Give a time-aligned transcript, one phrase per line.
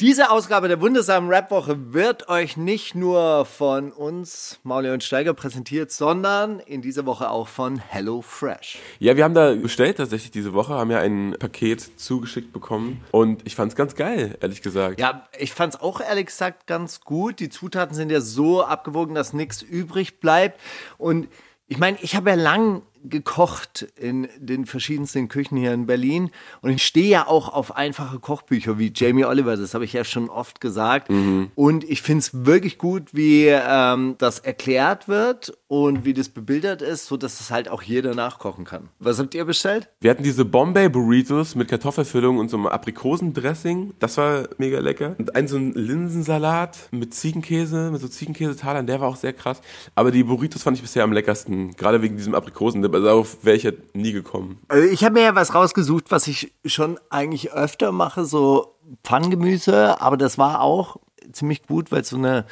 [0.00, 5.92] Diese Ausgabe der wundersamen Rap-Woche wird euch nicht nur von uns, Mauli und Steiger, präsentiert,
[5.92, 8.78] sondern in dieser Woche auch von Hello Fresh.
[8.98, 13.46] Ja, wir haben da bestellt tatsächlich diese Woche, haben ja ein Paket zugeschickt bekommen und
[13.46, 14.98] ich fand's ganz geil, ehrlich gesagt.
[14.98, 17.38] Ja, ich fand's auch ehrlich gesagt ganz gut.
[17.38, 20.58] Die Zutaten sind ja so abgewogen, dass nichts übrig bleibt
[20.96, 21.28] und
[21.68, 26.30] ich meine, ich habe ja lang gekocht in den verschiedensten Küchen hier in Berlin
[26.62, 30.04] und ich stehe ja auch auf einfache Kochbücher wie Jamie Oliver, das habe ich ja
[30.04, 31.10] schon oft gesagt.
[31.10, 31.50] Mhm.
[31.54, 36.82] Und ich finde es wirklich gut, wie ähm, das erklärt wird und wie das bebildert
[36.82, 38.88] ist, so dass es halt auch jeder nachkochen kann.
[38.98, 39.88] Was habt ihr bestellt?
[40.00, 43.94] Wir hatten diese Bombay Burritos mit Kartoffelfüllung und so einem Aprikosendressing.
[43.98, 45.14] Das war mega lecker.
[45.18, 49.60] Und ein so ein Linsensalat mit Ziegenkäse, mit so Ziegenkäsetalern, der war auch sehr krass.
[49.94, 53.56] Aber die Burritos fand ich bisher am leckersten, gerade wegen diesem Aprikosen aber darauf wäre
[53.56, 54.58] ich ja nie gekommen.
[54.66, 60.00] Also ich habe mir ja was rausgesucht, was ich schon eigentlich öfter mache, so Pfanngemüse,
[60.00, 60.96] aber das war auch
[61.32, 62.46] ziemlich gut, weil es so eine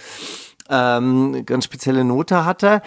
[0.70, 2.82] ähm, ganz spezielle Note hatte.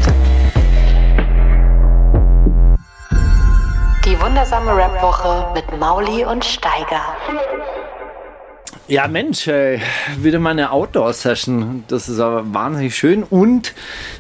[4.03, 7.03] Die wundersame Rap-Woche mit Mauli und Steiger.
[8.89, 9.79] Ja, Mensch, ey,
[10.17, 11.83] wieder mal eine Outdoor-Session.
[11.88, 13.22] Das ist aber wahnsinnig schön.
[13.22, 13.75] Und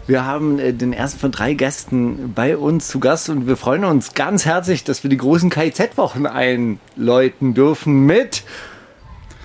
[0.05, 3.83] wir haben äh, den ersten von drei Gästen bei uns zu Gast und wir freuen
[3.83, 8.43] uns ganz herzlich, dass wir die großen KIZ-Wochen einläuten dürfen mit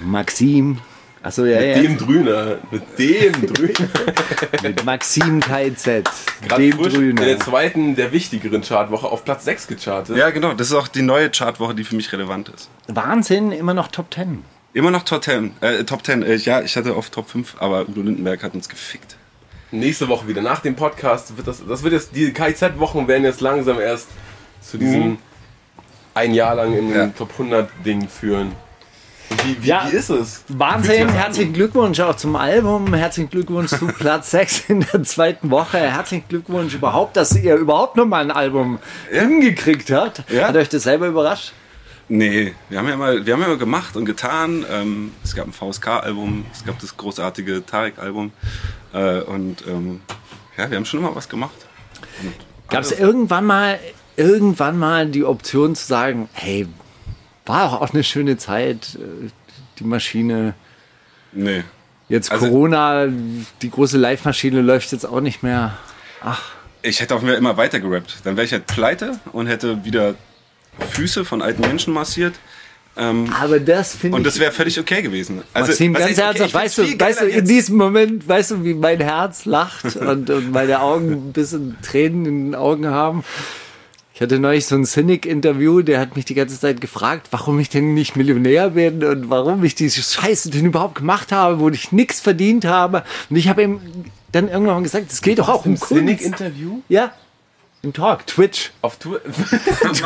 [0.03, 0.81] Maxim.
[1.23, 1.83] Achso, ja, mit ja.
[1.83, 2.59] dem Drüner.
[2.71, 3.89] Mit dem Drüner.
[4.63, 5.85] mit Maxim KIZ.
[6.47, 7.09] Gerade dem Drüner.
[7.09, 10.19] in der zweiten, der wichtigeren Chartwoche auf Platz 6 gechartet.
[10.19, 10.53] Ja, genau.
[10.53, 12.69] Das ist auch die neue Chartwoche, die für mich relevant ist.
[12.89, 14.45] Wahnsinn, immer noch Top 10.
[14.75, 15.53] Immer noch Top 10.
[15.61, 16.25] Äh, Top 10.
[16.25, 19.17] Äh, ja, ich hatte auf Top 5, aber Udo Lindenberg hat uns gefickt.
[19.71, 20.43] Nächste Woche wieder.
[20.43, 24.09] Nach dem Podcast wird das, das wird jetzt, die KZ-Wochen werden jetzt langsam erst
[24.61, 25.19] zu diesem mhm.
[26.15, 27.07] ein Jahr lang in ja.
[27.07, 28.53] Top 100 Ding führen.
[29.45, 30.43] Wie, wie, ja, wie, ist es?
[30.49, 32.93] Wahnsinn, herzlichen Glückwunsch auch zum Album.
[32.95, 35.79] Herzlichen Glückwunsch zu Platz 6 in der zweiten Woche.
[35.79, 38.81] Herzlichen Glückwunsch überhaupt, dass ihr überhaupt nochmal ein Album
[39.13, 39.21] ja.
[39.21, 40.25] hingekriegt habt.
[40.31, 40.49] Ja.
[40.49, 41.53] Hat euch das selber überrascht?
[42.09, 44.67] Nee, wir haben ja immer, wir haben ja immer gemacht und getan.
[44.71, 48.33] Ähm, es gab ein VSK-Album, es gab das großartige Tarek-Album.
[48.93, 50.01] Äh, und ähm,
[50.57, 51.55] ja, wir haben schon immer was gemacht.
[52.69, 53.79] Gab es irgendwann mal,
[54.17, 56.69] irgendwann mal die Option zu sagen, hey,
[57.47, 59.31] war auch eine schöne Zeit, äh,
[59.79, 60.55] die Maschine.
[61.33, 61.65] Nee.
[62.09, 63.07] Jetzt also, Corona,
[63.63, 65.79] die große Live-Maschine läuft jetzt auch nicht mehr.
[66.23, 66.43] Ach.
[66.83, 68.17] Ich hätte auch mir immer weiter gerappt.
[68.25, 70.17] Dann wäre ich halt pleite und hätte wieder
[70.79, 72.35] Füße von alten Menschen massiert.
[72.97, 74.15] Ähm, aber das finde ich.
[74.15, 75.43] Und das wäre völlig okay gewesen.
[75.53, 78.75] Also, Maxim, ganz ernsthaft, okay, weißt, du, weißt du, in diesem Moment, weißt du, wie
[78.75, 83.25] mein Herz lacht und, und meine Augen ein bisschen Tränen in den Augen haben?
[84.15, 87.69] Ich hatte neulich so ein Cynic-Interview, der hat mich die ganze Zeit gefragt, warum ich
[87.69, 91.91] denn nicht Millionär bin und warum ich diese Scheiße denn überhaupt gemacht habe, wo ich
[91.91, 93.03] nichts verdient habe.
[93.29, 93.81] Und ich habe ihm
[94.31, 95.89] dann irgendwann gesagt, es geht doch auch um Kunst.
[95.89, 96.81] Cynic-Interview?
[96.89, 97.13] Ja.
[97.85, 98.71] Im Talk, Twitch.
[98.81, 99.21] Auf Twitch.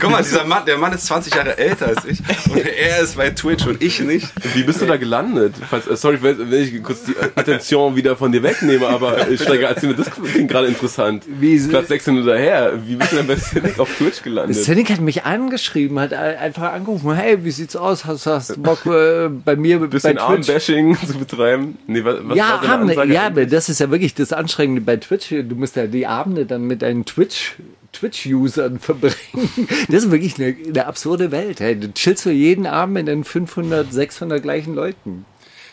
[0.00, 2.18] Guck mal, dieser Mann, der Mann ist 20 Jahre älter als ich
[2.50, 4.28] und er ist bei Twitch und ich nicht.
[4.54, 5.54] Wie bist du da gelandet?
[5.70, 9.68] Falls, äh, sorry, wenn ich kurz die Attention wieder von dir wegnehme, aber ich Steiger,
[9.68, 11.24] erzähl mir das klingt gerade interessant.
[11.26, 12.78] Wie, Platz 16 oder her.
[12.84, 14.62] Wie bist du denn bei Cynic auf Twitch gelandet?
[14.62, 18.04] Cynic hat mich angeschrieben, hat einfach angerufen, hey, wie sieht's aus?
[18.04, 20.50] Hast, du Bock äh, bei mir Bisschen bei Twitch?
[20.50, 21.78] Armbashing zu betreiben?
[21.86, 25.30] Nee, was, was ja, haben, ja, das ist ja wirklich das Anstrengende bei Twitch.
[25.30, 27.56] Du musst ja die Abende dann mit deinen Twitch
[27.92, 29.16] Twitch-Usern verbringen.
[29.88, 31.60] Das ist wirklich eine, eine absurde Welt.
[31.60, 31.78] Hey.
[31.78, 35.24] Du chillst für jeden Abend mit den 500, 600 gleichen Leuten.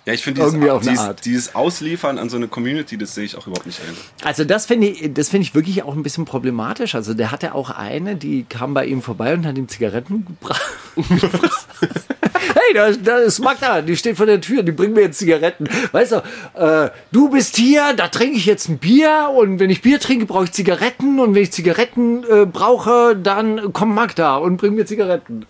[0.06, 1.24] Ja, ich finde dieses, Irgendwie auf dieses, Art.
[1.24, 3.96] dieses Ausliefern an so eine Community, das sehe ich auch überhaupt nicht ein.
[4.28, 6.96] Also das finde ich, das finde ich wirklich auch ein bisschen problematisch.
[6.96, 10.62] Also der hatte auch eine, die kam bei ihm vorbei und hat ihm Zigaretten gebracht.
[10.98, 15.70] hey, da, da ist Magda, die steht vor der Tür, die bringt mir jetzt Zigaretten.
[15.94, 16.18] Weißt du,
[16.60, 20.26] äh, du bist hier, da trinke ich jetzt ein Bier und wenn ich Bier trinke,
[20.26, 24.86] brauche ich Zigaretten und wenn ich Zigaretten äh, brauche, dann kommt Magda und bringt mir
[24.86, 25.46] Zigaretten.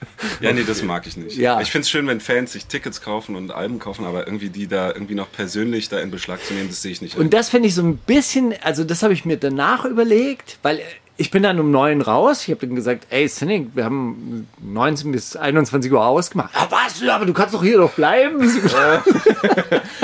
[0.40, 1.36] Ja, nee, das mag ich nicht.
[1.36, 1.60] Ja.
[1.60, 4.66] Ich finde es schön, wenn Fans sich Tickets kaufen und Alben kaufen, aber irgendwie die
[4.66, 7.16] da irgendwie noch persönlich da in Beschlag zu nehmen, das sehe ich nicht.
[7.16, 10.80] Und das finde ich so ein bisschen, also das habe ich mir danach überlegt, weil
[11.20, 12.42] ich bin dann um neun raus.
[12.44, 16.54] Ich habe dann gesagt, ey, Sinning, wir haben 19 bis 21 Uhr ausgemacht.
[16.54, 17.02] Ja, was?
[17.08, 18.38] Aber du kannst doch hier doch bleiben.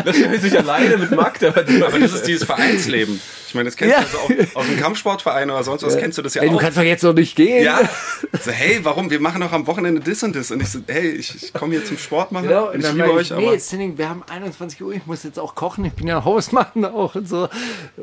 [0.05, 1.49] Das ist sich alleine mit Magda.
[1.49, 3.21] aber das ist dieses Vereinsleben.
[3.55, 4.01] Ich meine, das kennst Ja.
[4.03, 4.19] du also
[4.57, 6.61] auch aus dem Kampfsportverein oder sonst was, kennst du das ja ey, du auch.
[6.61, 7.63] kannst doch jetzt noch nicht gehen.
[7.65, 7.89] Ja,
[8.45, 9.11] so, hey, warum?
[9.11, 10.51] Wir machen doch am Wochenende das und das.
[10.51, 12.49] Und ich so, hey, ich, ich komme hier zum Sport machen.
[12.49, 15.23] Genau, und und ich liebe euch, ich, nee, Sinning, wir haben 21 Uhr, ich muss
[15.23, 17.49] jetzt auch kochen, ich bin ja Hausmann auch und so,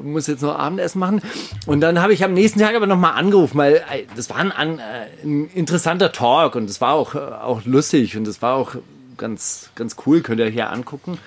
[0.01, 1.21] muss jetzt noch Abendessen machen.
[1.65, 4.79] Und dann habe ich am nächsten Tag aber nochmal angerufen, weil äh, das war ein,
[4.79, 4.81] äh,
[5.25, 8.75] ein interessanter Talk und das war auch, äh, auch lustig und das war auch
[9.17, 11.17] ganz, ganz cool, könnt ihr ja angucken.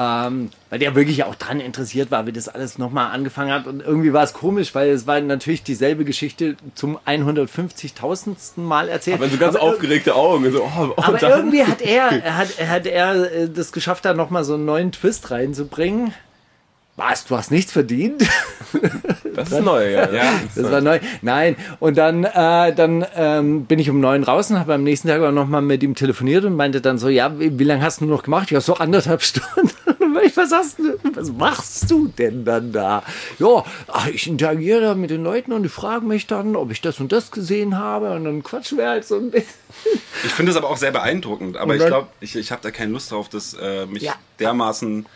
[0.00, 3.66] Ähm, weil der wirklich auch dran interessiert war, wie das alles nochmal angefangen hat.
[3.66, 8.60] Und irgendwie war es komisch, weil es war natürlich dieselbe Geschichte zum 150.000.
[8.60, 9.16] Mal erzählt.
[9.16, 10.52] Aber so ganz Aber aufgeregte Augen.
[10.52, 14.04] So, oh, oh, aber dann- irgendwie hat er, er hat, hat er äh, das geschafft,
[14.04, 16.12] da nochmal so einen neuen Twist reinzubringen.
[16.98, 18.26] Was, du hast nichts verdient?
[19.36, 20.10] das ist neu, ja.
[20.10, 20.98] ja, Das war neu.
[21.22, 21.54] Nein.
[21.78, 25.30] Und dann, äh, dann ähm, bin ich um neun draußen, habe am nächsten Tag auch
[25.30, 28.24] nochmal mit ihm telefoniert und meinte dann so, ja, wie, wie lange hast du noch
[28.24, 28.50] gemacht?
[28.50, 29.70] Ja, so anderthalb Stunden.
[29.98, 33.02] Was hast du, was machst du denn dann da?
[33.38, 33.64] Ja,
[34.12, 37.10] ich interagiere da mit den Leuten und die fragen mich dann, ob ich das und
[37.12, 39.48] das gesehen habe und dann quatschen wir halt so ein bisschen.
[40.24, 41.56] Ich finde es aber auch sehr beeindruckend.
[41.56, 44.02] Aber Und ich dann- glaube, ich, ich habe da keine Lust drauf, das, äh, mich
[44.04, 44.14] Ja.
[44.38, 45.06] dermaßen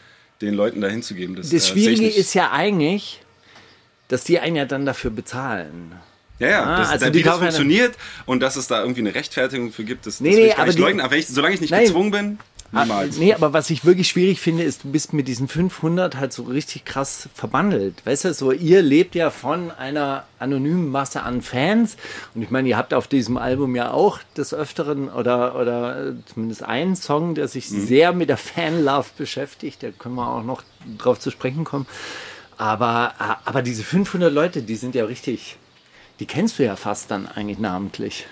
[0.40, 1.36] den Leuten da hinzugeben.
[1.36, 2.18] Das, Das äh, Schwierige nicht.
[2.18, 3.20] ist ja eigentlich,
[4.08, 5.92] dass die einen ja dann dafür bezahlen.
[6.38, 7.94] Ja, ja, Ah, das, also wie das dann- funktioniert
[8.26, 10.58] und dass es da irgendwie eine Rechtfertigung für gibt, das, Nee, das will ich gar
[10.60, 11.00] aber nicht leugnen.
[11.00, 11.84] Aber ich, solange ich nicht Nein.
[11.84, 12.38] gezwungen bin,
[12.72, 13.18] Ah, niemals.
[13.18, 16.44] nee, aber was ich wirklich schwierig finde, ist, du bist mit diesen 500 halt so
[16.44, 18.04] richtig krass verbandelt.
[18.06, 21.96] Weißt du, so ihr lebt ja von einer anonymen Masse an Fans.
[22.34, 26.12] Und ich meine, ihr habt auf diesem Album ja auch des Öfteren oder, oder äh,
[26.24, 29.82] zumindest einen Song, der sich sehr mit der Fanlove beschäftigt.
[29.82, 30.62] Da können wir auch noch
[30.96, 31.86] drauf zu sprechen kommen.
[32.56, 35.56] Aber, äh, aber diese 500 Leute, die sind ja richtig,
[36.20, 38.26] die kennst du ja fast dann eigentlich namentlich.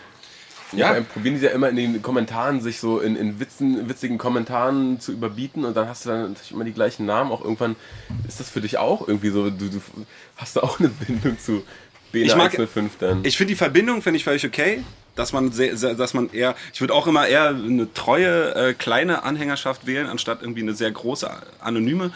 [0.72, 1.00] Ja, ja.
[1.00, 5.12] probieren die ja immer in den Kommentaren sich so in, in Witzen, witzigen Kommentaren zu
[5.12, 7.32] überbieten und dann hast du dann natürlich immer die gleichen Namen.
[7.32, 7.76] Auch irgendwann
[8.28, 9.80] ist das für dich auch irgendwie so, du, du
[10.36, 11.62] hast da auch eine Bindung zu
[12.12, 13.24] BNA Ich mag- 105 dann.
[13.24, 14.82] Ich finde die Verbindung finde ich völlig okay,
[15.16, 18.74] dass man sehr, sehr, dass man eher, ich würde auch immer eher eine treue äh,
[18.74, 21.28] kleine Anhängerschaft wählen anstatt irgendwie eine sehr große
[21.60, 22.12] anonyme.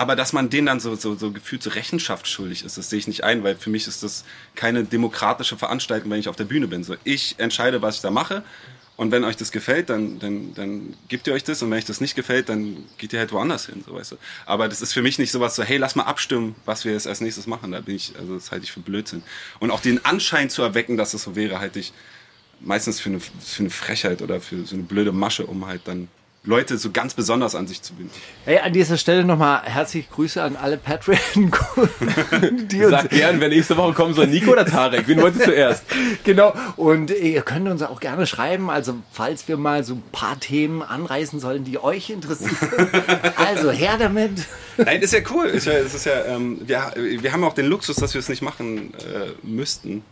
[0.00, 2.98] Aber dass man denen dann so, so, so gefühlt zur Rechenschaft schuldig ist, das sehe
[2.98, 4.24] ich nicht ein, weil für mich ist das
[4.54, 6.82] keine demokratische Veranstaltung, wenn ich auf der Bühne bin.
[6.84, 8.42] So, ich entscheide, was ich da mache.
[8.96, 11.62] Und wenn euch das gefällt, dann, dann, dann gebt ihr euch das.
[11.62, 14.16] Und wenn euch das nicht gefällt, dann geht ihr halt woanders hin, so weißt du.
[14.46, 17.06] Aber das ist für mich nicht sowas so, hey, lass mal abstimmen, was wir jetzt
[17.06, 17.72] als nächstes machen.
[17.72, 19.22] Da bin ich, also das halte ich für Blödsinn.
[19.58, 21.92] Und auch den Anschein zu erwecken, dass es so wäre, halte ich
[22.58, 26.08] meistens für eine, für eine Frechheit oder für so eine blöde Masche, um halt dann
[26.42, 28.12] Leute so ganz besonders an sich zu binden.
[28.46, 31.18] Hey, an dieser Stelle nochmal herzliche Grüße an alle Patreon,
[32.68, 35.06] die uns Sag gern, wenn nächste Woche kommen soll, Nico oder Tarek?
[35.06, 35.84] Wen wollt ihr zuerst?
[36.24, 40.38] Genau, und ihr könnt uns auch gerne schreiben, also falls wir mal so ein paar
[40.38, 42.88] Themen anreißen sollen, die euch interessieren.
[43.36, 44.46] also her damit.
[44.84, 45.46] Nein, ist ja cool.
[45.46, 48.28] Ist ja, es ist ja, ähm, wir, wir haben auch den Luxus, dass wir es
[48.28, 50.02] nicht machen äh, müssten.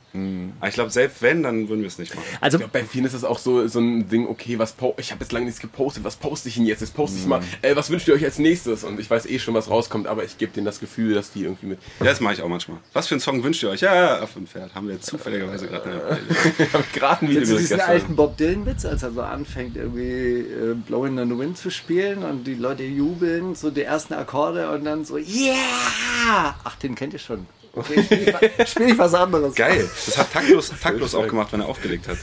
[0.58, 2.24] Aber ich glaube, selbst wenn, dann würden wir es nicht machen.
[2.40, 4.94] Also Ich glaub, bei vielen ist es auch so, so ein Ding, okay, was po
[4.98, 6.80] ich habe jetzt lange nichts gepostet, was poste ich denn jetzt?
[6.80, 8.82] Jetzt poste ich mal, äh, was wünscht ihr euch als nächstes?
[8.84, 11.42] Und ich weiß eh schon, was rauskommt, aber ich gebe denen das Gefühl, dass die
[11.42, 11.78] irgendwie mit.
[12.00, 12.78] Ja, das mache ich auch manchmal.
[12.94, 13.82] Was für einen Song wünscht ihr euch?
[13.82, 14.74] Ja, ja, auf dem Pferd.
[14.74, 16.18] Haben wir jetzt zufälligerweise gerade
[16.72, 17.80] habe gerade ein Video du diesen gestern.
[17.80, 22.24] alten Bob Dylan-Witz, als er so anfängt, irgendwie äh, Blowing in the Wind zu spielen
[22.24, 26.54] und die Leute jubeln, so die ersten Akkorde und dann so, yeah!
[26.64, 27.46] Ach, den kennt ihr schon.
[27.72, 29.54] Okay, spiel ich, spiel ich was anderes.
[29.54, 29.88] Geil.
[30.06, 32.18] Das hat taktlos, taktlos auch gemacht, wenn er aufgelegt hat.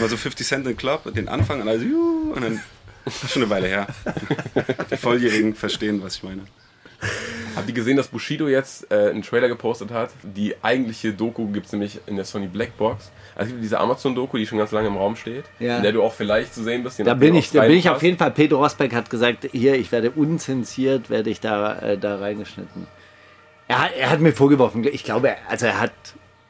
[0.00, 2.60] Mal so 50 Cent im Club, den Anfang und also, juhu, und dann.
[3.28, 3.86] Schon eine Weile her.
[4.90, 6.42] Die Volljährigen verstehen, was ich meine.
[7.56, 10.10] Habt ihr gesehen, dass Bushido jetzt äh, einen Trailer gepostet hat?
[10.22, 13.10] Die eigentliche Doku gibt es nämlich in der Sony Blackbox.
[13.34, 15.76] Also es gibt diese Amazon-Doku, die schon ganz lange im Raum steht, Ja.
[15.76, 16.98] in der du auch vielleicht zu sehen bist.
[17.04, 18.30] Da bin ich, da bin ich auf jeden Fall.
[18.30, 22.86] Pedro Rosberg hat gesagt, hier, ich werde unzensiert, werde ich da, äh, da reingeschnitten.
[23.68, 25.92] Er hat, er hat mir vorgeworfen, ich glaube, also er hat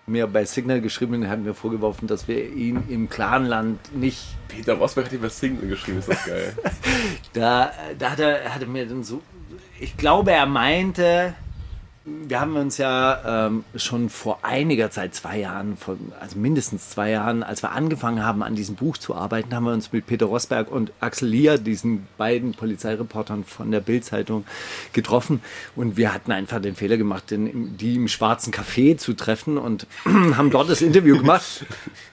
[0.07, 4.25] mir bei Signal geschrieben und hat mir vorgeworfen, dass wir ihn im Clanland nicht.
[4.49, 6.53] Peter Rosberg hat über Single geschrieben, ist das geil.
[7.33, 9.23] Da, da hat er, hat er mir dann so.
[9.83, 11.35] Ich glaube, er meinte,
[12.05, 17.11] wir haben uns ja ähm, schon vor einiger Zeit, zwei Jahren, von, also mindestens zwei
[17.11, 20.27] Jahren, als wir angefangen haben, an diesem Buch zu arbeiten, haben wir uns mit Peter
[20.27, 24.45] Rosberg und Axel Lier, diesen beiden Polizeireportern von der Bild-Zeitung,
[24.93, 25.43] getroffen.
[25.75, 29.89] Und wir hatten einfach den Fehler gemacht, den, die im Schwarzen Café zu treffen und
[30.05, 31.67] haben dort das Interview gemacht.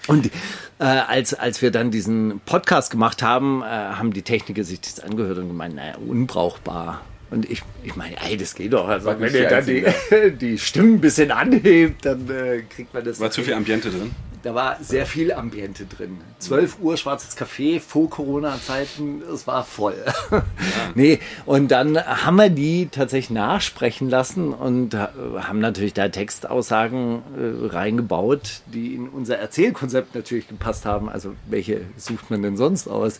[0.08, 0.32] Und
[0.80, 5.00] äh, als, als wir dann diesen Podcast gemacht haben, äh, haben die Techniker sich das
[5.00, 7.02] angehört und gemeint, naja, unbrauchbar.
[7.32, 8.88] Und ich, ich meine, ey, das geht doch.
[8.88, 9.86] Also, War wenn ihr dann die,
[10.32, 13.20] die Stimmen ein bisschen anhebt, dann äh, kriegt man das.
[13.20, 14.12] War zu viel Ambiente drin.
[14.42, 16.18] Da war sehr viel Ambiente drin.
[16.40, 19.96] 12 Uhr schwarzes Café, vor Corona-Zeiten, es war voll.
[20.96, 25.08] nee, und dann haben wir die tatsächlich nachsprechen lassen und äh,
[25.42, 31.10] haben natürlich da Textaussagen äh, reingebaut, die in unser Erzählkonzept natürlich gepasst haben.
[31.10, 33.20] Also welche sucht man denn sonst aus?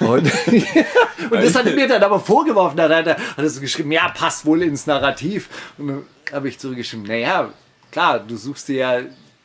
[0.00, 0.30] Und,
[1.30, 2.76] und das hat mir dann aber vorgeworfen.
[2.76, 5.48] Da hat er, hat so geschrieben, ja, passt wohl ins Narrativ.
[5.78, 6.02] Und dann
[6.32, 7.48] habe ich zurückgeschrieben, naja,
[7.90, 9.00] klar, du suchst dir ja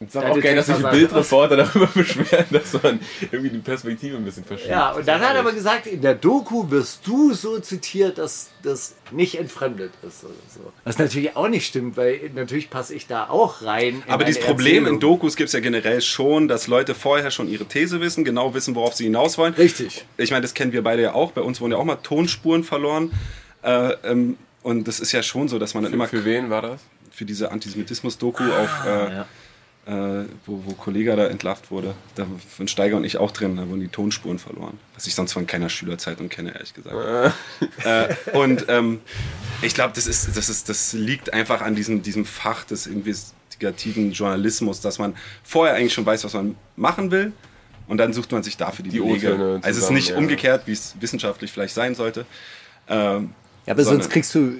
[0.07, 2.99] ist auch geil, dass sich Bildreporter darüber beschweren, dass man
[3.31, 4.69] irgendwie die Perspektive ein bisschen verschiebt.
[4.69, 8.49] Ja, und dann hat er aber gesagt, in der Doku wirst du so zitiert, dass
[8.63, 10.23] das nicht entfremdet ist.
[10.23, 10.71] Oder so.
[10.83, 14.03] Was natürlich auch nicht stimmt, weil natürlich passe ich da auch rein.
[14.05, 14.99] in Aber dieses Problem in Erzählung.
[14.99, 18.75] Dokus gibt es ja generell schon, dass Leute vorher schon ihre These wissen, genau wissen,
[18.75, 19.53] worauf sie hinaus wollen.
[19.53, 20.05] Richtig.
[20.17, 21.31] Ich meine, das kennen wir beide ja auch.
[21.31, 23.11] Bei uns wurden ja auch mal Tonspuren verloren.
[23.61, 26.61] Äh, ähm, und das ist ja schon so, dass man dann immer Für wen war
[26.61, 26.81] das?
[27.15, 29.25] für diese Antisemitismus-Doku auf, äh, ja.
[29.87, 31.93] Äh, wo, wo Kollege da entlarvt wurde.
[32.15, 32.25] Da
[32.57, 34.79] waren Steiger und ich auch drin, da wurden die Tonspuren verloren.
[34.95, 37.33] Was ich sonst von keiner Schülerzeitung kenne, ehrlich gesagt.
[37.83, 39.01] äh, und ähm,
[39.61, 44.11] ich glaube, das, ist, das, ist, das liegt einfach an diesem, diesem Fach des investigativen
[44.11, 47.31] Journalismus, dass man vorher eigentlich schon weiß, was man machen will.
[47.87, 49.33] Und dann sucht man sich dafür die, Die Belege.
[49.35, 50.17] O-Töne Also es ist zusammen, nicht ja.
[50.17, 52.25] umgekehrt, wie es wissenschaftlich vielleicht sein sollte.
[52.89, 53.29] Ähm,
[53.67, 54.53] Ja, aber sondern- sonst kriegst du,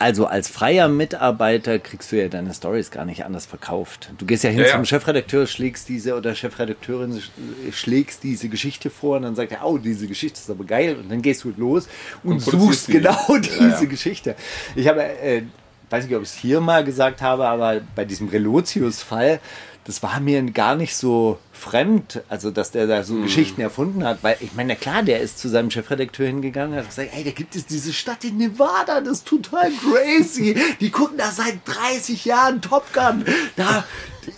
[0.00, 4.10] also als freier Mitarbeiter kriegst du ja deine Stories gar nicht anders verkauft.
[4.18, 4.72] Du gehst ja hin Ja, ja.
[4.72, 9.64] zum Chefredakteur, schlägst diese oder Chefredakteurin sch- schlägst diese Geschichte vor und dann sagt er,
[9.64, 11.86] oh, diese Geschichte ist aber geil und dann gehst du los
[12.24, 12.92] und, Und suchst die.
[12.92, 13.84] genau diese ja.
[13.84, 14.34] Geschichte.
[14.74, 15.42] Ich habe, äh,
[15.90, 19.38] weiß nicht, ob ich es hier mal gesagt habe, aber bei diesem Relotius-Fall,
[19.84, 23.22] das war mir gar nicht so fremd, also dass der da so Mhm.
[23.24, 26.88] Geschichten erfunden hat, weil ich meine, klar, der ist zu seinem Chefredakteur hingegangen und hat
[26.88, 30.56] gesagt, ey, da gibt es diese Stadt in Nevada, das ist total crazy.
[30.80, 33.24] Die gucken da seit 30 Jahren Top Gun.
[33.56, 33.84] Da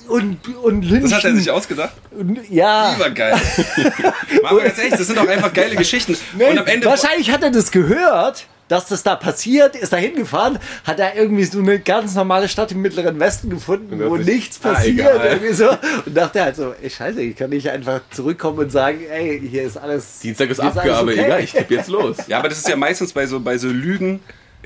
[0.08, 1.02] und, und lynchen.
[1.02, 1.92] das hat er sich ausgedacht.
[2.12, 2.92] und, ja.
[2.92, 3.32] Lieber geil.
[4.42, 6.16] Machen wir ganz ehrlich, das sind doch einfach geile Geschichten.
[6.38, 11.14] Nee, wahrscheinlich hat er das gehört, dass das da passiert, ist da hingefahren, hat er
[11.14, 14.98] irgendwie so eine ganz normale Stadt im Mittleren Westen gefunden, Und wo nichts Ah, passiert.
[15.24, 15.68] irgendwie so.
[16.06, 19.62] Und dachte halt so, ey, scheiße, ich kann nicht einfach zurückkommen und sagen, ey, hier
[19.64, 20.20] ist alles.
[20.20, 21.24] Dienstag ist Abgabe, okay.
[21.24, 22.16] egal, ich tippe jetzt los.
[22.26, 24.20] Ja, aber das ist ja meistens bei so, bei so Lügen,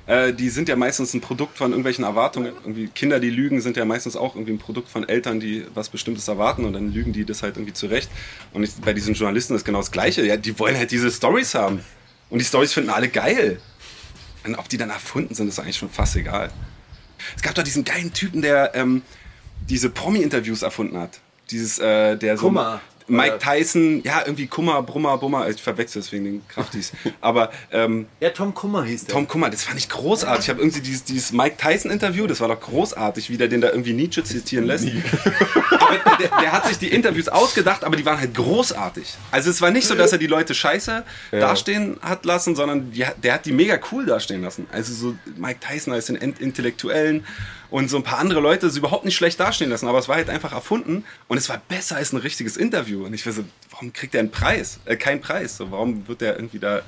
[0.07, 2.53] äh, die sind ja meistens ein Produkt von irgendwelchen Erwartungen.
[2.63, 5.89] Irgendwie Kinder, die lügen, sind ja meistens auch irgendwie ein Produkt von Eltern, die was
[5.89, 8.09] Bestimmtes erwarten und dann lügen die das halt irgendwie zurecht.
[8.53, 10.25] Und ich, bei diesen Journalisten ist genau das Gleiche.
[10.25, 11.81] Ja, die wollen halt diese Stories haben.
[12.29, 13.59] Und die Stories finden alle geil.
[14.47, 16.51] Und ob die dann erfunden sind, ist eigentlich schon fast egal.
[17.35, 19.03] Es gab doch diesen geilen Typen, der ähm,
[19.69, 21.21] diese Promi-Interviews erfunden hat.
[21.51, 22.47] Dieses, äh, der so.
[22.47, 22.81] Kummer.
[23.09, 26.93] Mike Tyson, ja, irgendwie Kummer, Brummer, Bummer, ich verwechsel es wegen den Kraftis.
[27.21, 29.15] Aber ähm, Ja, Tom Kummer hieß der.
[29.15, 30.45] Tom Kummer, das fand ich großartig.
[30.45, 33.69] Ich habe irgendwie dieses, dieses Mike Tyson-Interview, das war doch großartig, wie der den da
[33.71, 34.87] irgendwie Nietzsche zitieren lässt.
[35.71, 39.15] aber der, der hat sich die Interviews ausgedacht, aber die waren halt großartig.
[39.31, 43.07] Also es war nicht so, dass er die Leute scheiße dastehen hat lassen, sondern die,
[43.07, 44.67] hat- der hat die mega cool dastehen lassen.
[44.73, 47.25] Also so Mike Tyson als den Intellektuellen
[47.71, 50.17] und so ein paar andere Leute das überhaupt nicht schlecht dastehen lassen, aber es war
[50.17, 53.05] halt einfach erfunden und es war besser als ein richtiges Interview.
[53.05, 54.81] Und ich war so, warum kriegt er einen Preis?
[54.85, 55.57] Äh, keinen Preis.
[55.57, 56.83] So, warum wird der irgendwie da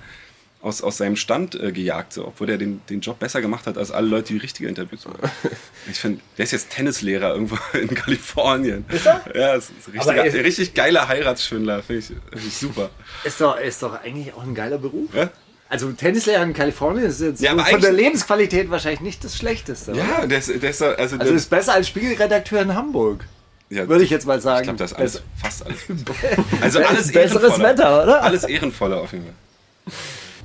[0.61, 3.79] aus, aus seinem Stand äh, gejagt, so, obwohl er den, den Job besser gemacht hat
[3.79, 5.21] als alle Leute, die richtige Interviews machen.
[5.91, 8.85] Ich finde, der ist jetzt Tennislehrer irgendwo in Kalifornien.
[8.89, 9.23] Ist er?
[9.35, 12.91] Ja, ist, ist ein richtiger, er- richtig geiler Heiratsschwindler, finde ich, find ich super.
[13.25, 15.15] Ist doch, ist doch eigentlich auch ein geiler Beruf.
[15.15, 15.31] Ja?
[15.71, 19.93] Also Tennislehrer in Kalifornien ist jetzt Ja, aber von der Lebensqualität wahrscheinlich nicht das Schlechteste.
[19.93, 20.01] oder?
[20.01, 23.27] Ja, der ist, der ist, also, Also ist besser als Spiegelredakteur in Hamburg.
[23.69, 24.61] ja, Würde ich jetzt mal sagen.
[24.61, 25.79] Ich glaube, das ist alles, Besser- fast alles.
[26.63, 27.69] Also alles Besseres ehrenvoller.
[27.69, 28.23] Wetter, oder?
[28.23, 29.35] Alles ehrenvoller auf jeden Fall.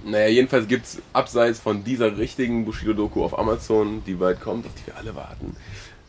[0.06, 4.72] Naja, jedenfalls gibt es abseits von dieser richtigen Bushido-Doku auf Amazon, die bald kommt, auf
[4.76, 5.56] die wir alle warten,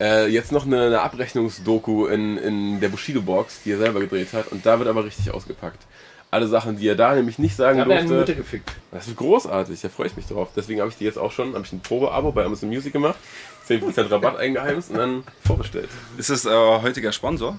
[0.01, 4.49] äh, jetzt noch eine, eine Abrechnungsdoku in, in der Bushido-Box, die er selber gedreht hat.
[4.51, 5.81] Und da wird aber richtig ausgepackt.
[6.35, 8.35] Alle Sachen, die er da nämlich nicht sagen Da durfte.
[8.35, 8.69] gefickt.
[8.91, 10.49] Das ist großartig, da freue ich mich drauf.
[10.53, 13.15] Deswegen habe ich die jetzt auch schon, habe ich ein Probeabo bei Amazon Music gemacht,
[13.69, 15.87] 10% Rabatt eingeheimst und dann vorbestellt.
[16.17, 17.57] Ist das äh, heutiger Sponsor?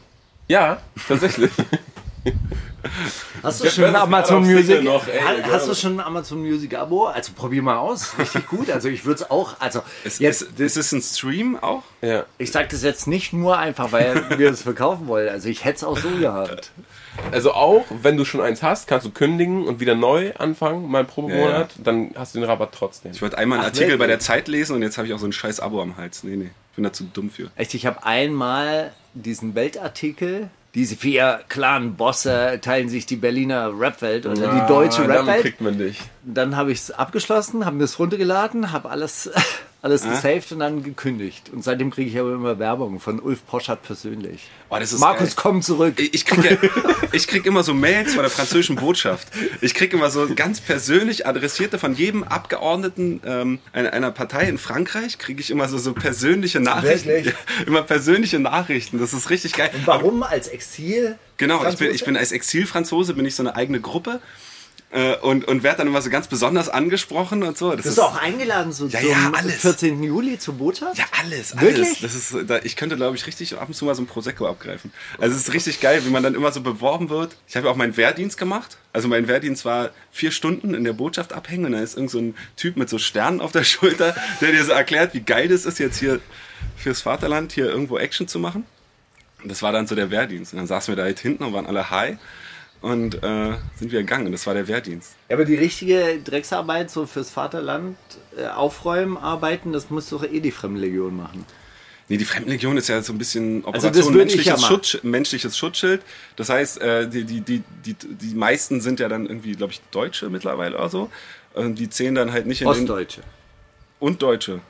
[0.49, 0.77] Ja,
[1.09, 1.51] tatsächlich.
[3.43, 4.83] Hast du Das schon Amazon Music?
[4.85, 5.53] Noch, ey, Ha- egal.
[5.53, 7.07] hast du schon ein Amazon Music Abo?
[7.07, 8.17] Also probier mal aus.
[8.19, 8.71] Richtig gut.
[8.71, 9.57] Also ich würde es auch.
[9.61, 11.83] Also Ist, jetzt, ist, ist es ein Stream auch?
[12.01, 12.25] ja.
[12.39, 15.29] ich sage das jetzt nicht nur einfach, weil wir es verkaufen wollen.
[15.29, 16.71] Also ich hätte es auch so gehabt.
[17.33, 20.99] Also auch, wenn du schon eins hast, kannst du kündigen und wieder neu anfangen, mal
[21.01, 23.11] einen Probemonat, dann hast du den Rabatt trotzdem.
[23.13, 23.99] Ich wollte einmal einen Ach, Artikel wirklich?
[24.01, 26.23] bei der Zeit lesen und jetzt habe ich auch so ein scheiß Abo am Hals.
[26.25, 26.51] Nee, nee.
[26.71, 27.51] Ich bin da zu dumm für.
[27.57, 30.51] Echt, ich habe einmal diesen Weltartikel.
[30.77, 35.41] Diese vier klaren Bosse teilen sich die Berliner Rapwelt oder die deutsche Rapwelt.
[35.41, 35.99] kriegt man dich.
[36.23, 39.31] Dann habe ich es abgeschlossen, habe mir es runtergeladen, habe alles,
[39.83, 41.51] alles gesaved und dann gekündigt.
[41.53, 44.49] Und seitdem kriege ich aber immer Werbung von Ulf Poschardt persönlich.
[44.69, 45.37] Oh, das ist Markus, geil.
[45.37, 45.95] komm zurück.
[45.99, 46.69] Ich krieg, ja,
[47.13, 49.29] ich krieg immer so Mails von der französischen Botschaft.
[49.61, 55.19] Ich krieg immer so ganz persönlich adressierte von jedem Abgeordneten ähm, einer, Partei in Frankreich,
[55.19, 57.09] kriege ich immer so, so persönliche Nachrichten.
[57.09, 57.35] Wirklich?
[57.67, 58.99] Immer persönliche Nachrichten.
[58.99, 59.71] Das ist richtig geil.
[59.85, 61.19] Warum als Exil?
[61.37, 64.21] Genau, ich bin, ich bin als Exilfranzose, bin ich so eine eigene Gruppe
[64.91, 67.75] äh, und, und werde dann immer so ganz besonders angesprochen und so.
[67.75, 69.57] Das Bist du auch eingeladen so Ja, zum ja, alles.
[69.57, 70.03] 14.
[70.03, 70.97] Juli zur Botschaft?
[70.97, 71.61] Ja, alles, alles.
[71.61, 72.01] Wirklich?
[72.01, 74.47] Das ist, da, ich könnte, glaube ich, richtig ab und zu mal so ein Prosecco
[74.47, 74.93] abgreifen.
[75.19, 77.37] Also es ist richtig geil, wie man dann immer so beworben wird.
[77.49, 78.79] Ich habe ja auch meinen Wehrdienst gemacht.
[78.93, 82.19] Also mein Wehrdienst war vier Stunden in der Botschaft abhängen und da ist irgend so
[82.19, 85.67] ein Typ mit so Sternen auf der Schulter, der dir so erklärt, wie geil das
[85.67, 86.21] ist, jetzt hier
[86.77, 88.65] fürs Vaterland hier irgendwo Action zu machen.
[89.43, 90.53] Und das war dann so der Wehrdienst.
[90.53, 92.17] Und dann saßen wir da halt hinten und waren alle high
[92.81, 94.27] und äh, sind wir gegangen.
[94.27, 95.15] Und das war der Wehrdienst.
[95.29, 97.97] Ja, aber die richtige Drecksarbeit so fürs Vaterland,
[98.37, 101.45] äh, aufräumen, arbeiten, das muss doch eh die Fremdenlegion machen.
[102.09, 104.67] Nee, die Fremdenlegion ist ja so ein bisschen Also Operation ich menschliches, ja machen.
[104.67, 106.03] Schutz, menschliches Schutzschild.
[106.37, 109.81] Das heißt, äh, die, die, die, die, die meisten sind ja dann irgendwie, glaube ich,
[109.91, 111.11] Deutsche mittlerweile oder so.
[111.55, 112.83] Und die zählen dann halt nicht in den...
[112.83, 113.23] Ostdeutsche.
[113.99, 114.61] Und Deutsche.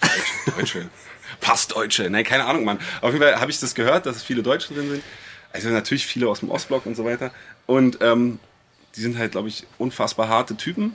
[0.00, 0.56] Deutsche.
[0.56, 0.88] Deutsche.
[1.40, 2.10] Passdeutsche.
[2.10, 2.78] Nein, keine Ahnung, Mann.
[3.00, 5.02] Auf jeden Fall habe ich das gehört, dass es viele Deutsche drin sind.
[5.54, 7.30] Also natürlich viele aus dem Ostblock und so weiter.
[7.66, 8.38] Und ähm,
[8.96, 10.92] die sind halt, glaube ich, unfassbar harte Typen.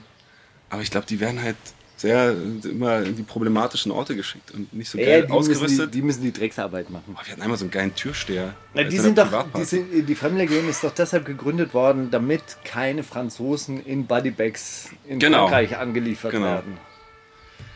[0.68, 1.56] Aber ich glaube, die werden halt
[1.96, 2.30] sehr
[2.64, 5.94] immer in die problematischen Orte geschickt und nicht so Ja, geil die, müssen die, ausgerüstet.
[5.94, 7.14] die müssen die Drecksarbeit machen.
[7.14, 8.54] Oh, wir hatten einmal so einen geilen Türsteher.
[8.72, 13.02] Na, die sind doch, die, sind, die Fremdenlegion ist doch deshalb gegründet worden, damit keine
[13.02, 15.48] Franzosen in Bodybags in Genau.
[15.48, 16.46] Frankreich angeliefert Genau.
[16.46, 16.78] werden.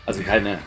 [0.07, 0.59] Also keine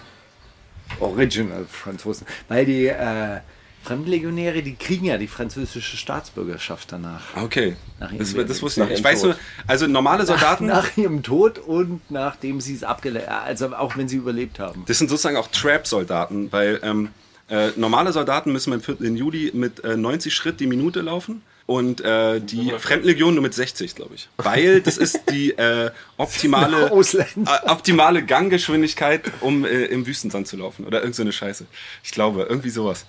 [1.00, 2.28] Original Franzosen.
[2.48, 3.40] Weil die äh,
[3.88, 7.22] Fremdenlegionäre, die kriegen ja die französische Staatsbürgerschaft danach.
[7.38, 9.00] Okay, Nach ihrem das, das wusste ich Nach nicht.
[9.00, 13.74] Ich weiß nur, also normale Soldaten, Nach ihrem Tod und nachdem sie es abgelehnt also
[13.74, 14.84] auch wenn sie überlebt haben.
[14.88, 17.10] das sind sozusagen auch Trap-Soldaten, weil ähm,
[17.50, 18.96] äh, normale Soldaten müssen beim 4.
[19.16, 23.96] Juli mit äh, 90 Schritt die Minute laufen und äh, die Fremdenlegion nur mit 60,
[23.96, 24.28] glaube ich.
[24.38, 30.86] Weil das ist die äh, optimale, äh, optimale Ganggeschwindigkeit, um äh, im Wüstensand zu laufen.
[30.86, 31.66] Oder irgend so eine Scheiße.
[32.04, 33.06] Ich glaube, irgendwie sowas.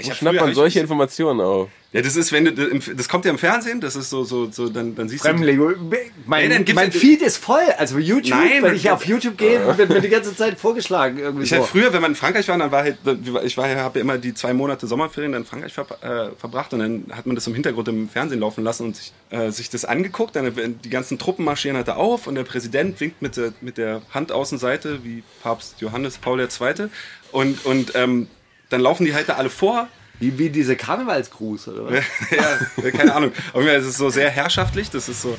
[0.00, 1.68] Ich schnappt man solche Informationen auf?
[1.92, 4.68] Ja, das ist, wenn du, das kommt ja im Fernsehen, das ist so, so, so,
[4.68, 5.28] dann, dann siehst du.
[5.28, 5.90] Fremdenlegion.
[6.24, 7.64] Mein, Nee, dann gibt's mein ja- Feed ist voll.
[7.78, 11.18] Also YouTube, Nein, wenn ich auf YouTube gehe, wird mir die ganze Zeit vorgeschlagen.
[11.18, 11.56] Irgendwie Ich so.
[11.56, 12.98] halt früher, wenn man in Frankreich war, dann war halt,
[13.42, 16.72] ich war ja, habe ja immer die zwei Monate Sommerferien in Frankreich ver, äh, verbracht
[16.74, 19.68] und dann hat man das im Hintergrund im Fernsehen laufen lassen und sich, äh, sich
[19.68, 20.36] das angeguckt.
[20.36, 23.78] Dann die ganzen Truppen marschieren halt da auf und der Präsident winkt mit der, mit
[23.78, 26.86] der Handaußenseite wie Papst Johannes Paul II.
[27.32, 28.28] Und, und ähm,
[28.70, 32.04] dann laufen die halt da alle vor Wie, wie diese Karnevalsgruß, oder was?
[32.82, 33.32] ja, keine Ahnung.
[33.54, 34.90] Es ist so sehr herrschaftlich.
[34.90, 35.36] Das ist so,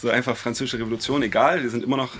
[0.00, 1.22] so einfach französische Revolution.
[1.22, 2.10] Egal, wir sind immer noch,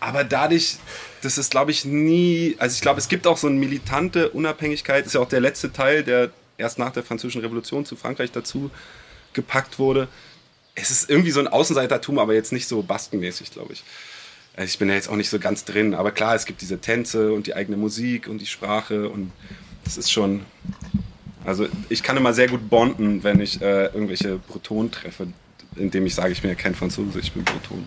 [0.00, 0.78] Aber dadurch,
[1.20, 2.56] das ist, glaube ich, nie.
[2.58, 5.00] Also ich glaube, es gibt auch so eine militante Unabhängigkeit.
[5.00, 8.32] Das ist ja auch der letzte Teil, der erst nach der Französischen Revolution zu Frankreich
[8.32, 8.70] dazu
[9.34, 10.08] gepackt wurde.
[10.74, 13.84] Es ist irgendwie so ein Außenseitertum, aber jetzt nicht so baskenmäßig, glaube ich.
[14.56, 16.78] Also ich bin ja jetzt auch nicht so ganz drin, aber klar, es gibt diese
[16.80, 19.30] Tänze und die eigene Musik und die Sprache und
[19.84, 20.42] das ist schon.
[21.44, 25.28] Also ich kann immer sehr gut bonden, wenn ich äh, irgendwelche Bretonen treffe,
[25.76, 27.86] indem ich sage, ich bin ja kein Franzose, ich bin Breton.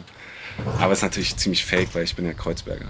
[0.80, 2.88] Aber es ist natürlich ziemlich fake, weil ich bin ja Kreuzberger.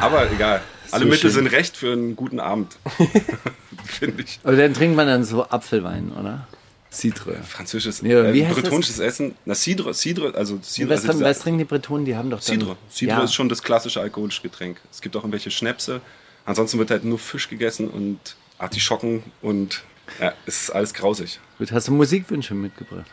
[0.00, 0.60] Aber egal.
[0.90, 1.44] Alle So Mittel schön.
[1.44, 2.76] sind recht für einen guten Abend.
[3.84, 4.40] Finde ich.
[4.42, 6.46] Aber dann trinkt man dann so Apfelwein, oder?
[6.90, 7.42] Citre.
[7.42, 8.62] Französisches, Ja, äh, heißt das?
[8.64, 9.34] bretonisches Essen.
[9.44, 10.90] Na, Cidre, Cidre, also Cidre.
[10.90, 12.04] Was, also was trinken die Bretonen?
[12.04, 12.60] Die haben doch dann...
[12.60, 12.76] Cidre.
[12.90, 13.24] Cidre ja.
[13.24, 14.80] ist schon das klassische alkoholische Getränk.
[14.90, 16.00] Es gibt auch irgendwelche Schnäpse.
[16.46, 18.18] Ansonsten wird halt nur Fisch gegessen und
[18.58, 19.82] Artischocken und
[20.20, 21.38] ja, es ist alles grausig.
[21.58, 23.04] Gut, hast du Musikwünsche mitgebracht?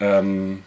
[0.00, 0.62] Ähm,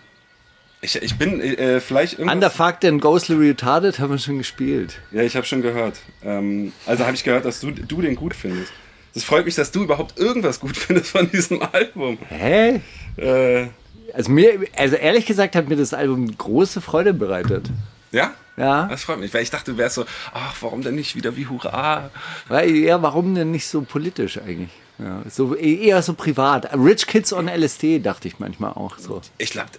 [0.81, 2.33] ich, ich bin äh, vielleicht irgendwas...
[2.33, 4.99] Under Fucked and Ghostly Retarded haben wir schon gespielt.
[5.11, 5.99] Ja, ich habe schon gehört.
[6.23, 8.71] Ähm, also habe ich gehört, dass du, du den gut findest.
[9.17, 12.19] Das freut mich, dass du überhaupt irgendwas gut findest von diesem Album.
[12.29, 12.81] Hä?
[13.17, 13.65] Äh,
[14.13, 17.71] Also mir, also ehrlich gesagt hat mir das Album große Freude bereitet.
[18.11, 18.35] ja?
[18.57, 18.85] Ja.
[18.87, 21.47] Das freut mich, weil ich dachte, du wärst so, ach, warum denn nicht wieder wie
[21.47, 22.11] Hurra?
[22.47, 24.69] Weil, ja, warum denn nicht so politisch eigentlich?
[24.99, 26.71] Ja, so eher so privat.
[26.75, 29.21] Rich Kids on LSD dachte ich manchmal auch so.
[29.39, 29.69] Ich glaube,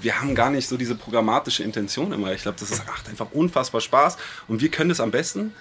[0.00, 2.32] wir haben gar nicht so diese programmatische Intention immer.
[2.32, 4.16] Ich glaube, das ist, macht einfach unfassbar Spaß.
[4.48, 5.52] Und wir können das am besten,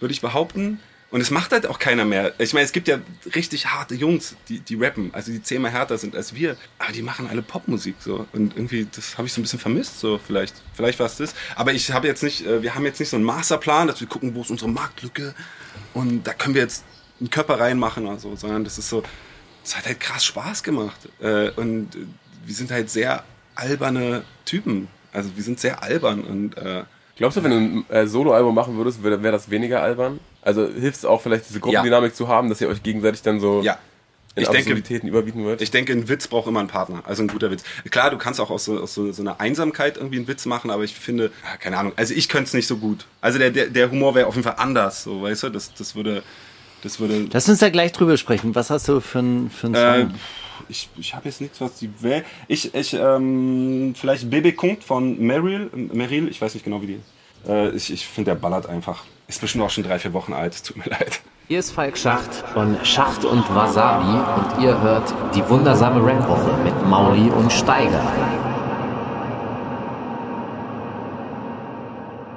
[0.00, 0.80] würde ich behaupten.
[1.10, 2.34] Und es macht halt auch keiner mehr.
[2.38, 2.98] Ich meine, es gibt ja
[3.34, 6.56] richtig harte Jungs, die, die rappen, also die zehnmal härter sind als wir.
[6.78, 8.26] Aber die machen alle Popmusik so.
[8.32, 10.54] Und irgendwie, das habe ich so ein bisschen vermisst, so vielleicht.
[10.74, 11.34] Vielleicht war es das.
[11.54, 14.08] Aber ich habe jetzt nicht, äh, wir haben jetzt nicht so einen Masterplan, dass wir
[14.08, 15.34] gucken, wo ist unsere Marktlücke.
[15.94, 16.84] Und da können wir jetzt
[17.20, 19.04] einen Körper reinmachen oder so, sondern das ist so,
[19.64, 21.08] es hat halt krass Spaß gemacht.
[21.20, 21.98] Äh, und äh,
[22.44, 23.22] wir sind halt sehr
[23.54, 24.88] alberne Typen.
[25.12, 26.56] Also wir sind sehr albern und
[27.16, 30.20] Glaubst du, wenn du ein Soloalbum machen würdest, wäre wär das weniger albern?
[30.46, 33.62] Also hilft es auch vielleicht diese Gruppendynamik zu haben, dass ihr euch gegenseitig dann so
[33.62, 33.78] ja.
[34.36, 35.60] in Ich denke, Absurditäten überbieten würdet?
[35.60, 37.64] ich denke, ein Witz braucht immer einen Partner, also ein guter Witz.
[37.90, 40.70] Klar, du kannst auch aus so, aus so, so einer Einsamkeit irgendwie einen Witz machen,
[40.70, 43.06] aber ich finde, ja, keine Ahnung, also ich könnte es nicht so gut.
[43.20, 45.96] Also der, der, der Humor wäre auf jeden Fall anders, so, weißt du, das, das
[45.96, 46.22] würde,
[46.82, 48.54] das würde, Lass uns da gleich drüber sprechen.
[48.54, 50.14] Was hast du für einen für einen Äh, Song?
[50.68, 55.18] ich ich habe jetzt nichts, was die Wel Ich, ich ähm, vielleicht Bebe Kungt von
[55.18, 57.00] Meryl, Meryl, ich weiß nicht genau wie die.
[57.48, 59.02] Äh, ich ich finde, der ballert einfach.
[59.28, 61.20] Ist bestimmt auch schon drei, vier Wochen alt, es tut mir leid.
[61.48, 64.04] Hier ist Falk Schacht von Schacht und Wasabi
[64.40, 68.04] und ihr hört die wundersame Rap-Woche mit Mauli und Steiger.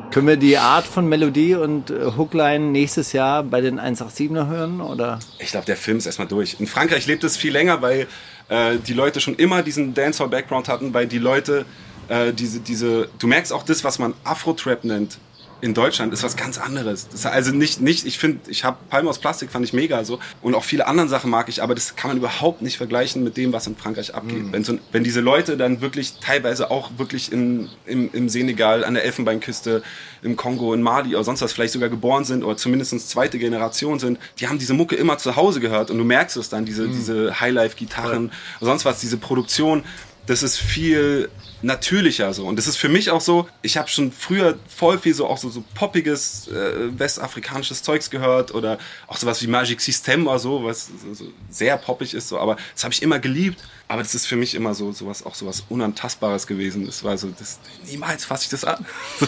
[0.09, 4.81] Können wir die Art von Melodie und äh, Hookline nächstes Jahr bei den 187er hören?
[4.81, 5.19] Oder?
[5.37, 6.59] Ich glaube, der Film ist erstmal durch.
[6.59, 8.07] In Frankreich lebt es viel länger, weil
[8.49, 11.67] äh, die Leute schon immer diesen Dancehall-Background hatten, weil die Leute
[12.07, 15.19] äh, diese, diese, du merkst auch das, was man Afro-Trap nennt.
[15.61, 17.07] In Deutschland ist was ganz anderes.
[17.25, 20.19] Also nicht, nicht ich finde, ich habe Palme aus Plastik, fand ich mega so.
[20.41, 23.35] Und auch viele andere Sachen mag ich, aber das kann man überhaupt nicht vergleichen mit
[23.37, 24.51] dem, was in Frankreich abgeht.
[24.51, 28.93] Wenn, so, wenn diese Leute dann wirklich teilweise auch wirklich in, im, im Senegal, an
[28.93, 29.83] der Elfenbeinküste,
[30.21, 33.99] im Kongo, in Mali oder sonst was vielleicht sogar geboren sind oder zumindest zweite Generation
[33.99, 36.87] sind, die haben diese Mucke immer zu Hause gehört und du merkst es dann, diese,
[36.87, 39.83] diese Highlife-Gitarren, sonst was, diese Produktion,
[40.25, 41.29] das ist viel
[41.61, 42.45] natürlicher so.
[42.45, 45.37] Und das ist für mich auch so, ich habe schon früher voll viel so auch
[45.37, 50.63] so, so poppiges äh, westafrikanisches Zeugs gehört oder auch sowas wie Magic System oder so,
[50.63, 53.61] was so, so sehr poppig ist, so, aber das habe ich immer geliebt.
[53.87, 56.85] Aber das ist für mich immer so sowas, auch sowas Unantastbares gewesen.
[56.85, 58.85] Das war so, das, niemals fasse ich das an.
[59.19, 59.25] so,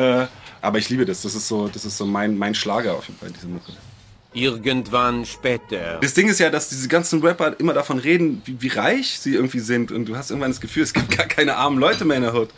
[0.00, 0.26] äh,
[0.62, 1.20] aber ich liebe das.
[1.20, 3.72] Das ist so, das ist so mein, mein Schlager auf jeden Fall, diese Mucke.
[4.32, 5.98] Irgendwann später.
[6.00, 9.34] Das Ding ist ja, dass diese ganzen Rapper immer davon reden, wie, wie reich sie
[9.34, 9.90] irgendwie sind.
[9.90, 12.34] Und du hast irgendwann das Gefühl, es gibt gar keine armen Leute mehr in der
[12.34, 12.50] Hood.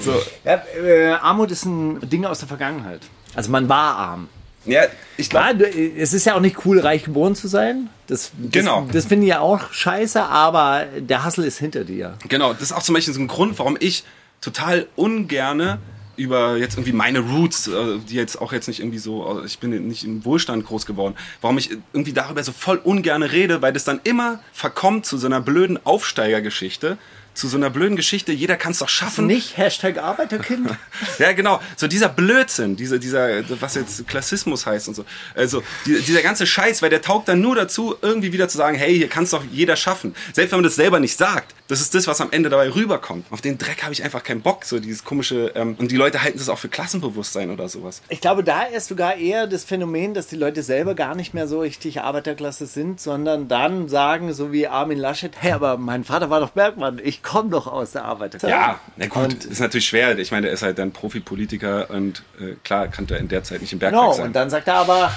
[0.00, 0.14] So.
[0.44, 3.00] Ja, äh, Armut ist ein Ding aus der Vergangenheit.
[3.34, 4.28] Also man war arm.
[4.66, 4.82] Ja,
[5.16, 7.88] ich glaube, es ist ja auch nicht cool, reich geboren zu sein.
[8.06, 8.88] Das, das, Genau.
[8.92, 12.18] Das finde ich ja auch scheiße, aber der Hustle ist hinter dir.
[12.28, 14.04] genau, das ist auch zum Beispiel so ein Grund, warum ich
[14.40, 15.78] total ungerne
[16.16, 19.58] über jetzt irgendwie meine Roots, äh, die jetzt auch jetzt nicht irgendwie so, äh, ich
[19.58, 23.72] bin nicht im Wohlstand groß geworden, warum ich irgendwie darüber so voll ungerne rede, weil
[23.72, 26.98] das dann immer verkommt zu so einer blöden Aufsteigergeschichte,
[27.36, 29.26] zu so einer blöden Geschichte, jeder kann es doch schaffen.
[29.26, 30.70] Nicht Hashtag Arbeiterkind.
[31.18, 31.60] Ja, genau.
[31.76, 35.04] So dieser Blödsinn, dieser, dieser, was jetzt Klassismus heißt und so.
[35.34, 38.76] Also die, dieser ganze Scheiß, weil der taugt dann nur dazu, irgendwie wieder zu sagen,
[38.76, 40.14] hey, hier kann es doch jeder schaffen.
[40.32, 41.54] Selbst wenn man das selber nicht sagt.
[41.68, 43.26] Das ist das, was am Ende dabei rüberkommt.
[43.30, 44.64] Auf den Dreck habe ich einfach keinen Bock.
[44.64, 48.02] So dieses komische, ähm, und die Leute halten das auch für Klassenbewusstsein oder sowas.
[48.08, 51.48] Ich glaube, da ist sogar eher das Phänomen, dass die Leute selber gar nicht mehr
[51.48, 56.30] so richtig Arbeiterklasse sind, sondern dann sagen, so wie Armin Laschet, hey, aber mein Vater
[56.30, 58.48] war doch Bergmann, ich komme doch aus der Arbeiterklasse.
[58.54, 60.16] Ja, na gut, Und- ist natürlich schwer.
[60.18, 63.60] Ich meine, der ist halt dann Profipolitiker und äh, klar kannte er in der Zeit
[63.60, 64.26] nicht im Bergwerk Genau, sein.
[64.26, 65.10] und dann sagt er aber,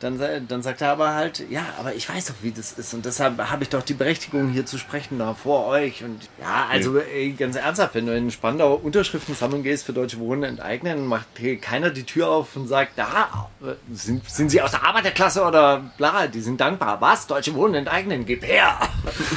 [0.00, 3.04] dann, dann sagt er aber halt, ja, aber ich weiß doch, wie das ist und
[3.04, 6.02] deshalb habe ich doch die Berechtigung, hier zu sprechen, da vor euch.
[6.02, 10.18] Und ja, also ey, ganz ernsthaft, wenn du in Spandau Unterschriften sammeln gehst für Deutsche
[10.18, 13.50] Wohnen enteignen, macht hier keiner die Tür auf und sagt, da,
[13.92, 17.00] sind, sind sie aus der Arbeiterklasse oder bla, die sind dankbar.
[17.00, 17.26] Was?
[17.26, 18.78] Deutsche Wohnen enteignen, gib her!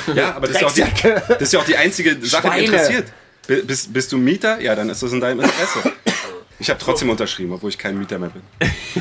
[0.16, 2.48] Ja, aber das ist, ja auch die, das ist ja auch die einzige Sache, die
[2.50, 2.64] Schweine.
[2.64, 3.12] interessiert.
[3.48, 4.60] B- Bist, bist du Mieter?
[4.62, 5.92] Ja, dann ist das in deinem Interesse.
[6.60, 8.42] Ich habe trotzdem unterschrieben, obwohl ich kein Mieter mehr bin.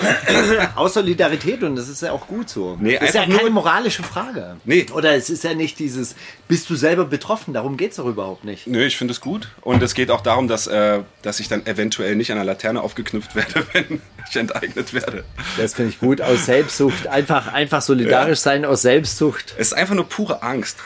[0.74, 2.76] Aus Solidarität und das ist ja auch gut so.
[2.80, 4.56] Nee, das ist ja keine moralische Frage.
[4.64, 4.86] Nee.
[4.92, 6.14] Oder es ist ja nicht dieses,
[6.48, 7.54] bist du selber betroffen?
[7.54, 8.66] Darum geht es doch überhaupt nicht.
[8.66, 9.48] Nö, ich finde es gut.
[9.60, 12.80] Und es geht auch darum, dass, äh, dass ich dann eventuell nicht an der Laterne
[12.80, 15.24] aufgeknüpft werde, wenn ich enteignet werde.
[15.58, 16.20] Das finde ich gut.
[16.20, 17.06] Aus Selbstsucht.
[17.06, 19.54] Einfach, einfach solidarisch sein aus Selbstsucht.
[19.58, 20.78] Es ist einfach nur pure Angst.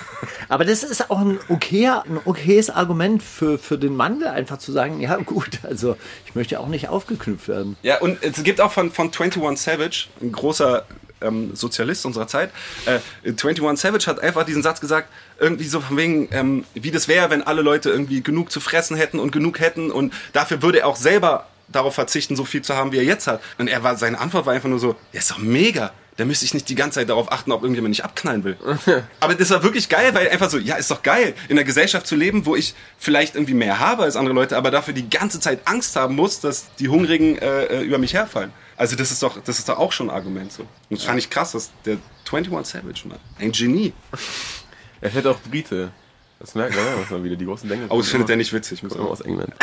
[0.48, 4.72] Aber das ist auch ein, okayer, ein okayes Argument für, für den Wandel, einfach zu
[4.72, 7.76] sagen, ja gut, also ich möchte auch nicht aufgeknüpft werden.
[7.82, 10.86] Ja, und es gibt auch von, von 21 Savage, ein großer
[11.20, 12.50] ähm, Sozialist unserer Zeit,
[12.86, 17.08] äh, 21 Savage hat einfach diesen Satz gesagt, irgendwie so von wegen, ähm, wie das
[17.08, 20.80] wäre, wenn alle Leute irgendwie genug zu fressen hätten und genug hätten und dafür würde
[20.80, 23.42] er auch selber darauf verzichten, so viel zu haben, wie er jetzt hat.
[23.58, 25.92] Und er war, seine Antwort war einfach nur so, ja, ist doch mega.
[26.16, 28.56] Da müsste ich nicht die ganze Zeit darauf achten, ob irgendjemand nicht abknallen will.
[29.20, 32.06] Aber das war wirklich geil, weil einfach so, ja, ist doch geil, in einer Gesellschaft
[32.06, 35.40] zu leben, wo ich vielleicht irgendwie mehr habe als andere Leute, aber dafür die ganze
[35.40, 38.52] Zeit Angst haben muss, dass die Hungrigen äh, äh, über mich herfallen.
[38.78, 40.62] Also das ist doch, das ist doch auch schon ein Argument so.
[40.62, 41.98] Und das fand ich krass, dass der
[42.30, 43.92] 21 Savage, Mann, ein Genie.
[45.02, 45.92] Er fährt auch Brite.
[46.38, 47.86] Das merkt man, ja, was man wieder die großen Denker.
[47.88, 48.82] Oh, das findet er nicht witzig.
[48.82, 49.54] Muss Immer aus England.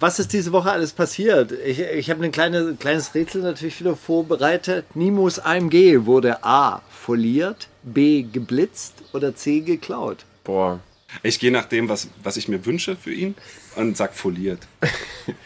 [0.00, 1.52] Was ist diese Woche alles passiert?
[1.64, 4.84] Ich, ich habe ein kleine, kleines Rätsel natürlich wieder vorbereitet.
[4.96, 6.82] Nimus AMG wurde A.
[6.90, 8.22] foliert, B.
[8.22, 9.60] geblitzt oder C.
[9.60, 10.24] geklaut.
[10.44, 10.80] Boah.
[11.22, 13.34] Ich gehe nach dem, was, was ich mir wünsche für ihn
[13.76, 14.60] und sag foliert.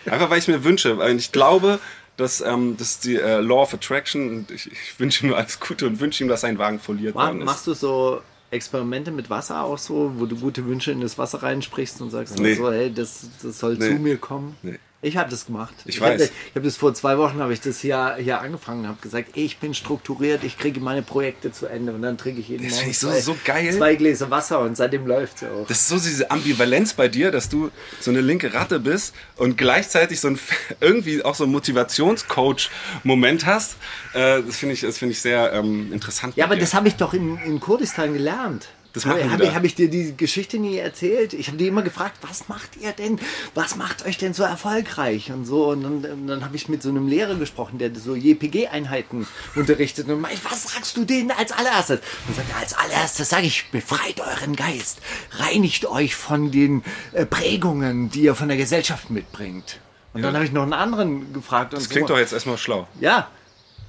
[0.07, 1.81] Einfach weil ich mir wünsche, weil ich glaube,
[2.17, 5.61] dass ähm, das ist die äh, Law of Attraction ich, ich wünsche ihm nur alles
[5.61, 7.45] Gute und wünsche ihm, dass sein Wagen foliert Ma- worden ist.
[7.45, 8.21] Machst du so
[8.57, 12.39] Experimente mit Wasser auch so, wo du gute Wünsche in das Wasser reinsprichst und sagst
[12.39, 12.55] Nee.
[12.55, 13.87] so, hey, das, das soll Nee.
[13.89, 14.57] zu mir kommen?
[14.63, 14.79] Nee.
[15.03, 15.75] Ich habe das gemacht.
[15.85, 16.21] Ich hab weiß.
[16.23, 18.99] das- Ich habe das vor zwei Wochen, habe ich das hier, hier angefangen und habe
[19.01, 22.65] gesagt, ich bin strukturiert, ich kriege meine Projekte zu Ende und dann trinke ich jeden
[22.65, 23.73] Das Morgen find ich so- zwei, so geil.
[23.77, 25.67] zwei Gläser Wasser und seitdem läuft es auch.
[25.69, 29.57] Das ist so diese Ambivalenz bei dir, dass du so eine linke Ratte bist und
[29.59, 30.39] gleichzeitig so ein
[30.81, 33.77] irgendwie auch so ein Motivationscoach-Moment hast.
[34.15, 36.37] Äh, das finde ich, das finde ich sehr ähm, interessant.
[36.37, 36.61] Ja, aber dir.
[36.63, 38.69] das habe ich doch in, in Kurdistan gelernt.
[38.97, 39.55] Das habe machen hab die ich, da.
[39.57, 41.35] hab ich dir die Geschichte nie erzählt?
[41.35, 43.19] Ich habe dir immer gefragt, was macht ihr denn?
[43.55, 45.31] Was macht euch denn so erfolgreich?
[45.31, 45.69] Und so.
[45.69, 50.09] Und dann, und dann habe ich mit so einem Lehrer gesprochen, der so JPG-Einheiten unterrichtet.
[50.09, 52.01] Und meinte, was sagst du denen als allererstes?
[52.27, 54.99] Und sagt als allererstes sage ich, befreit euren Geist.
[55.33, 56.83] Reinigt euch von den
[57.13, 59.79] äh, Prägungen, die ihr von der Gesellschaft mitbringt.
[60.15, 61.75] Und dann habe ich noch einen anderen gefragt.
[61.75, 62.15] Und das klingt so.
[62.15, 62.89] doch jetzt erstmal schlau.
[62.99, 63.29] Ja,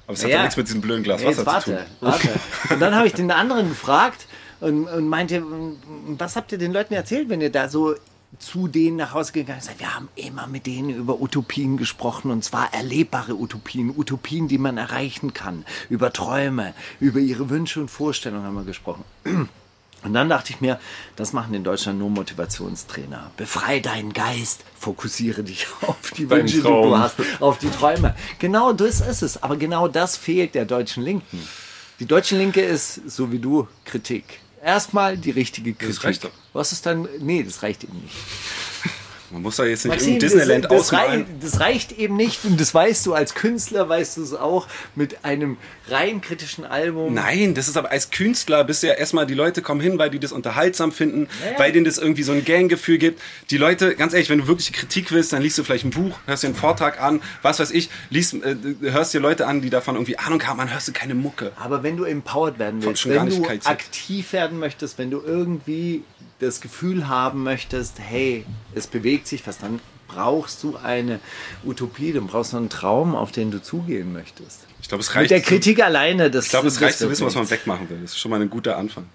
[0.06, 0.36] Aber es hat Ja.
[0.36, 1.78] doch nichts mit diesem blöden Glas ja, jetzt Wasser zu tun.
[2.00, 2.40] warte, warte.
[2.74, 4.26] Und dann habe ich den anderen gefragt
[4.60, 5.42] und, und meinte,
[6.18, 7.94] was habt ihr den Leuten erzählt, wenn ihr da so
[8.38, 9.78] zu denen nach Hause gegangen seid?
[9.78, 14.76] Wir haben immer mit denen über Utopien gesprochen und zwar erlebbare Utopien, Utopien, die man
[14.76, 19.04] erreichen kann, über Träume, über ihre Wünsche und Vorstellungen haben wir gesprochen.
[20.04, 20.78] Und dann dachte ich mir,
[21.16, 23.32] das machen in Deutschland nur Motivationstrainer.
[23.36, 26.90] Befrei deinen Geist, fokussiere dich auf die Deinen Wünsche, die Traum.
[26.90, 28.14] du hast, auf die Träume.
[28.38, 29.42] Genau das ist es.
[29.42, 31.46] Aber genau das fehlt der deutschen Linken.
[31.98, 34.40] Die deutsche Linke ist, so wie du, Kritik.
[34.62, 36.04] Erstmal die richtige Kritik.
[36.04, 36.30] reicht doch.
[36.52, 37.08] Was ist dann?
[37.20, 38.14] Nee, das reicht eben nicht.
[39.30, 41.26] Man muss da jetzt nicht Maxim, im Disneyland das, das, ausmalen.
[41.40, 45.24] das reicht eben nicht und das weißt du als Künstler, weißt du es auch, mit
[45.24, 47.12] einem rein kritischen Album.
[47.12, 50.08] Nein, das ist aber als Künstler bist du ja erstmal, die Leute kommen hin, weil
[50.10, 51.58] die das unterhaltsam finden, Ja, ja.
[51.58, 53.20] weil denen das irgendwie so ein Ganggefühl gibt.
[53.50, 56.18] Die Leute, ganz ehrlich, wenn du wirklich Kritik willst, dann liest du vielleicht ein Buch,
[56.26, 59.70] hörst dir einen Vortrag an, was weiß ich, liest, äh, hörst dir Leute an, die
[59.70, 61.52] davon irgendwie Ahnung haben, dann hörst du keine Mucke.
[61.56, 66.02] Aber wenn du empowered werden willst, wenn du aktiv werden möchtest, wenn du irgendwie
[66.40, 71.20] das Gefühl haben möchtest, hey, es bewegt sich was, dann brauchst du eine
[71.64, 74.60] Utopie, dann brauchst du einen Traum, auf den du zugehen möchtest.
[74.80, 75.30] Ich glaube, es Mit reicht.
[75.32, 77.98] der Kritik alleine, das ich glaube, es das reicht zu wissen, was man wegmachen will.
[78.02, 79.06] Das ist schon mal ein guter Anfang.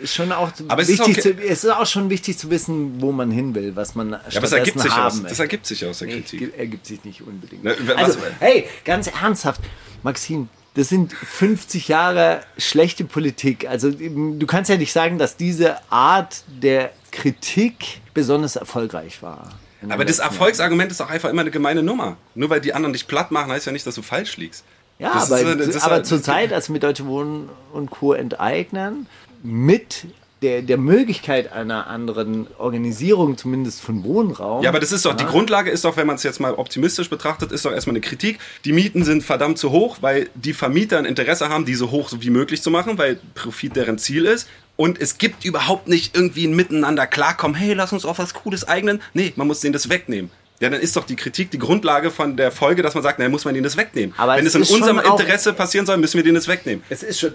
[0.00, 1.18] ist schon auch Aber es ist wichtig.
[1.18, 1.36] okay.
[1.36, 4.20] zu, es ist auch schon wichtig zu wissen, wo man hin will, was man Ja,
[4.36, 5.42] aber es ergibt sich, aus, haben das möchte.
[5.42, 6.38] ergibt sich aus der Nee, Kritik.
[6.40, 7.64] ge- ergibt sich nicht unbedingt.
[7.64, 9.60] Ne, was- also, hey, ganz ernsthaft,
[10.02, 13.68] Maxim, das sind 50 Jahre schlechte Politik.
[13.68, 19.50] Also du kannst ja nicht sagen, dass diese Art der Kritik besonders erfolgreich war.
[19.88, 22.16] Aber das Erfolgsargument ist doch einfach immer eine gemeine Nummer.
[22.34, 24.64] Nur weil die anderen dich platt machen, heißt ja nicht, dass du falsch liegst.
[24.98, 28.12] Ja, Das aber, ist aber halt- zur Zeit, als wir Deutsche Wohnen und Co.
[28.12, 29.06] enteignen,
[29.42, 30.04] mit
[30.42, 34.62] der, der Möglichkeit einer anderen Organisierung, zumindest von Wohnraum.
[34.62, 37.10] Ja, aber das ist doch, die Grundlage ist doch, wenn man es jetzt mal optimistisch
[37.10, 38.38] betrachtet, ist doch erstmal eine Kritik.
[38.64, 42.10] Die Mieten sind verdammt zu hoch, weil die Vermieter ein Interesse haben, die so hoch
[42.18, 44.48] wie möglich zu machen, weil Profit deren Ziel ist.
[44.76, 48.66] Und es gibt überhaupt nicht irgendwie ein Miteinander klarkommen, hey, lass uns auf was Cooles
[48.66, 49.02] eignen.
[49.12, 50.30] Nee, man muss denen das wegnehmen.
[50.60, 53.28] Ja, dann ist doch die Kritik die Grundlage von der Folge, dass man sagt, na,
[53.28, 54.14] muss man denen das wegnehmen.
[54.18, 56.84] Aber Wenn es es in unserem Interesse passieren soll, müssen wir denen das wegnehmen.
[56.90, 57.32] Es ist schon,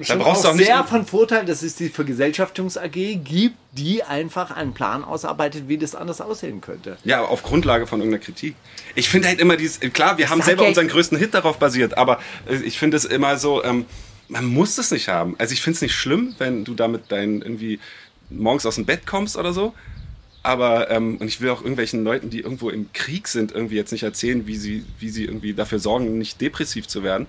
[0.00, 3.54] schon brauchst du auch auch nicht- sehr von Vorteil, dass es die Vergesellschaftungs AG gibt,
[3.72, 6.96] die einfach einen Plan ausarbeitet, wie das anders aussehen könnte.
[7.04, 8.56] Ja, auf Grundlage von irgendeiner Kritik.
[8.94, 11.58] Ich finde halt immer dieses, klar, wir haben sag selber ja- unseren größten Hit darauf
[11.58, 13.84] basiert, aber äh, ich finde es immer so, ähm,
[14.28, 15.36] man muss das nicht haben.
[15.38, 17.78] Also ich finde es nicht schlimm, wenn du damit dein irgendwie
[18.30, 19.74] morgens aus dem Bett kommst oder so.
[20.42, 23.92] Aber, ähm, und ich will auch irgendwelchen Leuten, die irgendwo im Krieg sind, irgendwie jetzt
[23.92, 27.26] nicht erzählen, wie sie, wie sie irgendwie dafür sorgen, nicht depressiv zu werden.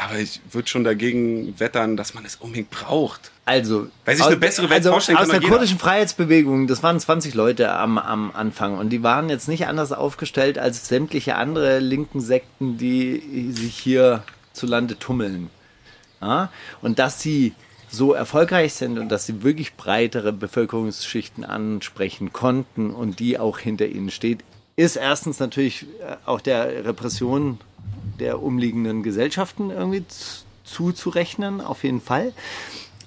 [0.00, 3.32] Aber ich würde schon dagegen wettern, dass man es unbedingt braucht.
[3.44, 7.72] Also, Weil sich eine bessere Welt also aus der kurdischen Freiheitsbewegung, das waren 20 Leute
[7.72, 12.78] am, am Anfang und die waren jetzt nicht anders aufgestellt als sämtliche andere linken Sekten,
[12.78, 15.50] die sich hier zu Lande tummeln.
[16.20, 16.52] Ja?
[16.80, 17.54] Und dass sie
[17.90, 23.86] so erfolgreich sind und dass sie wirklich breitere Bevölkerungsschichten ansprechen konnten und die auch hinter
[23.86, 24.44] ihnen steht,
[24.76, 27.58] ist erstens natürlich äh, auch der Repression
[28.18, 30.04] der umliegenden Gesellschaften irgendwie
[30.64, 32.32] zuzurechnen, auf jeden Fall.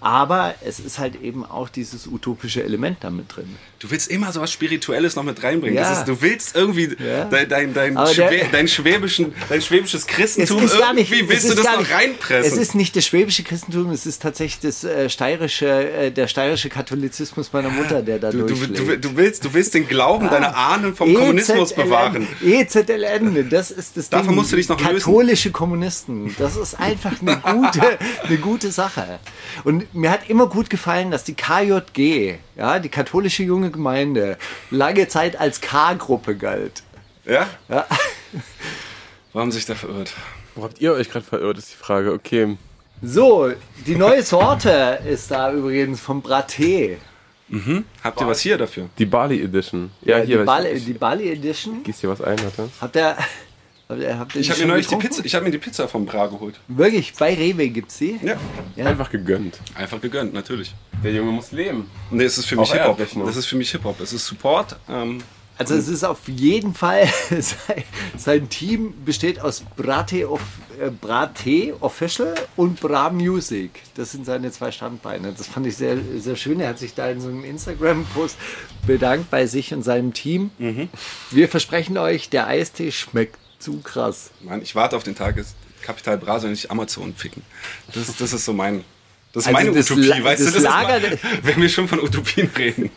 [0.02, 3.56] Aber es ist halt eben auch dieses utopische Element damit drin.
[3.80, 5.76] Du willst immer so was Spirituelles noch mit reinbringen.
[5.78, 5.90] Ja.
[5.90, 7.26] Das ist, du willst irgendwie Ja.
[7.26, 11.66] dein, dein, dein, Schwä dein, schwäbischen, dein schwäbisches Christentum irgendwie willst es du ist das
[11.66, 12.52] gar noch nicht- reinpressen.
[12.52, 16.70] Es ist nicht das schwäbische Christentum, es ist tatsächlich das äh, steirische, äh, der steirische
[16.70, 20.56] Katholizismus meiner Mutter, der da du, du, du, du, willst, du willst den Glauben deiner
[20.58, 22.28] Ahnen vom Kommunismus EZLN, bewahren.
[22.44, 24.36] EZLN, das ist das Davon Ding.
[24.36, 24.94] musst du dich noch lösen.
[24.98, 27.82] Katholische Kommunisten, das ist einfach eine gute,
[28.28, 29.20] eine gute Sache.
[29.64, 34.38] Und mir hat immer gut gefallen, dass die KJG, ja, die katholische junge Gemeinde,
[34.70, 36.84] lange Zeit als K-Gruppe galt.
[37.26, 37.48] Ja?
[37.70, 37.86] Ja.
[39.34, 40.14] Warum sich da verirrt?
[40.56, 42.12] Wo habt ihr euch gerade verirrt, ist die Frage.
[42.12, 42.58] Okay.
[43.02, 43.52] So,
[43.88, 46.98] die neue Sorte ist da übrigens vom Braté.
[48.04, 48.90] Habt ihr was hier dafür?
[48.98, 49.92] Die Bali Edition.
[50.02, 50.40] Ja, hier.
[50.40, 51.84] die, Bali, ich, die Bali Edition.
[51.84, 52.70] gieß hier was ein, warte.
[52.80, 53.18] Habt ihr,
[54.18, 55.16] habt Ich habe mir neulich die getrunken?
[55.16, 56.60] Pizza, ich habe mir die Pizza vom Bra geholt.
[56.68, 58.20] Wirklich, bei Rewe gibt's sie?
[58.24, 58.36] Ja.
[58.76, 58.86] Ja.
[58.86, 59.60] Einfach gegönnt.
[59.76, 60.74] Einfach gegönnt, natürlich.
[61.04, 61.90] Der Junge muss leben.
[62.10, 62.98] Nee, es ist für mich Hip-Hop.
[63.26, 64.00] Das ist für mich Hip-Hop.
[64.02, 64.78] Es ist Support.
[64.90, 65.20] Ähm,
[65.58, 67.08] Also es ist auf jeden Fall,
[68.18, 70.42] sein, Team besteht aus Brate, of,
[70.80, 73.70] äh, Brate Official und Bra Music.
[73.96, 75.34] Das sind seine zwei Standbeine.
[75.38, 76.60] Das fand ich sehr, sehr schön.
[76.62, 78.38] Er hat sich da in so einem Instagram-Post
[78.88, 80.50] bedankt bei sich und seinem Team.
[81.30, 84.32] Wir versprechen euch, der Eistee schmeckt zu krass.
[84.42, 87.44] Mann, ich warte auf den Tag, ist Kapital Bra soll nicht Amazon ficken.
[87.94, 88.84] Das, das ist so mein.
[89.34, 90.54] Das ist Also meine das Utopie, La- weißt das du?
[90.56, 92.90] Das Lager- ist mal, wenn wir schon von Utopien reden.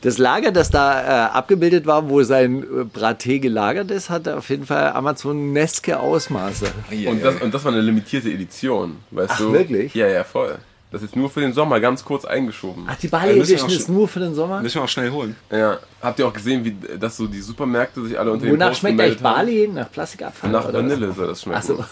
[0.00, 4.50] Das Lager, das da äh, abgebildet war, wo sein äh, Braté gelagert ist, hatte auf
[4.50, 6.66] jeden Fall Amazoneske Ausmaße.
[7.06, 9.52] Und das, und das war eine limitierte Edition, weißt Ach, du?
[9.52, 9.94] wirklich?
[9.94, 10.58] Ja, ja, voll.
[10.96, 12.86] Das ist nur für den Sommer ganz kurz eingeschoben.
[12.88, 14.62] Ach, die Bali Edition ist nur für den Sommer?
[14.62, 15.36] Müssen wir auch schnell holen.
[15.50, 15.78] Ja.
[16.00, 18.98] Habt ihr auch gesehen, wie dass so die Supermärkte sich alle unter den Wonach schmeckt
[18.98, 19.20] eigentlich?
[19.20, 19.68] Bali?
[19.68, 20.50] Nach Plastikabfall?
[20.50, 20.90] Nach oder was?
[20.90, 21.60] Vanille soll das schmecken.
[21.60, 21.84] Ach so.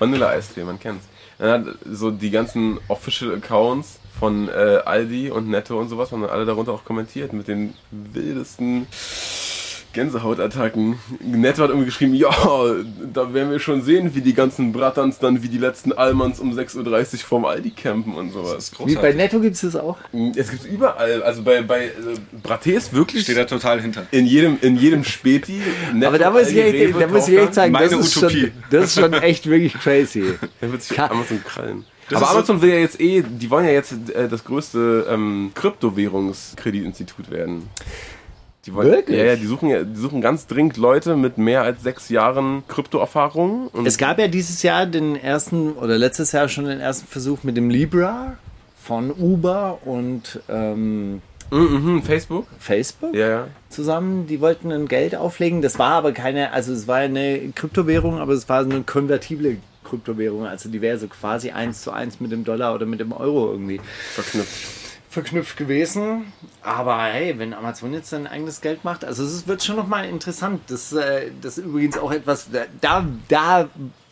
[0.00, 1.04] Vanille-Eistee, man kennt's.
[1.38, 6.22] Dann hat so die ganzen Official Accounts von äh, Aldi und Netto und sowas haben
[6.22, 8.88] dann alle darunter auch kommentiert mit den wildesten
[9.98, 10.96] Gänsehautattacken.
[11.20, 12.30] Netto hat irgendwie geschrieben, ja,
[13.12, 16.52] da werden wir schon sehen, wie die ganzen Bratans dann wie die letzten Almans um
[16.56, 16.76] 6.30
[17.14, 18.70] Uhr vorm Aldi campen und sowas.
[18.84, 19.12] Wie bei.
[19.12, 19.96] Netto gibt es das auch?
[20.36, 21.90] Es gibt überall, also bei, bei äh,
[22.46, 24.06] Braté ist wirklich Steht da total hinter.
[24.12, 25.60] in jedem, in jedem Späti.
[25.92, 28.16] Netto, Aber da muss ich Aldi, echt, Rewe, da muss ich echt sagen, das ist,
[28.16, 28.40] Utopie.
[28.42, 30.34] schon, das ist schon echt wirklich crazy.
[30.60, 31.84] Dann wird sich Amazon krallen.
[32.08, 34.44] Das Aber ist so- Amazon will ja jetzt eh, die wollen ja jetzt äh, das
[34.44, 37.68] größte ähm, Kryptowährungskreditinstitut werden.
[38.68, 39.16] Die wollen, Wirklich?
[39.18, 42.64] Ja, ja, die suchen ja, die suchen ganz dringend Leute mit mehr als sechs Jahren
[42.68, 43.70] Kryptoerfahrung.
[43.86, 47.56] Es gab ja dieses Jahr den ersten, oder letztes Jahr schon den ersten Versuch mit
[47.56, 48.36] dem Libra
[48.76, 52.46] von Uber und ähm, Mhm, Facebook?
[52.58, 53.46] Facebook Ja, ja.
[53.70, 54.26] zusammen.
[54.26, 55.62] Die wollten ein Geld auflegen.
[55.62, 60.44] Das war aber keine, also es war eine Kryptowährung, aber es war eine konvertible Kryptowährung.
[60.44, 63.50] Also die wäre so quasi eins zu eins mit dem Dollar oder mit dem Euro
[63.50, 63.80] irgendwie
[64.12, 64.87] Verknüpft.
[65.08, 66.32] Verknüpft gewesen.
[66.62, 70.60] Aber hey, wenn Amazon jetzt sein eigenes Geld macht, also es wird schon nochmal interessant.
[70.68, 72.48] Das, äh, das ist übrigens auch etwas,
[72.80, 73.68] da, da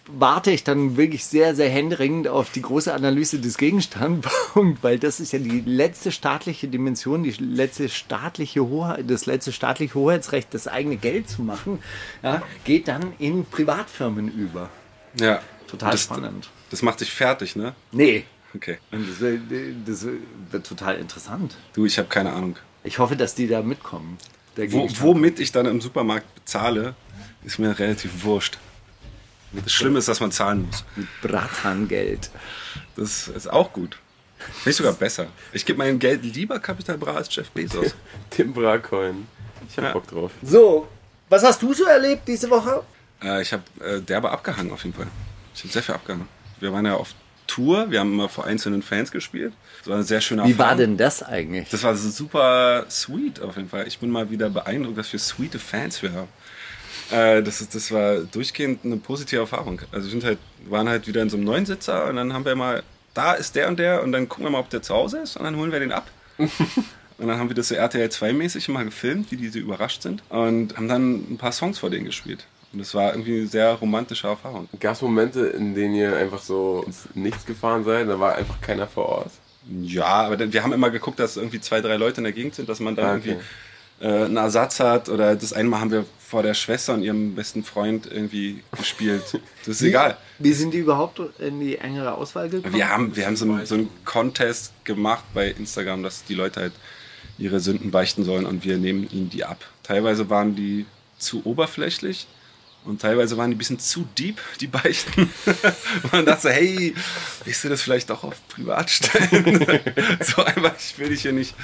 [0.09, 5.21] warte ich dann wirklich sehr, sehr händeringend auf die große Analyse des Gegenstandpunkts, weil das
[5.21, 10.69] ist ja die letzte staatliche Dimension, die letzte staatliche Hoheit, das letzte staatliche Hoheitsrecht, das
[10.69, 11.81] eigene Geld zu machen,
[12.23, 14.71] ja, geht dann in Privatfirmen über.
[15.19, 15.41] Ja.
[15.67, 16.49] Total das, spannend.
[16.71, 17.75] Das macht dich fertig, ne?
[17.91, 18.25] Nee.
[18.55, 18.79] Okay.
[18.93, 19.43] Und das, wird-
[19.87, 20.07] das
[20.51, 21.57] wird total interessant.
[21.75, 22.57] Du, ich habe keine Ahnung.
[22.85, 24.17] Ich hoffe, dass die da mitkommen.
[24.69, 26.95] Wo, womit ich dann im Supermarkt bezahle,
[27.45, 28.59] ist mir relativ wurscht.
[29.53, 30.85] Das Schlimme ist, dass man zahlen muss.
[31.23, 32.31] Bratangeld.
[32.97, 33.99] Das ist auch gut.
[34.39, 35.27] Finde ich sogar besser.
[35.53, 37.95] Ich gebe mein Geld lieber Capital Bra als Jeff Bezos.
[38.31, 39.27] Tim Bracoin.
[39.69, 39.93] Ich hab Ja.
[39.93, 40.31] Bock drauf.
[40.43, 40.89] So,
[41.29, 42.83] was hast du so erlebt diese Woche?
[43.23, 45.07] äh, ich habe äh, derbe abgehangen auf jeden Fall.
[45.55, 46.29] Ich habe sehr viel abgehangen.
[46.61, 47.15] Wir waren ja auf
[47.47, 49.53] Tour, wir haben immer vor einzelnen Fans gespielt.
[49.81, 51.69] Das war eine sehr schöne Wie war denn das eigentlich?
[51.71, 53.87] Das war super sweet auf jeden Fall.
[53.87, 56.29] Ich bin mal wieder beeindruckt, was für sweete Fans wir haben.
[57.11, 59.81] Äh, das, ist, das war durchgehend eine positive Erfahrung.
[59.93, 60.39] Also wir sind halt,
[60.69, 62.83] waren halt wieder in so einem Neunsitzer und dann haben wir mal,
[63.15, 65.37] da ist der und der und dann gucken wir mal, ob der zu Hause ist
[65.37, 66.11] und dann holen wir den ab.
[66.39, 66.49] und
[67.19, 70.77] dann haben wir das so RTL 2-mäßig mal gefilmt, wie die so überrascht sind und
[70.77, 72.45] haben dann ein paar Songs vor denen gespielt.
[72.77, 74.69] Und das war irgendwie eine sehr romantische Erfahrung.
[74.79, 78.07] Gab es Momente, in denen ihr einfach so ins Nichts gefahren seid?
[78.07, 79.31] Da war einfach keiner vor Ort.
[79.83, 82.69] Ja, aber wir haben immer geguckt, dass irgendwie zwei, drei Leute in der Gegend sind,
[82.69, 83.31] dass man da Ah, okay.
[83.31, 85.09] irgendwie äh, einen Ersatz hat.
[85.09, 89.23] Oder das eine Mal haben wir vor der Schwester und ihrem besten Freund irgendwie gespielt.
[89.61, 90.19] Das ist egal.
[90.39, 92.75] Wie sind die überhaupt in die engere Auswahl gekommen?
[92.75, 96.61] Wir haben, wir haben so, einen, so einen Contest gemacht bei Instagram, dass die Leute
[96.61, 96.73] halt
[97.39, 99.65] ihre Sünden beichten sollen und wir nehmen ihnen die ab.
[99.83, 100.85] Teilweise waren die
[101.19, 102.27] zu oberflächlich
[102.87, 105.31] und teilweise waren die ein bisschen zu deep, die Beichten.
[106.03, 106.95] Und man dachte so, hey,
[107.45, 109.65] willst du das vielleicht doch auf privat stellen?
[110.21, 111.55] so einfach, ich will dich hier nicht.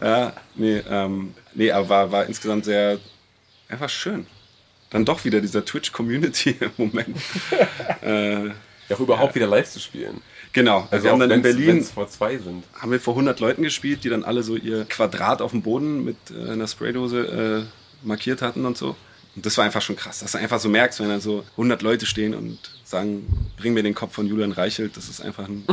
[0.00, 2.98] Ja, nee, ähm, nee aber war, war insgesamt sehr
[3.68, 4.26] einfach schön.
[4.90, 7.16] Dann doch wieder dieser Twitch-Community-Moment.
[8.02, 8.50] äh,
[8.88, 10.20] Ja, auch überhaupt wieder live zu spielen.
[10.52, 12.64] genau, also wir haben dann in Berlin vor zwei sind.
[12.74, 16.04] haben wir vor 100 Leuten gespielt, die dann alle so ihr Quadrat auf dem Boden
[16.04, 18.96] mit äh, einer Spraydose äh, markiert hatten und so.
[19.34, 21.80] Und das war einfach schon krass, dass du einfach so merkst, wenn da so 100
[21.82, 23.26] Leute stehen und sagen,
[23.56, 25.64] bring mir den Kopf von Julian Reichelt, das ist einfach ein,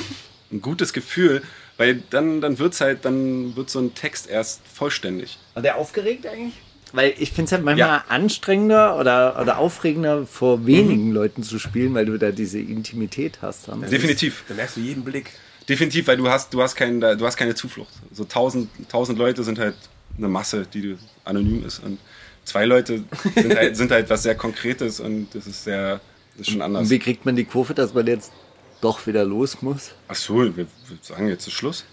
[0.52, 1.42] ein gutes Gefühl,
[1.78, 5.38] weil dann, dann wird's halt, dann wird so ein Text erst vollständig.
[5.54, 6.54] War der aufgeregt eigentlich?
[6.92, 8.04] Weil ich finde es halt manchmal Ja.
[8.08, 13.68] anstrengender oder, oder aufregender, vor wenigen Leuten zu spielen, weil du da diese Intimität hast.
[13.68, 13.80] Dann.
[13.82, 14.44] Definitiv.
[14.48, 15.32] Da merkst du jeden Blick.
[15.68, 17.92] Definitiv, weil du hast, du hast, kein, du hast keine Zuflucht.
[18.12, 19.74] So tausend, tausend Leute sind halt
[20.16, 21.82] eine Masse, die anonym ist.
[21.82, 21.98] Und
[22.46, 26.00] zwei Leute sind halt, sind halt was sehr Konkretes und das ist sehr,
[26.38, 26.84] das ist schon anders.
[26.84, 28.32] Und wie kriegt man die Kurve, dass man jetzt
[28.80, 29.90] doch wieder los muss?
[30.08, 30.66] Ach so, wir, wir
[31.02, 31.84] sagen jetzt ist Schluss.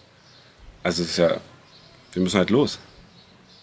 [0.83, 1.37] Also es ist ja,
[2.13, 2.79] wir müssen halt los.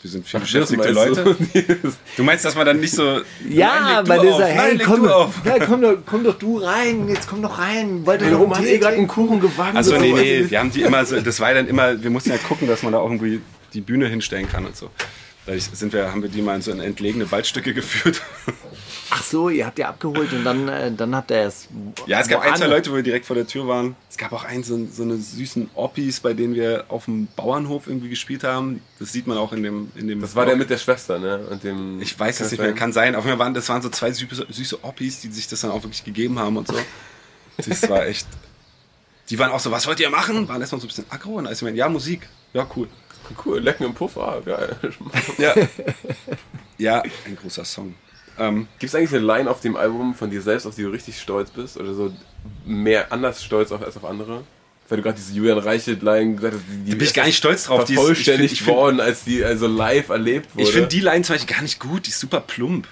[0.03, 1.22] Wir sind viel beschäftigte meinst du?
[1.22, 1.36] Leute.
[2.16, 3.20] Du meinst, dass man dann nicht so.
[3.49, 5.34] Ja, nein, weil nein, hey, leg komm, du doch- auf.
[5.45, 8.03] ja, komm, doch, komm doch du rein, jetzt komm doch rein.
[8.07, 9.07] Ihr Der Roman eh gerade einen?
[9.07, 9.76] Kuchen gebacken.
[9.76, 10.16] Achso, nee, So.
[10.16, 12.82] nee, wir haben die immer so, das war dann immer, wir mussten ja gucken, dass
[12.82, 13.43] man da auch irgendwie
[13.74, 14.88] die Bühne hinstellen kann und so.
[15.59, 18.22] Sind wir, haben wir die mal in so in entlegene Waldstücke geführt.
[19.12, 21.66] Ach so, ihr habt die abgeholt und dann, äh, dann habt ihr es.
[22.07, 23.96] Ja, es gab ein, zwei Leute, wo wir direkt vor der Tür waren.
[24.09, 27.88] Es gab auch einen, so, so eine süßen Oppis, bei denen wir auf dem Bauernhof
[27.88, 28.80] irgendwie gespielt haben.
[29.01, 31.38] Das sieht man auch in dem, in dem Das war der mit der Schwester, ne?
[31.51, 33.16] Und dem Ich weiß es nicht mehr, kann sein.
[33.16, 35.72] Auf jeden Fall waren das waren so zwei süße, süße Oppis, die sich das dann
[35.72, 36.76] auch wirklich gegeben haben und so.
[37.57, 38.28] Das war echt.
[39.28, 40.48] Die waren auch so, was wollt ihr machen?
[40.48, 42.28] Waren erstmal so ein bisschen aggro und als ich meinte, ja, Musik.
[42.53, 42.88] Ja, cool.
[43.44, 44.76] Cool, lecken im Puff, ah, geil.
[45.38, 45.54] Ja.
[46.78, 47.94] ja, ein großer Song.
[48.38, 50.88] Ähm, Gibt es eigentlich eine Line auf dem Album von dir selbst, auf die du
[50.88, 51.76] richtig stolz bist?
[51.76, 52.12] Oder so
[52.64, 54.44] mehr anders stolz auf, als auf andere?
[54.88, 57.64] Weil du gerade diese Julian Reichelt-Line gesagt hast, die, Da bin ich gar nicht stolz
[57.64, 57.84] drauf.
[57.84, 58.00] Die ist-
[58.58, 60.64] find- worden, als die also live erlebt wurde.
[60.64, 62.88] ich finde die Line zum Beispiel gar nicht gut, die ist super plump.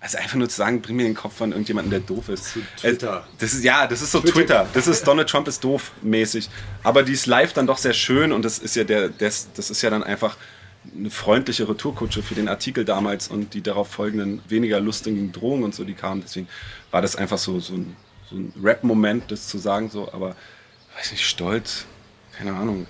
[0.00, 2.56] Also einfach nur zu sagen, bring mir den Kopf von irgendjemandem, der doof ist.
[2.76, 3.24] Twitter.
[3.26, 4.68] Äh, Das ist, ja, das ist so Twitter.
[4.72, 6.48] Das ist Donald Trump ist doof mäßig.
[6.84, 9.70] Aber die ist live dann doch sehr schön und das ist ja der, das, das
[9.70, 10.36] ist ja dann einfach
[10.96, 15.74] eine freundliche Retourkutsche für den Artikel damals und die darauf folgenden weniger lustigen Drohungen und
[15.74, 16.22] so, die kamen.
[16.22, 16.48] Deswegen
[16.92, 17.96] war das einfach so, so ein,
[18.30, 20.36] so ein Rap-Moment, das zu sagen, so, aber
[20.96, 21.86] weiß nicht, stolz,
[22.36, 22.86] keine Ahnung.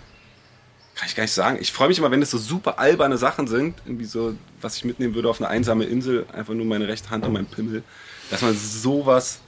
[0.99, 1.59] Kann ich gar nicht sagen.
[1.61, 4.85] Ich freue mich immer, wenn das so super alberne Sachen sind, irgendwie so, was ich
[4.85, 7.85] mitnehmen würde auf eine einsame Insel, einfach nur meine rechte Hand und mein Pimmel,
[8.31, 9.39] dass man sowas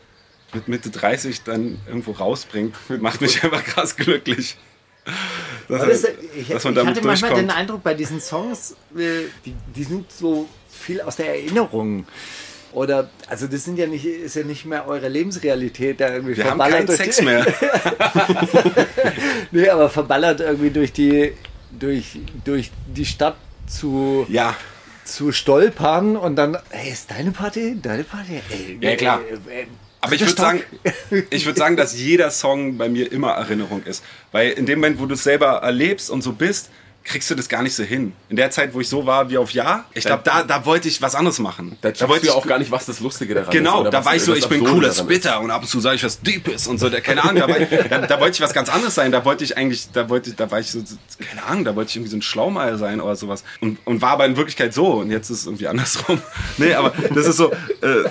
[0.53, 4.57] mit Mitte 30 dann irgendwo rausbringt, macht mich einfach krass glücklich.
[5.66, 6.05] Dass, das,
[6.36, 9.84] ich, dass man ich damit hatte manchmal den Eindruck, bei diesen Songs, äh, die, die
[9.84, 12.07] sind so viel aus der Erinnerung.
[12.73, 16.45] Oder, also das sind ja nicht, ist ja nicht mehr eure Lebensrealität, da irgendwie Wir
[16.45, 17.47] haben verballert keinen durch Sex mehr.
[19.51, 21.33] Nee, aber verballert irgendwie durch die,
[21.71, 24.55] durch, durch die Stadt zu, Ja,
[25.05, 27.77] zu stolpern und dann, hey, ist deine Party?
[27.81, 28.41] Deine Party?
[28.51, 29.21] Ey, Ja, klar.
[29.49, 29.66] Äh, äh,
[30.01, 30.62] Aber ich würde sagen,
[31.31, 34.05] ich würde sagen, dass jeder Song bei mir immer Erinnerung ist.
[34.31, 36.71] Weil in dem Moment, wo du es selber erlebst und so bist,
[37.05, 38.12] kriegst du das gar nicht so hin.
[38.28, 40.88] In der Zeit, wo ich so war wie auf Ja, ich glaube, da, da wollte
[40.88, 41.76] ich was anderes machen.
[41.80, 43.57] Da da wollte ich auch gar nicht, was das Lustige daran ist.
[43.57, 44.92] Genau, da war ich so, ich bin cooler.
[44.92, 47.48] Spitter und ab und zu sage ich was Deepes und so, da, keine Ahnung, da,
[47.48, 50.30] war, da, da wollte ich was ganz anderes sein, da wollte ich eigentlich, da wollte
[50.30, 52.78] ich, da war ich so, so, keine Ahnung, da wollte ich irgendwie so ein Schlaumeier
[52.78, 55.68] sein oder sowas und, und war aber in Wirklichkeit so und jetzt ist es irgendwie
[55.68, 56.20] andersrum.
[56.59, 58.05] Nee, aber das ist so, äh,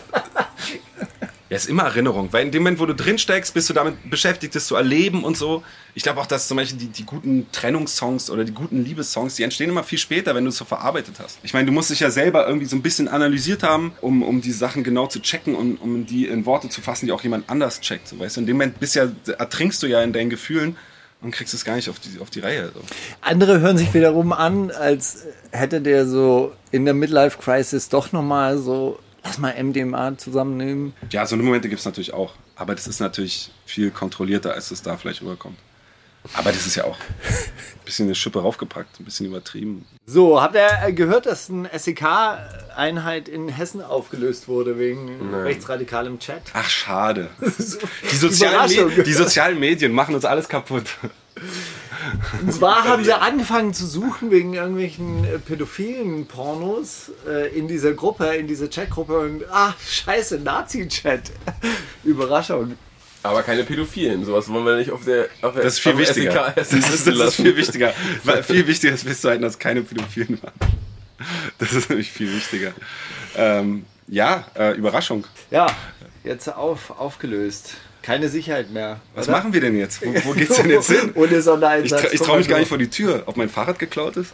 [1.50, 4.10] ja, ist immer Erinnerung, weil in dem Moment, wo du drin steckst, bist du damit
[4.10, 5.64] beschäftigt, das zu erleben und so.
[5.96, 9.44] Ich glaube auch, dass zum Beispiel die, die guten Trennungssongs oder die guten Liebessongs, die
[9.44, 11.40] entstehen immer viel später, wenn du es so verarbeitet hast.
[11.42, 14.42] Ich meine, du musst dich ja selber irgendwie so ein bisschen analysiert haben, um, um
[14.42, 17.50] die Sachen genau zu checken und um die in Worte zu fassen, die auch jemand
[17.50, 18.08] anders checkt.
[18.08, 18.42] So, weißt du?
[18.42, 20.78] In dem Moment bist ja, ertrinkst du ja in deinen Gefühlen
[21.22, 22.72] und kriegst es gar nicht auf die, auf die Reihe.
[22.74, 22.82] So.
[23.22, 29.00] Andere hören sich wiederum an, als hätte der so in der Midlife-Crisis doch nochmal so,
[29.24, 30.94] lass mal MDMA zusammennehmen.
[31.12, 32.34] Ja, so eine Momente gibt es natürlich auch.
[32.56, 35.58] Aber das ist natürlich viel kontrollierter, als es da vielleicht rüberkommt.
[36.34, 39.86] Aber das ist ja auch ein bisschen eine Schippe raufgepackt, ein bisschen übertrieben.
[40.06, 46.42] So, habt ihr gehört, dass eine SEK-Einheit in Hessen aufgelöst wurde wegen rechtsradikalem Chat?
[46.54, 47.30] Ach, schade.
[47.40, 50.86] Die sozialen, die sozialen Medien machen uns alles kaputt.
[52.42, 57.94] Und zwar haben sie angefangen zu suchen wegen irgendwelchen äh, pädophilen Pornos äh, in dieser
[57.94, 61.32] Gruppe, in dieser Chatgruppe und ach, scheiße, Nazi-Chat.
[62.04, 62.78] Überraschung.
[63.22, 64.24] Aber keine Pädophilen.
[64.24, 66.54] Sowas wollen wir nicht auf der auf der Das ist viel auf wichtiger.
[66.56, 67.94] Das ist, das ist viel wichtiger.
[68.24, 70.54] Weil viel wichtiger ist festzuhalten, dass keine Pädophilen waren.
[71.58, 72.72] Das ist nämlich viel wichtiger.
[73.36, 75.26] Ähm, ja, äh, Überraschung.
[75.52, 75.68] Ja,
[76.24, 77.76] jetzt auf, aufgelöst.
[78.02, 79.00] Keine Sicherheit mehr.
[79.14, 79.38] Was oder?
[79.38, 80.06] machen wir denn jetzt?
[80.06, 81.12] Wo, wo geht's denn jetzt hin?
[81.16, 82.02] Ohne Ich, Sondereinsatz.
[82.02, 83.24] tra ich traue mich gar nicht vor die Tür.
[83.26, 84.32] Ob mein Fahrrad geklaut ist?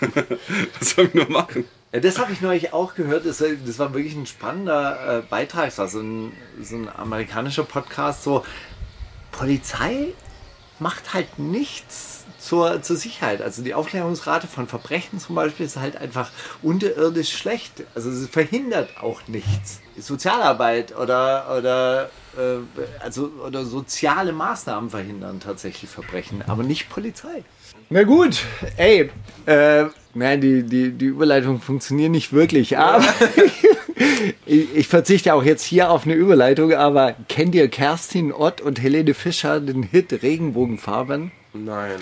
[0.78, 1.64] Was soll ich nur machen?
[1.92, 3.26] Ja, das habe ich neulich auch gehört.
[3.26, 5.68] Das, das war wirklich ein spannender äh, Beitrag.
[5.68, 6.32] Es war so ein,
[6.62, 8.22] so ein amerikanischer Podcast.
[8.24, 8.44] So,
[9.30, 10.08] Polizei
[10.78, 13.40] macht halt nichts zur, zur Sicherheit.
[13.40, 16.30] Also die Aufklärungsrate von Verbrechen zum Beispiel ist halt einfach
[16.62, 17.84] unterirdisch schlecht.
[17.94, 19.80] Also es verhindert auch nichts.
[19.98, 22.10] Sozialarbeit oder, oder,
[23.00, 27.44] also, oder soziale Maßnahmen verhindern tatsächlich Verbrechen, aber nicht Polizei.
[27.90, 28.42] Na gut,
[28.76, 29.10] ey,
[29.46, 33.04] äh, nein, die, die, die Überleitung funktioniert nicht wirklich, aber
[34.46, 38.80] ich, ich verzichte auch jetzt hier auf eine Überleitung, aber kennt ihr Kerstin Ott und
[38.80, 41.32] Helene Fischer den Hit Regenbogenfarben?
[41.52, 42.00] Nein.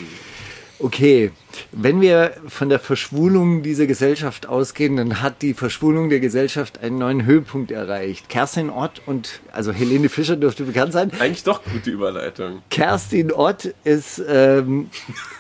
[0.83, 1.31] Okay,
[1.73, 6.97] wenn wir von der Verschwulung dieser Gesellschaft ausgehen, dann hat die Verschwulung der Gesellschaft einen
[6.99, 8.31] neuen Höhepunkt erreicht.
[8.31, 12.63] Kerstin Ott und, also Helene Fischer dürfte bekannt sein, Eigentlich doch gute Überleitung.
[12.71, 14.89] Kerstin Ott ist ähm,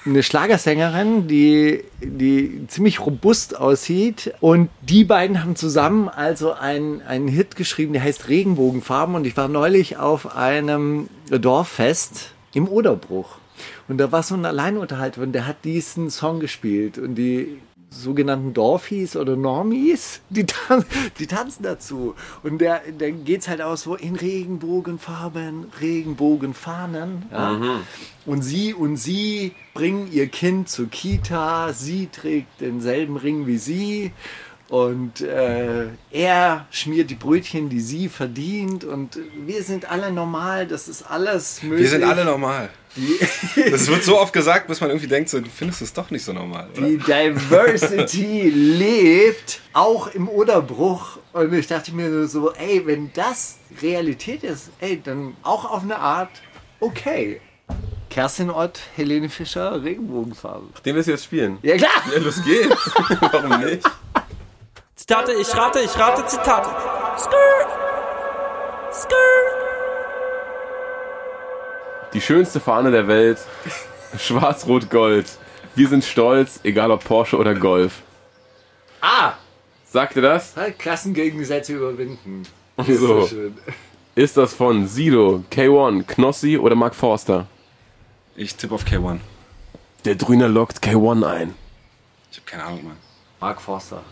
[0.05, 4.34] eine Schlagersängerin, die, die ziemlich robust aussieht.
[4.41, 9.14] Und die beiden haben zusammen also einen, einen Hit geschrieben, der heißt Regenbogenfarben.
[9.14, 13.39] Und ich war neulich auf einem Dorffest im Oderbruch.
[13.91, 16.97] Und da war so ein Alleinunterhalter und der hat diesen Song gespielt.
[16.97, 17.59] Und die
[17.91, 20.84] sogenannten Dorfies oder Normies, die, tan
[21.18, 22.14] die tanzen dazu.
[22.45, 27.24] Und der, der geht's halt aus, so in Regenbogenfarben, Regenbogenfahnen.
[27.32, 27.80] Ja?
[28.26, 34.12] Und sie und sie bringen ihr Kind zur Kita, sie trägt denselben Ring wie sie.
[34.68, 38.84] Und äh, er schmiert die Brötchen, die sie verdient.
[38.84, 41.91] Und wir sind alle normal, das ist alles möglich.
[41.91, 42.70] Wir sind alle normal.
[43.70, 46.24] Das wird so oft gesagt, bis man irgendwie denkt, so, du findest es doch nicht
[46.24, 46.68] so normal.
[46.76, 46.86] Oder?
[46.86, 51.18] Die Diversity lebt auch im Oderbruch.
[51.32, 55.99] Und ich dachte mir so, ey, wenn das Realität ist, ey, dann auch auf eine
[55.99, 56.30] Art
[56.80, 57.41] okay.
[58.09, 60.70] Kerstin Ott, Helene Fischer, Regenbogenfarben.
[60.84, 61.59] Den wir jetzt spielen.
[61.62, 62.03] Ja klar!
[62.12, 62.91] Ja, los geht's.
[63.20, 63.88] Warum nicht?
[64.97, 66.68] Zitate, ich rate, ich rate Zitate.
[67.16, 67.68] Skrr.
[68.93, 69.60] Skrr.
[72.13, 73.39] Die schönste Fahne der Welt.
[74.19, 75.27] Schwarz-Rot-Gold.
[75.77, 78.03] Wir sind stolz, egal ob Porsche oder Golf.
[79.01, 79.35] Ah!
[79.89, 80.57] Sagt ihr das?
[80.57, 82.43] Halt Klassengegensätze überwinden.
[82.87, 83.27] So.
[83.27, 83.57] schön.
[84.15, 87.47] Ist das von Sido, K1, Knossi oder Mark Forster?
[88.37, 89.19] Ich tippe auf K1.
[90.05, 91.55] Der Drüner lockt K1 ein.
[92.33, 92.97] Ich habe keine Ahnung, Mann.
[93.41, 94.03] Mark Forster.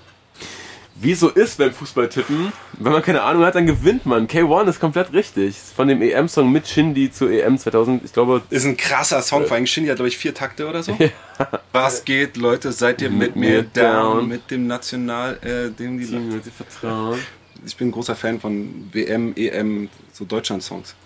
[1.01, 4.27] Wie es so ist beim Fußballtippen, wenn man keine Ahnung hat, dann gewinnt man.
[4.27, 5.55] K1 ist komplett richtig.
[5.77, 9.57] Von dem EM-Song mit Shindy zu EM 2000, ich glaube, Ist ein krasser Song, vor
[9.57, 10.99] allem Shindy hat, glaube ich, vier Takte oder so.
[11.73, 12.73] Was geht, Leute?
[12.73, 14.19] Seid ihr mit, Mit mir down?
[14.19, 14.29] down.
[14.29, 17.19] Mit dem National, äh, dem die mit dem Vertrauen.
[17.65, 20.97] ich bin ein großer Fan von WM, EM, so Deutschland-Songs.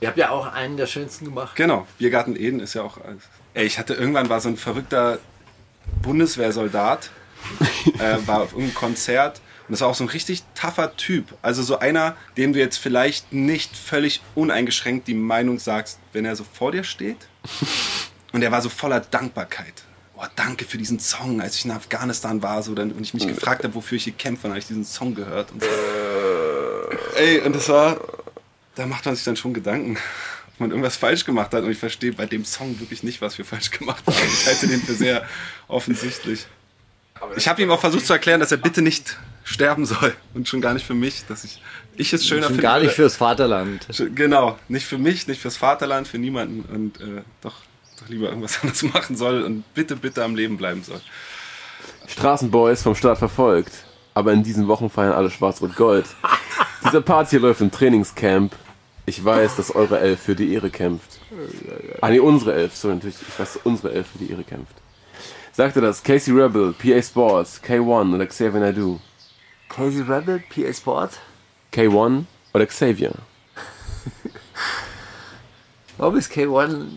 [0.00, 1.56] Ihr habt ja auch einen der schönsten gemacht.
[1.56, 2.98] Genau, Biergarten Eden ist ja auch.
[3.54, 5.18] Ey, ich hatte irgendwann war so ein verrückter
[6.02, 7.10] Bundeswehrsoldat,
[7.98, 11.34] äh, war auf irgendeinem Konzert und das war auch so ein richtig taffer Typ.
[11.42, 16.36] Also so einer, dem du jetzt vielleicht nicht völlig uneingeschränkt die Meinung sagst, wenn er
[16.36, 17.16] so vor dir steht.
[18.32, 19.84] Und er war so voller Dankbarkeit.
[20.14, 23.26] Oh, danke für diesen Song, als ich in Afghanistan war so, dann, und ich mich
[23.26, 25.52] gefragt habe, wofür ich hier kämpfe, dann habe ich diesen Song gehört.
[25.52, 25.68] Und so.
[27.16, 28.00] Ey, und das war,
[28.74, 29.96] da macht man sich dann schon Gedanken,
[30.52, 31.64] ob man irgendwas falsch gemacht hat.
[31.64, 34.16] Und ich verstehe bei dem Song wirklich nicht, was wir falsch gemacht haben.
[34.16, 35.26] Ich halte den für sehr
[35.68, 36.46] offensichtlich.
[37.36, 40.14] Ich habe ihm auch versucht zu erklären, dass er bitte nicht sterben soll.
[40.34, 41.62] Und schon gar nicht für mich, dass ich,
[41.96, 42.62] ich es schöner finde.
[42.62, 43.86] gar nicht fürs Vaterland.
[44.14, 46.62] Genau, nicht für mich, nicht fürs Vaterland, für niemanden.
[46.62, 47.54] Und äh, doch,
[48.00, 51.00] doch lieber irgendwas anderes machen soll und bitte, bitte am Leben bleiben soll.
[52.08, 53.72] Straßenboys vom Staat verfolgt.
[54.14, 56.06] Aber in diesen Wochen feiern alle Schwarz-Rot-Gold.
[56.84, 58.54] Dieser Part hier läuft im Trainingscamp.
[59.04, 61.20] Ich weiß, dass eure Elf für die Ehre kämpft.
[62.00, 62.74] Ah, nee, unsere Elf.
[62.74, 63.16] So, natürlich.
[63.20, 64.74] Ich weiß, dass unsere Elf für die Ehre kämpft.
[65.56, 69.00] Sagte das Casey Rebel, PA Sports, K1 oder Xavier Naidoo?
[69.70, 71.12] Casey Rebel, PA Sport.
[71.72, 73.14] K1 oder Xavier?
[75.96, 76.88] Warum ist K1,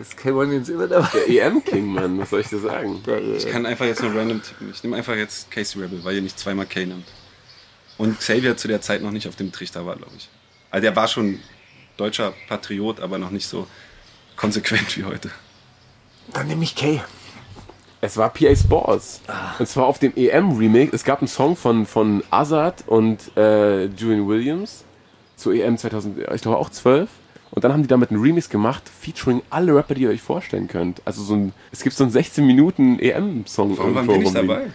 [0.00, 1.08] ist K1 jetzt immer dabei?
[1.28, 2.18] Der EM-King, Mann.
[2.18, 3.00] Was soll ich dir sagen?
[3.36, 4.72] Ich kann einfach jetzt nur random tippen.
[4.72, 7.06] Ich nehme einfach jetzt Casey Rebel, weil ihr nicht zweimal K nimmt.
[7.96, 10.28] Und Xavier zu der Zeit noch nicht auf dem Trichter war, glaube ich.
[10.72, 11.38] Also der war schon
[11.96, 13.68] deutscher Patriot, aber noch nicht so
[14.34, 15.30] konsequent wie heute.
[16.32, 17.04] Dann nehme ich K.
[18.00, 19.20] Es war PA Sports.
[19.58, 20.94] Und zwar auf dem EM-Remake.
[20.94, 24.84] Es gab einen Song von, von Azad und äh, Julian Williams
[25.36, 27.08] zur EM 2000, ich glaube auch 12.
[27.50, 30.68] Und dann haben die damit einen Remix gemacht, featuring alle Rapper, die ihr euch vorstellen
[30.68, 31.02] könnt.
[31.04, 33.76] Also so ein, es gibt so einen 16 Minuten EM-Song.
[33.76, 34.70] Warum waren wir nicht dabei?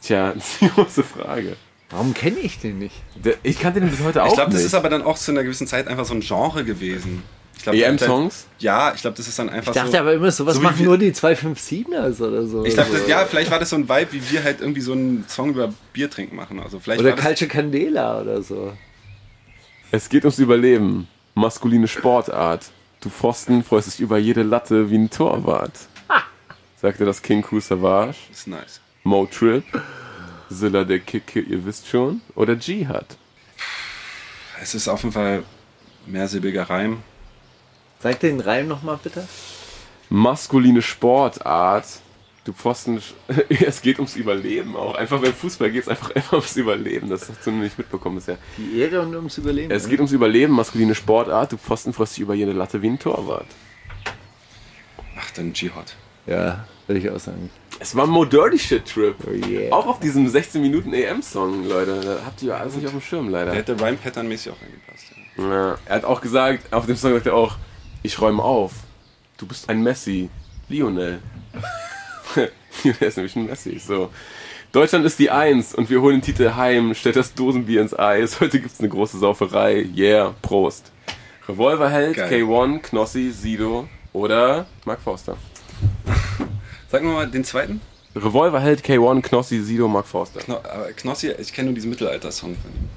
[0.00, 1.56] Tja, das ist die große Frage.
[1.90, 2.94] Warum kenne ich den nicht?
[3.16, 4.66] Der, ich kannte den bis heute auch Ich glaube, das nicht.
[4.66, 7.22] ist aber dann auch zu einer gewissen Zeit einfach so ein Genre gewesen.
[7.62, 8.46] Ich glaub, EM-Songs?
[8.58, 9.98] Ja, ich glaube, das ist dann einfach Ich dachte so.
[9.98, 12.64] aber immer, sowas so wie machen wir- nur die 257ers oder so.
[12.64, 13.08] Ich dachte, so.
[13.08, 15.72] ja, vielleicht war das so ein Vibe, wie wir halt irgendwie so einen Song über
[15.92, 16.58] Bier trinken machen.
[16.58, 18.72] Also vielleicht Oder Calcio Candela oder so.
[19.92, 21.06] Es geht ums Überleben.
[21.34, 22.66] Maskuline Sportart.
[23.00, 25.72] Du Pfosten freust dich über jede Latte wie ein Torwart.
[26.80, 28.16] Sagte das King Cruise Savage.
[28.32, 28.80] ist nice.
[29.04, 29.62] Mo Trip.
[30.50, 32.20] Zilla der Kicke, ihr wisst schon.
[32.34, 33.06] Oder Jihad.
[34.60, 35.44] Es ist auf jeden Fall
[36.06, 36.98] mehrsilbiger Reim.
[38.02, 39.26] Sag den Reim nochmal bitte.
[40.08, 41.86] Maskuline Sportart.
[42.44, 43.00] Du Pfosten,
[43.48, 44.96] es geht ums Überleben auch.
[44.96, 47.08] Einfach beim Fußball geht es einfach immer ums Überleben.
[47.08, 48.38] Das hast du noch nicht mitbekommen bisher.
[48.58, 49.70] Die Ehre und ums Überleben.
[49.70, 51.52] Es geht ums Überleben, maskuline Sportart.
[51.52, 53.46] Du Pfosten freust dich über jede Latte wie ein Torwart.
[55.16, 55.94] Ach, dann Jihad.
[56.26, 57.50] Ja, würde ich auch sagen.
[57.78, 59.14] Es war ein Mo Dirty Shit Trip.
[59.24, 59.72] Oh yeah.
[59.72, 62.00] Auch auf diesem 16 Minuten EM-Song, Leute.
[62.00, 63.52] Da habt ihr ja alles nicht auf dem Schirm, leider.
[63.52, 65.12] Der hätte Rhyme-Pattern-mäßig auch reingepasst.
[65.38, 65.44] Ja.
[65.44, 67.56] Ja, er hat auch gesagt, auf dem Song sagt er auch,
[68.02, 68.72] ich räume auf.
[69.36, 70.28] Du bist ein Messi.
[70.68, 71.20] Lionel.
[72.84, 73.78] der ist nämlich ein Messi.
[73.78, 74.10] So.
[74.72, 76.94] Deutschland ist die Eins und wir holen den Titel heim.
[76.94, 78.40] Stellt das Dosenbier ins Eis.
[78.40, 79.86] Heute gibt's eine große Sauferei.
[79.94, 80.90] Yeah, Prost.
[81.48, 82.44] Revolverheld, Geil.
[82.44, 85.36] K1, Knossi, Sido oder Mark Forster.
[86.90, 87.80] Sag mal den zweiten.
[88.14, 90.40] Revolverheld, K1, Knossi, Sido, Mark Forster.
[90.40, 92.88] Kno aber Knossi, ich kenne nur diesen Mittelalter-Song von ihm.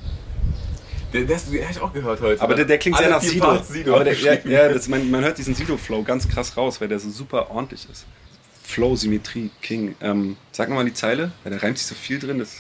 [1.16, 2.42] Der, der, den habe ich auch gehört heute.
[2.42, 3.46] Aber der, der klingt sehr nach Sido.
[3.46, 6.90] Parts Sido aber der, ja, das, man, man hört diesen Sido-Flow ganz krass raus, weil
[6.90, 8.06] der so super ordentlich ist.
[8.64, 9.96] Flow, Symmetrie, King.
[10.02, 12.40] Ähm, sag nochmal die Zeile, weil da reimt sich so viel drin.
[12.40, 12.58] Das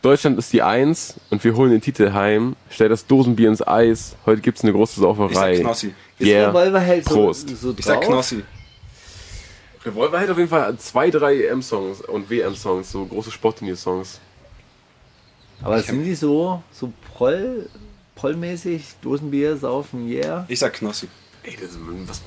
[0.00, 2.56] Deutschland ist die Eins und wir holen den Titel heim.
[2.70, 4.16] Stell das Dosenbier ins Eis.
[4.24, 5.52] Heute gibt's eine große Sauferei.
[5.52, 5.94] Ich sag Knossi.
[6.18, 6.48] Ist Yeah.
[6.48, 7.48] Revolverheld so, Prost.
[7.50, 7.78] so drauf?
[7.78, 8.42] Ich sag Knossi.
[9.84, 14.20] Revolver hat auf jeden Fall zwei, drei EM-Songs und WM-Songs, so große Sportturnier-Songs.
[15.62, 17.68] Aber sind die so, so Proll,
[18.14, 18.94] Prollmäßig?
[19.02, 20.44] Dosenbier, saufen, yeah?
[20.48, 21.08] Ich sag Knossi.
[21.44, 21.70] Ey, das,
[22.06, 22.22] was,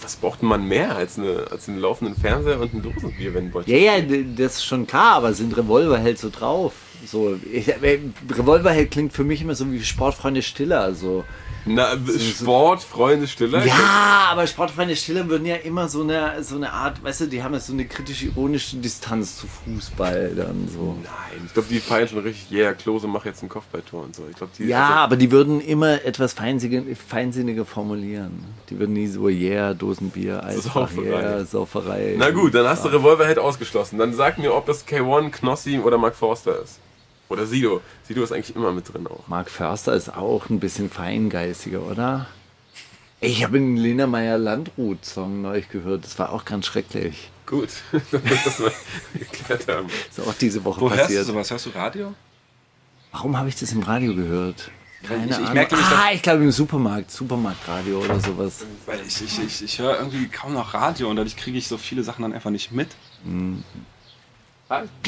[0.00, 3.68] was braucht man mehr als, eine, als einen laufenden Fernseher und ein Dosenbier, wenn Deutschland
[3.80, 6.72] Ja, ja, das ist schon klar, aber sind Revolverheld so drauf?
[7.04, 8.00] So, ich, äh,
[8.30, 10.94] Revolverheld klingt für mich immer so wie Sportfreunde Stiller.
[10.94, 11.24] So.
[11.66, 13.64] Na, Sport, Freunde, Stiller?
[13.66, 17.42] Ja, aber Sportfreunde Stiller würden ja immer so eine, so eine Art, weißt du, die
[17.42, 20.96] haben ja so eine kritisch ironische Distanz zu Fußball dann so.
[21.02, 24.22] Nein, ich glaube, die feiern schon richtig, yeah, Klose, mach jetzt ein Kopfballtor und so.
[24.30, 24.64] Ich glaube, die.
[24.64, 28.44] Ja, also, aber die würden immer etwas feinsinniger, feinsinniger formulieren.
[28.70, 31.20] Die würden nie so, yeah, Dosenbier, Eisbach, Sauferei.
[31.20, 32.14] yeah, Sauferei.
[32.16, 33.98] Na gut, dann hast du Revolverhead ausgeschlossen.
[33.98, 36.78] Dann sag mir, ob das K1, Knossi oder Mark Forster ist.
[37.28, 37.80] Oder Sido.
[38.06, 39.26] Sido ist eigentlich immer mit drin auch.
[39.28, 42.26] Mark Förster ist auch ein bisschen feingeistiger, oder?
[43.20, 46.04] Ich habe einen Lena Meyer Landrut-Song neulich gehört.
[46.04, 47.30] Das war auch ganz schrecklich.
[47.46, 48.12] Gut, dass
[48.60, 48.72] wir das
[49.14, 49.88] geklärt haben.
[50.10, 51.24] Ist auch diese Woche Wo hörst du passiert.
[51.26, 51.50] sowas?
[51.50, 52.14] Hörst du Radio?
[53.12, 54.70] Warum habe ich das im Radio gehört?
[55.02, 55.52] Keine Ich- ich Ahnung.
[55.54, 58.64] merke nämlich, ah, ich glaube im Supermarkt, Supermarktradio oder sowas.
[58.86, 61.78] Weil ich, ich, ich, ich höre irgendwie kaum noch Radio und dadurch kriege ich so
[61.78, 62.88] viele Sachen dann einfach nicht mit.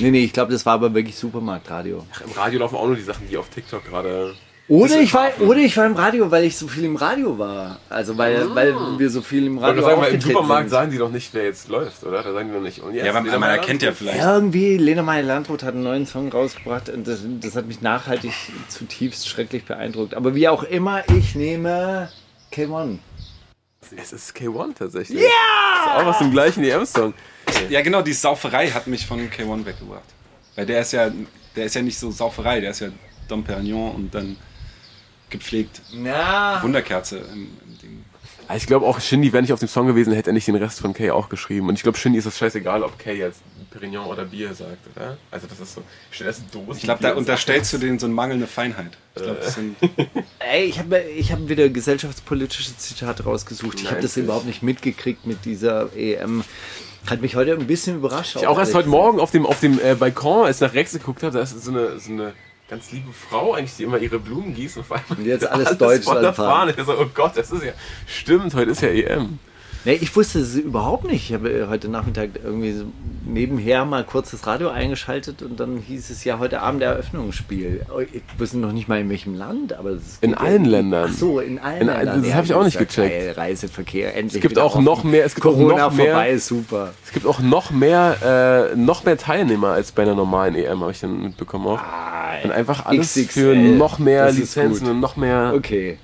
[0.01, 2.07] Nee, nee, ich glaube, das war aber wirklich Supermarktradio.
[2.25, 4.35] Im Radio laufen auch nur die Sachen, die auf TikTok gerade.
[4.69, 7.79] Oder ich, war, oder ich war im Radio, weil ich so viel im Radio war.
[7.89, 10.79] Also weil, weil wir so viel im Aber Radio wir, im Supermarkt sind.
[10.79, 12.23] sagen die doch nicht, wer jetzt läuft, oder?
[12.23, 12.81] Da sagen die doch nicht.
[12.83, 14.21] Und jetzt Ja, Lena man Meyer- erkennt ja vielleicht.
[14.23, 18.33] Irgendwie, Lena Meyer-Landrut hat einen neuen Song rausgebracht und das, das hat mich nachhaltig
[18.69, 20.15] zutiefst schrecklich beeindruckt.
[20.15, 22.11] Aber wie auch immer, ich nehme
[22.53, 22.99] K1.
[23.97, 25.21] Es ist K1 tatsächlich.
[25.21, 25.29] Ja!
[25.85, 27.15] Das ist auch aus dem gleichen EM-Song.
[27.71, 30.03] Ja, genau, die Sauferei hat mich von K1 weggebracht.
[30.57, 31.11] Weil der ist ja,
[31.57, 32.89] der ist ja nicht so Sauferei, der ist ja
[33.29, 34.37] Dom Perignon und dann
[35.31, 35.81] gepflegt.
[35.93, 38.05] Na, Wunderkerze im, im Ding.
[38.49, 40.57] Ah, Ich glaube auch, Shindy wäre nicht auf dem Song gewesen, hätte er nicht den
[40.57, 41.69] Rest von Kay auch geschrieben.
[41.69, 45.17] Und ich glaube, Shindy ist das scheißegal, ob Kay jetzt Perignon oder Bier sagt, oder?
[45.31, 46.77] Also das ist so, steht das Dosen.
[46.77, 48.97] Ich glaube, da unterstellst du denen so eine mangelnde Feinheit.
[49.15, 49.77] Ich glaube, das sind.
[50.39, 53.81] ey, ich habe ich hab wieder gesellschaftspolitische Zitate rausgesucht.
[53.81, 56.45] Ich habe das überhaupt nicht mitgekriegt mit dieser EM.
[57.07, 58.37] Hat mich heute ein bisschen überrascht.
[58.37, 60.93] Ich auch erst heute Morgen auf dem, auf dem äh, Balkon, als ich nach rechts
[60.93, 62.33] geguckt habe, da ist so eine, so eine
[62.69, 65.77] ganz liebe Frau, eigentlich, die immer ihre Blumen gießt und vor allem Und jetzt alles
[65.79, 66.35] Deutschland fahren.
[66.35, 66.75] Fahne.
[66.77, 67.73] Ich so, oh Gott, das ist ja,
[68.07, 69.39] stimmt, heute ist ja EM.
[69.85, 71.31] Nee, ich wusste es überhaupt nicht.
[71.31, 72.85] Ich habe äh, heute Nachmittag irgendwie so
[73.27, 77.83] nebenher mal kurz das Radio eingeschaltet und dann hieß es ja heute Abend Eröffnungsspiel.
[77.95, 81.11] Oh, Ich wusste noch nicht mal in welchem Land, aber es In allen ja- Ländern.
[81.13, 82.23] Ach so, in allen In Ländern.
[82.23, 83.09] das hab ich auch nicht ja gecheckt.
[83.11, 83.33] Geil.
[83.37, 84.37] Reiseverkehr, endlich.
[84.37, 84.85] Es gibt auch offen.
[84.85, 86.93] noch mehr- es gibt auch Corona noch mehr- vorbei, super.
[87.05, 90.91] Es gibt auch noch mehr, äh, noch mehr Teilnehmer als bei einer normalen EM, habe
[90.93, 91.81] ich dann mitbekommen auch.
[92.45, 95.53] und einfach alles XXL, für noch mehr Lizenzen und noch mehr.
[95.57, 95.99] Okay.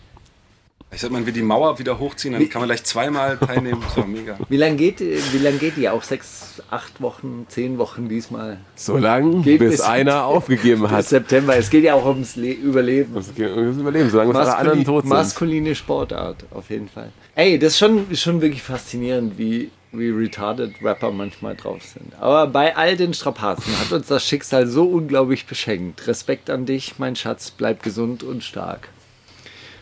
[0.95, 3.83] Ich sag mal, wir die Mauer wieder hochziehen, dann kann man gleich zweimal teilnehmen.
[3.85, 4.39] Das war mega.
[4.49, 5.89] Wie lange geht, wie lang geht die?
[5.89, 8.59] Auch sechs, acht Wochen, zehn Wochen diesmal?
[8.77, 11.05] So lange, Geht bis bis- einer aufgegeben Bis hat.
[11.07, 11.57] September.
[11.57, 13.15] Es geht ja auch ums Le Überleben.
[13.15, 15.11] Das geht ums Überleben, solange bis alle anderen Maskuli tot sind.
[15.11, 17.11] maskuline Sportart, auf jeden Fall.
[17.35, 22.13] Ey, das ist schon, schon wirklich faszinierend, wie, wie retarded Rapper manchmal drauf sind.
[22.21, 26.07] Aber bei all den Strapazen hat uns das Schicksal so unglaublich beschenkt.
[26.07, 28.89] Respekt an dich, mein Schatz, bleib gesund und stark.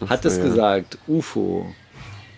[0.09, 0.45] Hat es ja.
[0.45, 1.67] gesagt, UFO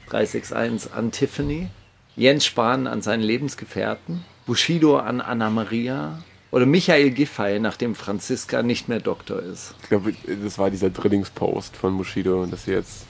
[0.09, 1.69] 361 an Tiffany,
[2.17, 8.89] Jens Spahn an seinen Lebensgefährten, Bushido an Anna Maria oder Michael Giffey, nachdem Franziska nicht
[8.89, 9.75] mehr Doktor ist.
[9.83, 13.07] Ich glaube, das war dieser Drillingspost von Bushido, dass sie jetzt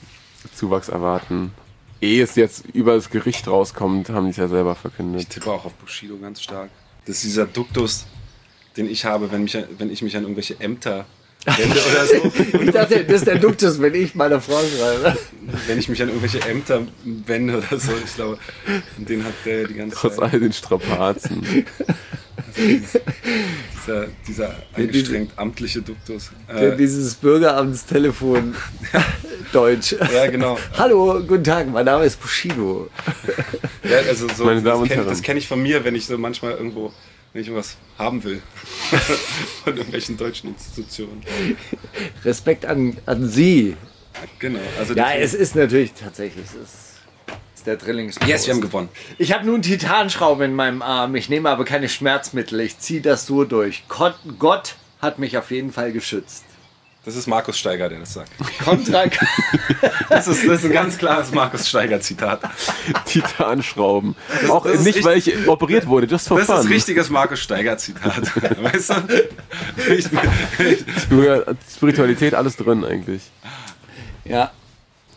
[0.55, 1.53] Zuwachs erwarten.
[2.01, 5.31] Ehe es jetzt über das Gericht rauskommt, haben die es ja selber Ich verkündet.
[5.31, 6.71] tippe auch auf Bushido ganz stark.
[7.07, 8.07] Das ist dieser Duktus,
[8.77, 11.07] den ich habe, wenn, mich, wenn ich mich an irgendwelche Ämter
[11.47, 12.59] wende oder so.
[12.64, 15.16] Ich dachte, das ist der Duktus, wenn ich meiner Frau schreibe.
[15.66, 17.92] wenn ich mich an irgendwelche Ämter wende oder so.
[18.05, 18.38] Ich glaube,
[18.97, 20.32] den hat der die ganze Trotz Zeit.
[20.32, 21.64] all den Strapazen.
[22.57, 26.30] Dieser, dieser angestrengt amtliche Duktus.
[26.49, 28.55] Der Äh, Dieses Bürgeramtstelefon
[29.53, 29.95] Deutsch.
[30.14, 30.59] ja, genau.
[30.78, 32.88] Hallo, guten Tag, mein Name ist Bushido.
[33.82, 36.16] Ja, also so, Meine Damen und das kenne kenn ich von mir, wenn ich so
[36.16, 36.92] manchmal irgendwo,
[37.35, 38.41] wenn ich irgendwas haben will.
[39.64, 41.22] von irgendwelchen deutschen Institutionen.
[42.24, 43.76] Respekt an, an Sie.
[44.39, 44.61] Genau.
[44.78, 46.74] Also Ja, es ist natürlich tatsächlich, es ist,
[47.57, 48.30] ist der Drillingspost.
[48.30, 48.89] Yes, wir haben gewonnen.
[49.18, 51.16] Ich habe nun Titanschrauben in meinem Arm.
[51.16, 52.61] Ich nehme aber keine Schmerzmittel.
[52.61, 53.82] Ich ziehe das so durch.
[53.89, 56.43] Gott hat mich auf jeden Fall geschützt.
[57.05, 58.31] Das ist Markus Steiger, der das sagt.
[58.65, 59.05] Kontra
[60.09, 62.41] Das ist, das ist ein ganz klares Markus Steiger-Zitat.
[63.05, 64.17] Titanschrauben.
[64.49, 66.61] Auch das ist nicht, weil ich operiert wurde, just for Das fun.
[66.61, 68.33] ist richtiges Markus Steiger-Zitat.
[68.63, 69.93] Weißt du?
[69.93, 73.23] Ich, Spir- Spiritualität, alles drin eigentlich.
[74.25, 74.51] Ja.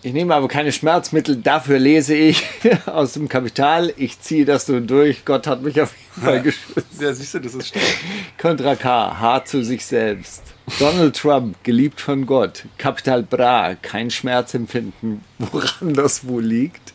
[0.03, 1.37] Ich nehme aber keine Schmerzmittel.
[1.37, 2.43] Dafür lese ich
[2.85, 3.93] aus dem Kapital.
[3.97, 5.23] Ich ziehe das so durch.
[5.25, 7.01] Gott hat mich auf jeden Fall geschützt.
[7.01, 7.83] ja, siehst du, das ist stark.
[8.37, 9.17] Contra K.
[9.19, 10.43] Hart zu sich selbst.
[10.79, 12.65] Donald Trump, geliebt von Gott.
[12.77, 13.75] Kapital Bra.
[13.75, 15.23] Kein Schmerzempfinden.
[15.39, 16.93] Woran das wohl liegt?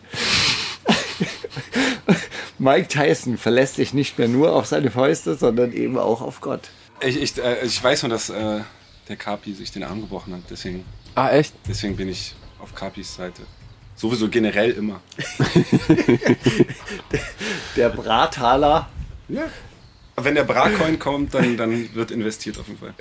[2.58, 6.70] Mike Tyson verlässt sich nicht mehr nur auf seine Fäuste, sondern eben auch auf Gott.
[7.00, 8.60] Ich, ich, äh, ich weiß nur, dass äh,
[9.08, 10.42] der Kapi sich den Arm gebrochen hat.
[10.50, 11.54] Deswegen, Ah, echt?
[11.66, 13.42] deswegen bin ich auf Kapis Seite.
[13.96, 15.00] Sowieso generell immer.
[17.76, 18.88] Der Brataler.
[20.16, 22.94] Wenn der Bra-Coin kommt, dann, dann wird investiert auf jeden Fall.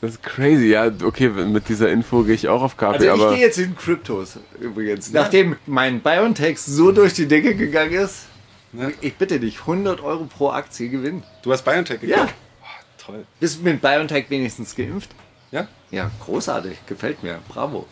[0.00, 0.66] Das ist crazy.
[0.68, 3.58] Ja, okay, mit dieser Info gehe ich auch auf KP, Also ich aber gehe jetzt
[3.58, 5.12] in Kryptos übrigens.
[5.12, 8.26] Nachdem mein BioNTech so durch die Decke gegangen ist,
[8.72, 8.90] Ja.
[9.00, 11.22] ich bitte dich, 100 Euro pro Aktie Gewinn.
[11.42, 12.16] Du hast BioNTech Ja.
[12.16, 12.34] gekauft?
[12.62, 12.66] Oh,
[13.06, 13.26] toll.
[13.40, 15.10] Bist du mit BioNTech wenigstens geimpft?
[15.50, 15.66] Ja?
[15.90, 16.78] Ja, großartig.
[16.86, 17.38] Gefällt mir.
[17.48, 17.86] Bravo.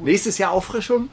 [0.00, 1.10] Nächstes Jahr Auffrischung?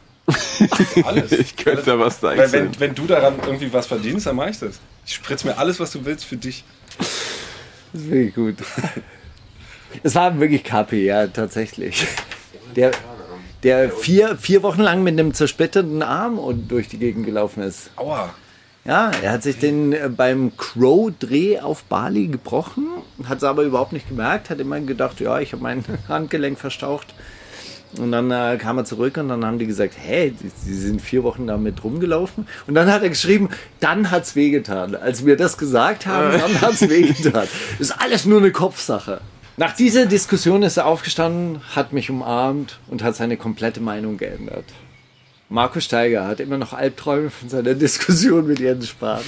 [1.04, 1.32] Alles.
[1.34, 4.48] ich könnte da was da Weil wenn, wenn du daran irgendwie was verdienst, dann mach
[4.48, 4.80] ich das.
[5.06, 6.64] Ich spritz mir alles, was du willst, für dich.
[6.98, 8.56] Das finde ich gut.
[10.06, 12.06] Es war wirklich KP, ja, tatsächlich.
[12.76, 12.92] Der,
[13.64, 17.90] der vier, vier Wochen lang mit einem zersplitterten Arm und durch die Gegend gelaufen ist.
[17.96, 18.30] Aua.
[18.86, 22.86] Ja, er hat sich den äh, beim Crow-Dreh auf Bali gebrochen,
[23.28, 27.16] hat es aber überhaupt nicht gemerkt, hat immer gedacht, ja, ich habe mein Handgelenk verstaucht.
[27.98, 31.24] Und dann äh, kam er zurück und dann haben die gesagt, hey, sie sind vier
[31.24, 32.48] Wochen damit rumgelaufen.
[32.68, 33.50] Und dann hat er geschrieben,
[33.80, 34.94] dann hat's wehgetan.
[34.94, 37.48] Als wir das gesagt haben, dann hat's wehgetan.
[37.80, 39.22] Ist alles nur eine Kopfsache.
[39.58, 44.66] Nach dieser Diskussion ist er aufgestanden, hat mich umarmt und hat seine komplette Meinung geändert.
[45.48, 49.22] Marco Steiger hat immer noch Albträume von seiner Diskussion mit Jens Spahn.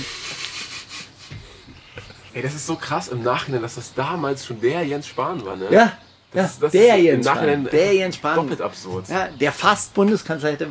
[2.34, 5.56] Ey, das ist so krass im Nachhinein, dass das damals schon der Jens Spahn war,
[5.56, 5.68] ne?
[5.72, 5.94] Ja,
[6.34, 7.70] Das- ja das der Jens Spahn.
[7.72, 8.36] Der Jens Spahn.
[8.36, 9.08] doppelt absurd.
[9.10, 10.68] Ja, der fast Bundeskanzler hätte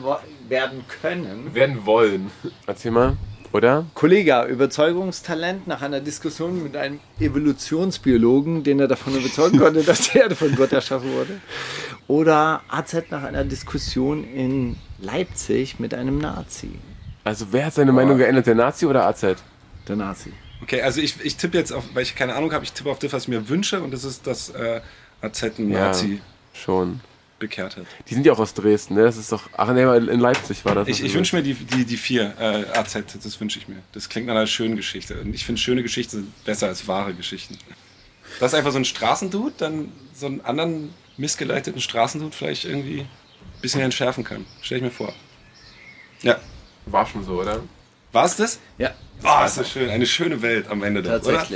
[0.48, 1.54] werden können.
[1.54, 2.30] Werden wollen.
[2.66, 3.16] Erzähl mal,
[3.56, 3.86] oder?
[3.94, 10.18] Kollege, Überzeugungstalent nach einer Diskussion mit einem Evolutionsbiologen, den er davon überzeugen konnte, dass die
[10.18, 11.40] Erde von Gott erschaffen wurde.
[12.06, 16.70] Oder AZ nach einer Diskussion in Leipzig mit einem Nazi.
[17.24, 19.24] Also wer hat seine Meinung geändert, der Nazi oder AZ?
[19.88, 20.32] Der Nazi.
[20.62, 22.98] Okay, also ich, ich tippe jetzt auf, weil ich keine Ahnung habe, ich tippe auf
[22.98, 24.80] das, was ich mir wünsche und das ist, dass äh,
[25.20, 26.20] AZ einen Nazi
[26.52, 27.00] schon.
[27.38, 27.86] Bekehrt hat.
[28.08, 29.02] Die sind ja auch aus Dresden, ne?
[29.02, 29.42] Das ist doch.
[29.56, 30.88] Ach nee, in Leipzig war das.
[30.88, 33.76] Ich, ich wünsche mir die, die, die vier äh, AZ, das wünsche ich mir.
[33.92, 35.20] Das klingt nach einer schönen Geschichte.
[35.20, 37.58] Und ich finde schöne Geschichten sind besser als wahre Geschichten.
[38.40, 43.08] Das ist einfach so ein Straßendude, dann so einen anderen missgeleiteten Straßendude vielleicht irgendwie ein
[43.62, 44.44] bisschen entschärfen kann.
[44.62, 45.14] Stell ich mir vor.
[46.22, 46.38] Ja.
[46.86, 47.60] War schon so, oder?
[48.12, 48.58] War es das?
[48.78, 49.88] Ja, Oh, ist das schön.
[49.90, 51.02] Eine schöne Welt am Ende.
[51.02, 51.46] doch, Oder?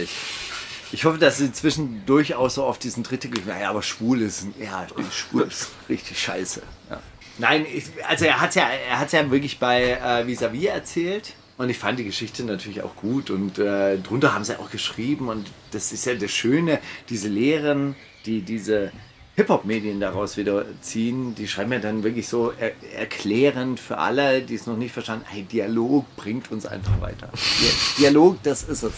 [0.92, 3.42] Ich hoffe, dass sie zwischendurch auch so auf diesen Tritt gehen.
[3.46, 6.62] Naja, aber schwul ist, ja, schwul ist richtig scheiße.
[6.90, 7.00] Ja.
[7.38, 11.34] Nein, ich, also er hat ja, er hat's ja wirklich bei äh, Vis-a-vis erzählt.
[11.58, 13.30] Und ich fand die Geschichte natürlich auch gut.
[13.30, 15.28] Und äh, drunter haben sie auch geschrieben.
[15.28, 17.94] Und das ist ja das Schöne, diese Lehren,
[18.26, 18.90] die diese
[19.36, 24.54] Hip-Hop-Medien daraus wieder ziehen, die schreiben ja dann wirklich so er erklärend für alle, die
[24.54, 27.30] es noch nicht verstanden haben, hey, Dialog bringt uns einfach weiter.
[27.32, 28.92] Di- Dialog, das ist es.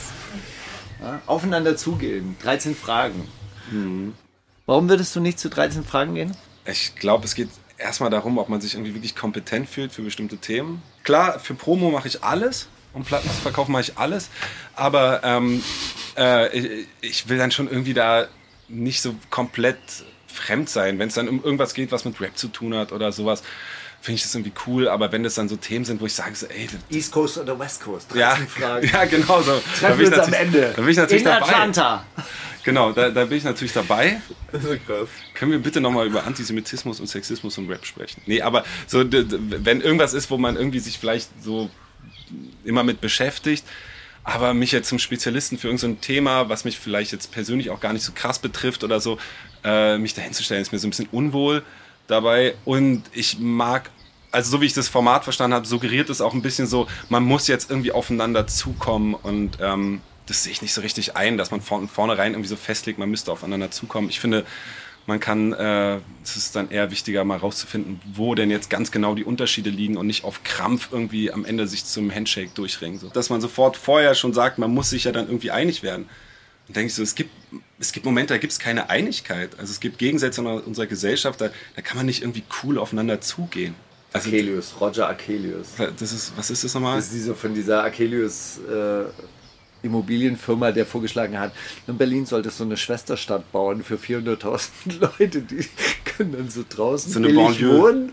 [1.03, 2.36] Ja, aufeinander zugehen.
[2.42, 3.28] 13 Fragen.
[4.66, 6.36] Warum würdest du nicht zu 13 Fragen gehen?
[6.64, 7.48] Ich glaube, es geht
[7.78, 10.82] erstmal darum, ob man sich irgendwie wirklich kompetent fühlt für bestimmte Themen.
[11.03, 12.68] Klar, für Promo mache ich alles.
[12.94, 14.28] Um Platten zu verkaufen mache ich alles.
[14.76, 15.62] Aber ähm,
[16.16, 18.26] äh, ich, ich will dann schon irgendwie da
[18.68, 19.78] nicht so komplett
[20.26, 20.98] fremd sein.
[20.98, 23.42] Wenn es dann um irgendwas geht, was mit Rap zu tun hat oder sowas,
[24.03, 24.88] finde ich das irgendwie cool.
[24.88, 27.38] Aber wenn das dann so Themen sind, wo ich sage, so, ey, das, East Coast
[27.38, 28.12] oder West Coast?
[28.12, 28.88] 13 ja, Fragen.
[28.92, 29.62] ja, genau so.
[29.78, 30.72] Treffen bin wir ich uns am natürlich- Ende.
[30.76, 31.46] Da bin ich natürlich In dabei.
[31.46, 32.05] Atlanta.
[32.64, 34.20] Genau, da, da bin ich natürlich dabei.
[34.53, 35.09] Das ist krass.
[35.34, 38.22] Können wir bitte nochmal über Antisemitismus und Sexismus und Rap sprechen?
[38.26, 41.70] Nee, aber so, wenn irgendwas ist, wo man irgendwie sich vielleicht so
[42.64, 43.64] immer mit beschäftigt,
[44.22, 47.92] aber mich jetzt zum Spezialisten für irgendein Thema, was mich vielleicht jetzt persönlich auch gar
[47.92, 49.18] nicht so krass betrifft oder so,
[49.64, 51.64] äh, mich dahinzustellen, ist mir so ein bisschen unwohl
[52.12, 52.54] dabei.
[52.64, 53.90] Und ich mag,
[54.30, 57.24] also so wie ich das Format verstanden habe, suggeriert es auch ein bisschen so, man
[57.24, 61.50] muss jetzt irgendwie aufeinander zukommen und ähm, das sehe ich nicht so richtig ein, dass
[61.50, 64.08] man von vornherein irgendwie so festlegt, man müsste aufeinander zukommen.
[64.08, 64.44] Ich finde,
[65.06, 69.14] man kann, äh, es ist dann eher wichtiger, mal rauszufinden, wo denn jetzt ganz genau
[69.14, 73.00] die Unterschiede liegen und nicht auf Krampf irgendwie am Ende sich zum Handshake durchringen.
[73.00, 73.08] So.
[73.08, 76.08] Dass man sofort vorher schon sagt, man muss sich ja dann irgendwie einig werden.
[76.68, 77.30] Und denke ich so, es gibt,
[77.78, 79.59] es gibt Momente, da gibt es keine Einigkeit.
[79.59, 83.20] Also es gibt Gegensätze in unserer Gesellschaft, da, da kann man nicht irgendwie cool aufeinander
[83.20, 83.74] zugehen.
[84.12, 85.68] Also, Achelius, Roger Achelius.
[85.78, 86.96] das ist, was ist das nochmal?
[86.96, 89.05] Das ist dieser von dieser Achelius äh,
[89.82, 91.53] Immobilienfirma, der vorgeschlagen hat,
[91.86, 94.68] in Berlin sollte es so eine Schwesterstadt bauen für 400.000
[95.18, 95.66] Leute, die
[96.05, 98.12] können dann so draußen So eine wohnen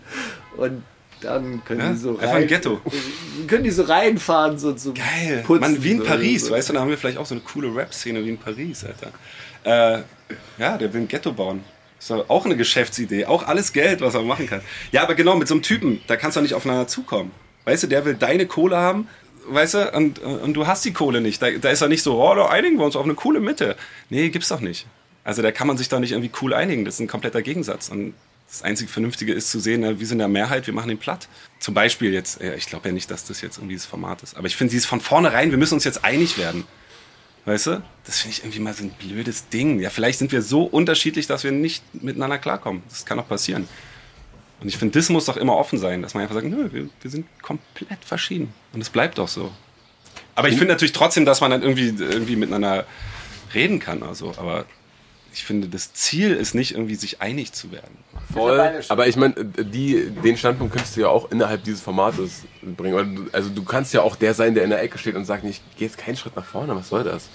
[0.56, 0.82] und
[1.20, 2.80] dann können Ja, die so rein, einfach ein Ghetto.
[3.46, 5.42] können die so reinfahren so zum Geil.
[5.46, 5.60] Putzen.
[5.60, 6.52] Mann, wie in Paris, so.
[6.52, 9.12] weißt du, da haben wir vielleicht auch so eine coole Rap-Szene wie in Paris, Alter.
[9.64, 10.02] Äh,
[10.58, 11.64] ja, der will ein Ghetto bauen.
[11.98, 13.26] Ist doch auch eine Geschäftsidee.
[13.26, 14.62] Auch alles Geld, was er machen kann.
[14.90, 17.30] Ja, aber genau, mit so einem Typen, da kannst du nicht aufeinander zukommen.
[17.66, 19.06] Weißt du, der will deine Kohle haben,
[19.46, 21.42] weißt du, und, und du hast die Kohle nicht.
[21.42, 23.76] Da, da ist er nicht so, oh, da einigen wir uns auf eine coole Mitte.
[24.08, 24.86] Nee, gibt's doch nicht.
[25.24, 26.84] Also da kann man sich doch nicht irgendwie cool einigen.
[26.84, 27.90] Das ist ein kompletter Gegensatz.
[27.90, 28.14] Und
[28.50, 30.98] das einzige Vernünftige ist zu sehen, na, wir sind in der Mehrheit, wir machen den
[30.98, 31.28] platt.
[31.60, 34.36] Zum Beispiel jetzt, ja, ich glaube ja nicht, dass das jetzt irgendwie das Format ist.
[34.36, 36.64] Aber ich finde dieses von vornherein, wir müssen uns jetzt einig werden.
[37.44, 37.82] Weißt du?
[38.04, 39.80] Das finde ich irgendwie mal so ein blödes Ding.
[39.80, 42.82] Ja, vielleicht sind wir so unterschiedlich, dass wir nicht miteinander klarkommen.
[42.88, 43.68] Das kann auch passieren.
[44.60, 46.88] Und ich finde, das muss doch immer offen sein, dass man einfach sagt, nö, wir,
[47.00, 48.52] wir sind komplett verschieden.
[48.72, 49.52] Und es bleibt auch so.
[50.34, 52.84] Aber ich finde natürlich trotzdem, dass man dann irgendwie, irgendwie miteinander
[53.54, 54.02] reden kann.
[54.02, 54.66] Also, aber
[55.32, 57.96] ich finde, das Ziel ist nicht irgendwie, sich einig zu werden.
[58.32, 58.82] Voll.
[58.88, 63.28] Aber ich meine, den Standpunkt könntest du ja auch innerhalb dieses Formates bringen.
[63.32, 65.60] Also du kannst ja auch der sein, der in der Ecke steht und sagt, ich
[65.76, 67.28] gehe jetzt keinen Schritt nach vorne, was soll das?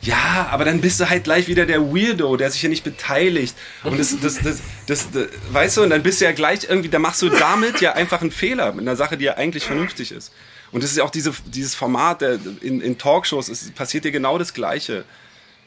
[0.00, 3.56] Ja, aber dann bist du halt gleich wieder der Weirdo, der sich hier nicht beteiligt.
[3.82, 6.88] Und das, das, das, das, das, weißt du, und dann bist du ja gleich irgendwie,
[6.88, 10.12] da machst du damit ja einfach einen Fehler mit einer Sache, die ja eigentlich vernünftig
[10.12, 10.32] ist.
[10.70, 14.12] Und das ist ja auch diese, dieses Format der, in, in Talkshows, es passiert dir
[14.12, 15.04] genau das Gleiche.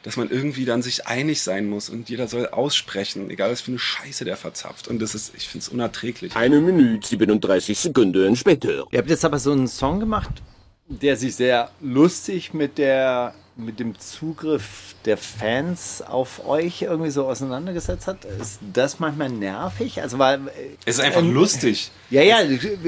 [0.02, 3.70] Dass man irgendwie dann sich einig sein muss und jeder soll aussprechen, egal was für
[3.70, 4.88] eine Scheiße der verzapft.
[4.88, 6.34] Und das ist, ich finde es unerträglich.
[6.34, 8.84] Eine Minute 37 Sekunden später.
[8.90, 10.42] Ihr habt jetzt aber so einen Song gemacht,
[10.88, 17.26] der sich sehr lustig mit der mit dem Zugriff der Fans auf euch irgendwie so
[17.26, 18.24] auseinandergesetzt hat.
[18.24, 20.00] Ist das manchmal nervig?
[20.00, 20.40] Also weil
[20.86, 21.90] Es ist einfach ähm, lustig.
[22.10, 22.38] Ja, ja,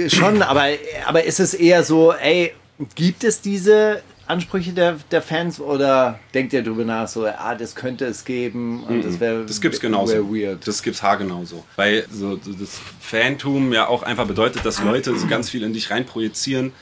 [0.09, 0.69] schon, aber
[1.07, 2.55] aber ist es eher so, ey,
[2.95, 7.75] gibt es diese Ansprüche der, der Fans oder denkt ihr darüber nach, so, ah, das
[7.75, 10.12] könnte es geben und das wäre Das gibt's genauso.
[10.12, 10.66] wär weird.
[10.66, 11.64] Das gibt's haargenauso.
[11.77, 15.72] Weil so so das Fantum ja auch einfach bedeutet, dass Leute so ganz viel in
[15.72, 16.72] dich reinprojizieren,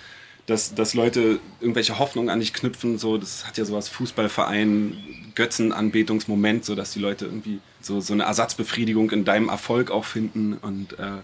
[0.46, 2.98] dass, dass Leute irgendwelche Hoffnungen an dich knüpfen.
[2.98, 4.96] So, das hat ja sowas Fußballverein,
[5.34, 10.54] Götzenanbetungsmoment, so dass die Leute irgendwie so, so eine Ersatzbefriedigung in deinem Erfolg auch finden.
[10.54, 11.20] Und äh,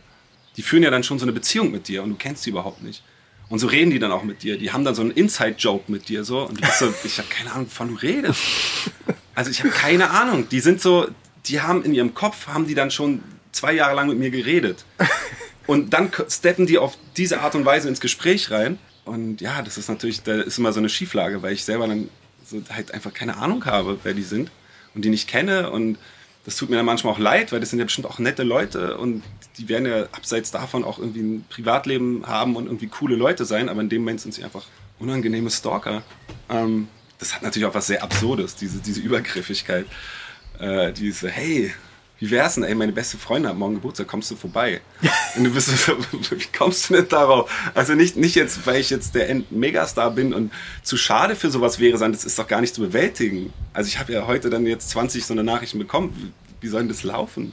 [0.56, 2.82] die führen ja dann schon so eine Beziehung mit dir und du kennst sie überhaupt
[2.82, 3.02] nicht.
[3.48, 4.58] Und so reden die dann auch mit dir.
[4.58, 6.42] Die haben dann so einen Inside-Joke mit dir so.
[6.46, 8.40] Und du bist so, ich habe keine Ahnung, wovon du redest.
[9.34, 10.48] Also ich habe keine Ahnung.
[10.48, 11.08] Die sind so,
[11.46, 13.22] die haben in ihrem Kopf, haben die dann schon
[13.52, 14.84] zwei Jahre lang mit mir geredet.
[15.66, 18.78] Und dann steppen die auf diese Art und Weise ins Gespräch rein.
[19.04, 22.08] Und ja, das ist natürlich, da ist immer so eine Schieflage, weil ich selber dann
[22.44, 24.50] so halt einfach keine Ahnung habe, wer die sind
[24.94, 25.70] und die nicht kenne.
[25.70, 25.98] Und
[26.48, 28.96] das tut mir dann manchmal auch leid, weil das sind ja bestimmt auch nette Leute
[28.96, 29.22] und
[29.58, 33.68] die werden ja abseits davon auch irgendwie ein Privatleben haben und irgendwie coole Leute sein,
[33.68, 34.64] aber in dem Moment sind sie einfach
[34.98, 36.02] unangenehme Stalker.
[36.48, 36.88] Ähm,
[37.18, 39.84] das hat natürlich auch was sehr Absurdes, diese, diese Übergriffigkeit.
[40.58, 41.74] Äh, diese, hey,
[42.20, 44.80] wie wär's denn, ey, meine beste Freundin hat morgen Geburtstag, kommst du vorbei?
[45.36, 45.96] Und du bist so,
[46.30, 47.50] wie kommst du denn darauf?
[47.74, 50.52] Also nicht, nicht jetzt, weil ich jetzt der Megastar bin und
[50.82, 53.52] zu schade für sowas wäre, sondern das ist doch gar nicht zu bewältigen.
[53.72, 56.12] Also ich habe ja heute dann jetzt 20 so eine Nachrichten bekommen.
[56.16, 57.52] Wie, wie soll denn das laufen?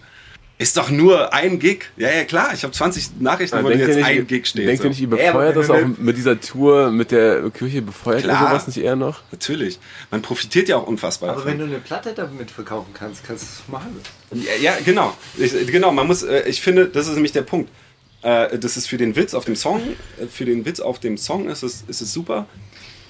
[0.58, 1.92] Ist doch nur ein Gig.
[1.98, 4.66] Ja, ja, klar, ich habe 20 Nachrichten, wo denkt jetzt ihr ein nicht, Gig steht.
[4.68, 4.86] denkt so.
[4.86, 8.66] ihr nicht, ihr befeuert das auch mit dieser Tour, mit der Kirche befeuert ihr sowas
[8.68, 9.22] nicht eher noch?
[9.34, 9.80] Natürlich.
[10.12, 11.52] Man profitiert ja auch unfassbar Aber davon.
[11.52, 14.00] wenn du eine Platte damit verkaufen kannst, kannst du es machen.
[14.32, 15.14] Ja, ja genau.
[15.38, 17.70] Ich, genau, man muss, äh, ich finde, das ist nämlich der Punkt.
[18.22, 19.82] Äh, Das ist für den Witz auf dem Song,
[20.22, 22.46] äh, für den Witz auf dem Song ist es, ist es super.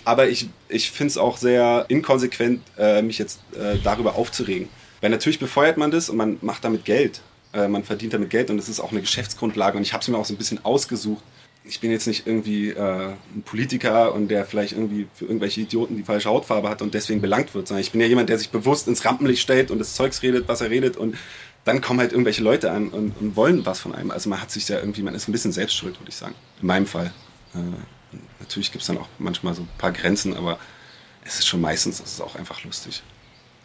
[0.03, 2.61] Aber ich, ich finde es auch sehr inkonsequent,
[3.03, 3.39] mich jetzt
[3.83, 4.69] darüber aufzuregen.
[5.01, 7.21] Weil natürlich befeuert man das und man macht damit Geld.
[7.55, 9.77] Äh, Man verdient damit Geld und das ist auch eine Geschäftsgrundlage.
[9.77, 11.23] Und ich habe es mir auch so ein bisschen ausgesucht.
[11.63, 15.97] Ich bin jetzt nicht irgendwie äh, ein Politiker und der vielleicht irgendwie für irgendwelche Idioten
[15.97, 18.51] die falsche Hautfarbe hat und deswegen belangt wird, sondern ich bin ja jemand, der sich
[18.51, 21.15] bewusst ins Rampenlicht stellt und das Zeugs redet, was er redet und
[21.63, 24.11] dann kommen halt irgendwelche Leute an und, und wollen was von einem.
[24.11, 26.35] Also man hat sich ja irgendwie, man ist ein bisschen selbst schuld, würde ich sagen.
[26.61, 27.11] In meinem Fall.
[27.55, 27.57] Äh,
[28.39, 30.59] natürlich gibt es dann auch manchmal so ein paar Grenzen, aber
[31.25, 33.01] es ist schon meistens, es ist auch einfach lustig.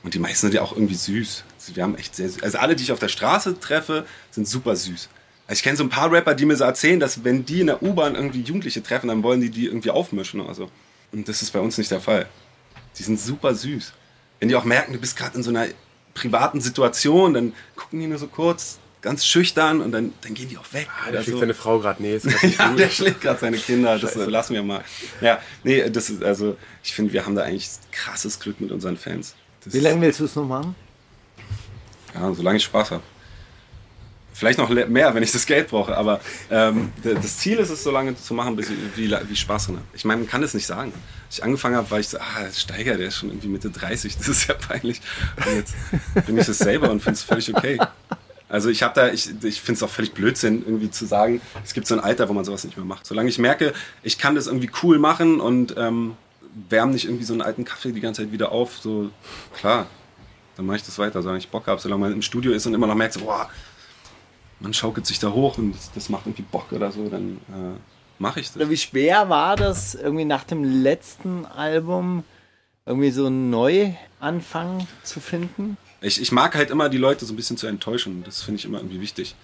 [0.03, 1.45] Und die meisten sind ja auch irgendwie süß.
[1.61, 2.43] Also wir haben echt sehr süß.
[2.43, 5.09] Also alle, die ich auf der Straße treffe, sind super süß.
[5.47, 7.67] Also ich kenne so ein paar Rapper, die mir so erzählen, dass wenn die in
[7.67, 10.71] der U-Bahn irgendwie Jugendliche treffen, dann wollen die die irgendwie aufmischen oder so.
[11.13, 12.27] Und das ist bei uns nicht der Fall.
[12.99, 13.93] Die sind super süß.
[14.39, 15.67] Wenn die auch merken, du bist gerade in so einer
[16.15, 20.57] privaten Situation, dann gucken die nur so kurz, ganz schüchtern und dann, dann gehen die
[20.57, 20.89] auch weg.
[20.89, 21.41] Ah, oder da schlägt so.
[21.41, 22.03] seine Frau gerade.
[22.03, 22.79] Nee, ist grad nicht Ja, gut.
[22.79, 24.85] der schlägt gerade seine Kinder, das äh, lassen wir mal.
[25.21, 28.97] Ja, nee, das ist also, ich finde, wir haben da eigentlich krasses Glück mit unseren
[28.97, 29.35] Fans.
[29.65, 30.75] Das Wie lange willst du es noch machen?
[32.15, 33.03] Ja, solange ich Spaß habe.
[34.33, 37.91] Vielleicht noch mehr, wenn ich das Geld brauche, aber ähm, das Ziel ist es, so
[37.91, 39.87] lange zu machen, bis ich wie, wie ich Spaß dran habe.
[39.93, 40.95] Ich meine, man kann es nicht sagen.
[41.27, 44.17] Als ich angefangen habe, war ich so, ah, Steiger, der ist schon irgendwie Mitte 30,
[44.17, 45.03] das ist ja peinlich.
[45.37, 45.75] Und jetzt
[46.27, 47.79] bin ich das selber und finde es völlig okay.
[48.49, 51.75] Also ich habe da, ich, ich finde es auch völlig Blödsinn, irgendwie zu sagen, es
[51.75, 53.07] gibt so ein Alter, wo man sowas nicht mehr macht.
[53.07, 56.17] Solange ich merke, ich kann das irgendwie cool machen und ähm,
[56.69, 59.11] wärme nicht irgendwie so einen alten Kaffee die ganze Zeit wieder auf, so
[59.55, 59.87] klar,
[60.57, 62.75] dann mache ich das weiter, solange ich Bock habe, solange man im Studio ist und
[62.75, 63.49] immer noch merkt, so, boah,
[64.61, 67.79] man schaukelt sich da hoch und das, das macht irgendwie Bock oder so, dann äh,
[68.19, 68.69] mache ich das.
[68.69, 72.25] Wie schwer war das, irgendwie nach dem letzten Album
[72.87, 75.77] irgendwie so einen Neuanfang zu finden?
[76.03, 78.23] Ich, ich mag halt immer die Leute so ein bisschen zu enttäuschen.
[78.25, 79.35] Das finde ich immer irgendwie wichtig.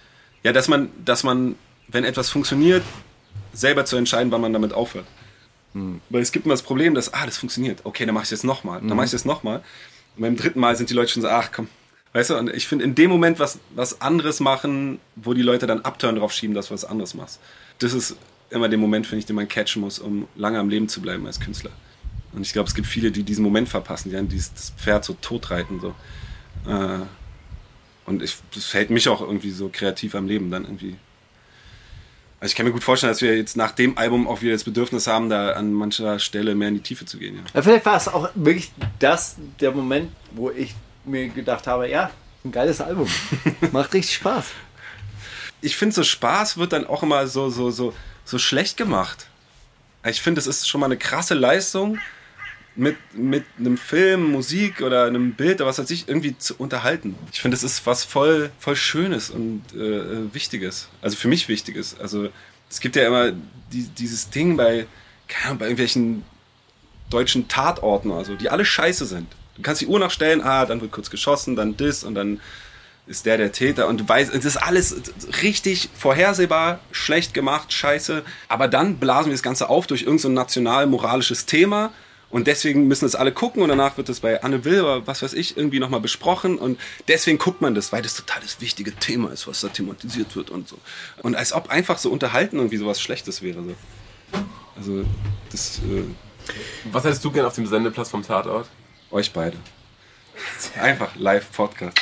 [0.43, 1.55] Ja, dass man, dass man,
[1.87, 2.83] wenn etwas funktioniert,
[3.53, 5.05] selber zu entscheiden, wann man damit aufhört.
[6.09, 7.81] Weil es gibt immer das Problem, dass, ah, das funktioniert.
[7.83, 8.79] Okay, dann mache ich es jetzt nochmal.
[8.79, 9.63] Dann mache ich es jetzt nochmal.
[10.17, 11.69] Und beim dritten Mal sind die Leute schon so, ach komm.
[12.13, 15.67] Weißt du, und ich finde, in dem Moment was, was anderes machen, wo die Leute
[15.67, 17.39] dann Upturn drauf schieben, dass du was anderes machst.
[17.79, 18.17] Das ist
[18.49, 21.25] immer der Moment, finde ich, den man catchen muss, um lange am Leben zu bleiben
[21.27, 21.71] als Künstler.
[22.33, 25.05] Und ich glaube, es gibt viele, die diesen Moment verpassen, die dann dieses das Pferd
[25.05, 25.79] so totreiten.
[25.79, 25.95] So.
[26.67, 26.99] Äh,
[28.05, 30.95] und ich, das fällt mich auch irgendwie so kreativ am Leben dann irgendwie
[32.39, 34.63] Also ich kann mir gut vorstellen, dass wir jetzt nach dem Album auch wieder das
[34.63, 37.37] Bedürfnis haben, da an mancher Stelle mehr in die Tiefe zu gehen.
[37.37, 37.41] Ja.
[37.55, 42.11] Ja, vielleicht war es auch wirklich das der Moment, wo ich mir gedacht habe, ja,
[42.45, 43.07] ein geiles Album.
[43.71, 44.45] Macht richtig Spaß.
[45.61, 49.27] Ich finde, so Spaß wird dann auch immer so, so, so, so schlecht gemacht.
[50.05, 51.97] Ich finde, es ist schon mal eine krasse Leistung,
[52.77, 57.15] mit, mit einem Film, Musik oder einem Bild oder was weiß ich, irgendwie zu unterhalten.
[57.33, 60.87] Ich finde, es ist was voll, voll Schönes und äh, Wichtiges.
[61.01, 61.99] Also für mich Wichtiges.
[61.99, 62.29] Also
[62.69, 63.31] es gibt ja immer
[63.73, 64.85] die, dieses Ding bei,
[65.57, 66.23] bei irgendwelchen
[67.09, 69.27] deutschen Tatorten oder so, die alle scheiße sind.
[69.55, 72.39] Du kannst die Uhr nachstellen, ah, dann wird kurz geschossen, dann das und dann
[73.07, 75.01] ist der der Täter und du weißt, es ist alles
[75.41, 78.23] richtig vorhersehbar, schlecht gemacht, scheiße.
[78.49, 81.91] Aber dann blasen wir das Ganze auf durch irgendein so national-moralisches Thema
[82.29, 85.21] und deswegen müssen es alle gucken und danach wird es bei Anne Will oder was
[85.21, 88.93] weiß ich irgendwie nochmal besprochen und deswegen guckt man das, weil das total das wichtige
[88.93, 90.77] Thema ist, was da thematisiert wird und so.
[91.23, 93.63] Und als ob einfach so unterhalten irgendwie sowas Schlechtes wäre.
[93.63, 93.75] So.
[94.75, 95.05] Also
[95.51, 96.03] das äh,
[96.91, 98.67] Was hättest du gern auf dem Sendeplatz vom Tatort?
[99.11, 99.57] euch beide.
[100.79, 101.97] Einfach Live-Podcast.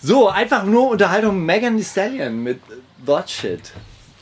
[0.00, 2.60] So, einfach nur Unterhaltung Megan Thee Stallion mit
[3.06, 3.72] That Shit.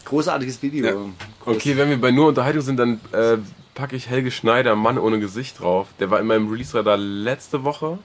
[0.05, 0.87] Großartiges Video.
[0.87, 0.97] Ja.
[1.45, 3.39] Okay, wenn wir bei nur Unterhaltung sind, dann äh,
[3.75, 5.89] packe ich Helge Schneider, Mann ohne Gesicht drauf.
[6.01, 7.99] Der war in meinem Release-Radar letzte Woche.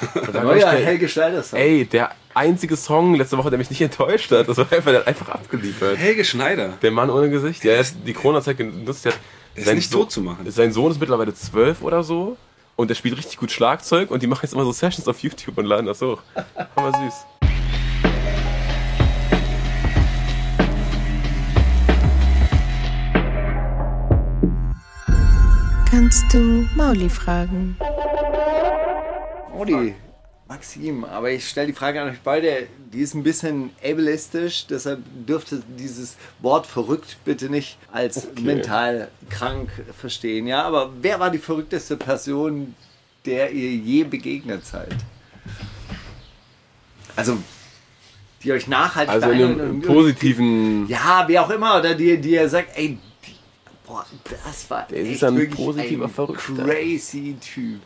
[0.32, 1.58] Neuer der- Helge Schneider Song.
[1.58, 4.48] Ey, der einzige Song letzte Woche, der mich nicht enttäuscht hat.
[4.48, 5.96] Das war einfach, der hat einfach abgeliefert.
[5.98, 6.70] Helge Schneider.
[6.82, 9.04] Der Mann ohne Gesicht, ja, er hat die Corona-Zeit genutzt.
[9.04, 9.20] Der, hat
[9.56, 10.50] Der ist nicht tot zu machen.
[10.50, 12.36] Sein Sohn ist mittlerweile zwölf oder so.
[12.76, 15.56] Und der spielt richtig gut Schlagzeug und die machen jetzt immer so Sessions auf YouTube
[15.58, 16.20] und laden das hoch.
[16.74, 17.14] Hammer süß.
[25.96, 27.76] Kannst du Mauli fragen?
[29.56, 29.94] Audi.
[30.48, 35.04] Maxim, aber ich stelle die Frage an euch beide, die ist ein bisschen ableistisch, deshalb
[35.24, 40.48] dürfte dieses Wort verrückt bitte nicht als mental krank verstehen.
[40.48, 42.74] Ja, aber wer war die verrückteste Person,
[43.24, 44.96] der ihr je begegnet seid?
[47.14, 47.38] Also,
[48.42, 50.88] die euch nachhaltig Also in einem und- positiven.
[50.88, 52.98] Ja, wie auch immer, oder die, die ihr sagt, ey,
[53.94, 54.06] boah,
[54.44, 56.64] das war Der ist ein positiver ein Verrückter.
[56.64, 57.80] crazy Typ.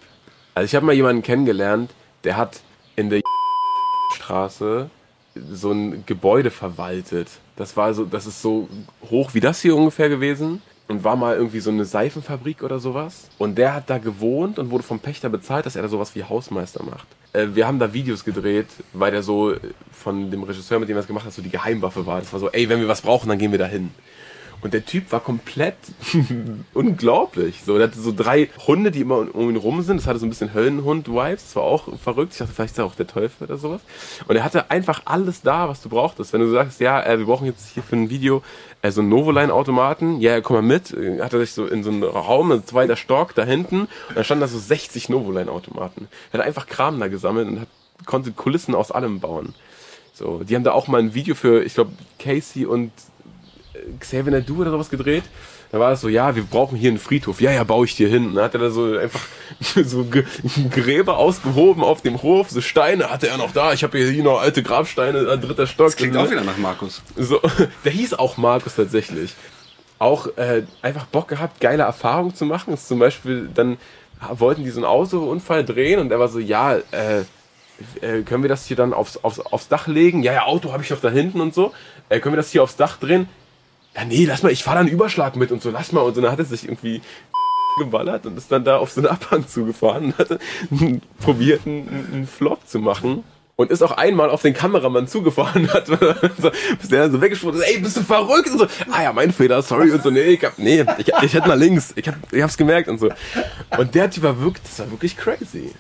[0.55, 1.91] Also ich habe mal jemanden kennengelernt,
[2.25, 2.61] der hat
[2.97, 3.21] in der
[4.15, 4.91] Straße
[5.35, 7.29] so ein Gebäude verwaltet.
[7.57, 8.69] Das war so, das ist so
[9.11, 13.29] hoch wie das hier ungefähr gewesen und war mal irgendwie so eine Seifenfabrik oder sowas.
[13.37, 16.25] Und der hat da gewohnt und wurde vom Pächter bezahlt, dass er da sowas wie
[16.25, 17.07] Hausmeister macht.
[17.35, 19.55] Äh, wir haben da Videos gedreht, weil der so
[19.93, 22.21] von dem Regisseur, mit dem er das gemacht hat, so die Geheimwaffe war.
[22.21, 23.91] Das war so, ey, wenn wir was brauchen, dann gehen wir da hin.
[24.61, 25.77] Und der Typ war komplett
[26.75, 27.63] unglaublich.
[27.65, 29.99] So, der hatte so drei Hunde, die immer um ihn rum sind.
[29.99, 31.45] Das hatte so ein bisschen Höllenhund-Vibes.
[31.45, 32.33] Das war auch verrückt.
[32.33, 33.81] Ich dachte, vielleicht ist er auch der Teufel oder sowas.
[34.27, 36.33] Und er hatte einfach alles da, was du brauchtest.
[36.33, 38.43] Wenn du sagst, ja, äh, wir brauchen jetzt hier für ein Video
[38.83, 40.21] äh, so einen Novoline-Automaten.
[40.21, 40.93] Ja, komm mal mit.
[40.93, 43.83] Äh, Hat er sich so in so einen Raum, ein zweiter Stock da hinten.
[44.09, 46.09] Und da standen da so 60 Novoline-Automaten.
[46.33, 47.69] Er hat einfach Kram da gesammelt und hat,
[48.07, 49.55] konnte Kulissen aus allem bauen.
[50.15, 52.91] So, die haben da auch mal ein Video für, ich glaube, Casey und
[54.01, 55.25] Xavier Nadu oder sowas gedreht.
[55.71, 57.43] Da war es so, ja, wir brauchen hier einen Friedhof.
[57.43, 58.29] Ja, ja, baue ich dir hin.
[58.29, 59.21] Und dann hat er da so einfach
[59.85, 60.07] so
[60.71, 63.75] Gräber ausgehoben auf dem Hof, so Steine hatte er noch da.
[63.75, 65.89] Ich habe hier noch alte Grabsteine an dritter Stock.
[65.89, 67.03] Das klingt auch wieder nach Markus.
[67.17, 67.41] So,
[67.85, 69.35] der hieß auch Markus tatsächlich.
[69.99, 72.73] Auch äh, einfach Bock gehabt, geile Erfahrungen zu machen.
[72.73, 73.77] Ist zum Beispiel, dann
[74.31, 77.25] wollten die so einen Autounfall drehen und er war so, ja, äh,
[78.01, 80.23] äh, können wir das hier dann aufs, aufs, aufs Dach legen?
[80.23, 81.73] Ja, ja, Auto habe ich doch da hinten und so.
[82.09, 83.29] Äh, können wir das hier aufs Dach drehen?
[83.99, 86.03] Ja, nee, lass mal, ich fahre da einen Überschlag mit und so, lass mal.
[86.03, 87.03] Und so, dann hat er sich irgendwie
[87.79, 90.39] geballert und ist dann da auf so eine Abhang zugefahren und hatte
[91.21, 93.25] probiert, einen, einen Flop zu machen.
[93.57, 95.97] Und ist auch einmal auf den Kameramann zugefahren hat, so,
[96.79, 98.49] bis der dann so weggesprungen ist, ey, bist du verrückt?
[98.53, 99.91] Und so, ah ja, mein Fehler, sorry.
[99.91, 102.57] Und so, nee, ich hab, nee, ich, ich hätte nach links, ich, hab, ich hab's
[102.57, 103.11] gemerkt und so.
[103.77, 105.73] Und der Typ war wirklich, das war wirklich crazy.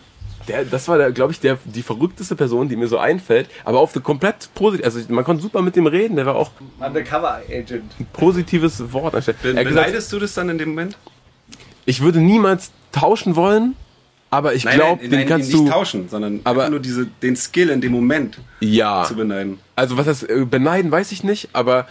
[0.49, 3.95] Der, das war, glaube ich, der, die verrückteste Person, die mir so einfällt, aber auf
[3.95, 7.85] eine komplett positiv, also man konnte super mit dem reden, der war auch Undercover Agent.
[8.01, 9.15] ein positives Wort.
[9.15, 10.97] anstatt- Be beneidest du das dann in dem Moment?
[11.85, 13.75] ich würde niemals tauschen wollen,
[14.31, 15.69] aber ich glaube, den kannst nicht du.
[15.71, 19.05] tauschen, sondern Aber- nur diese, den Skill in dem Moment Ja.
[19.05, 19.59] zu beneiden.
[19.77, 21.87] Also was das äh, beneiden, weiß ich nicht, aber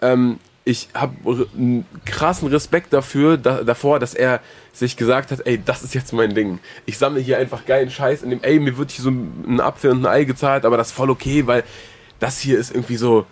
[0.00, 0.38] ähm,
[0.68, 4.40] ich habe einen krassen Respekt dafür, da, davor, dass er
[4.72, 6.58] sich gesagt hat, ey, das ist jetzt mein Ding.
[6.86, 9.92] Ich sammle hier einfach geilen Scheiß in dem, ey, mir wird hier so ein Apfel
[9.92, 11.62] und ein Ei gezahlt, aber das ist voll okay, weil
[12.18, 13.26] das hier ist irgendwie so,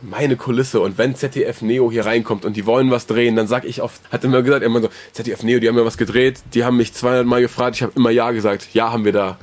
[0.00, 3.64] meine Kulisse und wenn ZDF Neo hier reinkommt und die wollen was drehen, dann sag
[3.64, 6.40] ich oft, hat er mir gesagt, immer so, ZDF Neo, die haben mir was gedreht,
[6.54, 9.38] die haben mich 200 Mal gefragt, ich habe immer Ja gesagt, ja haben wir da.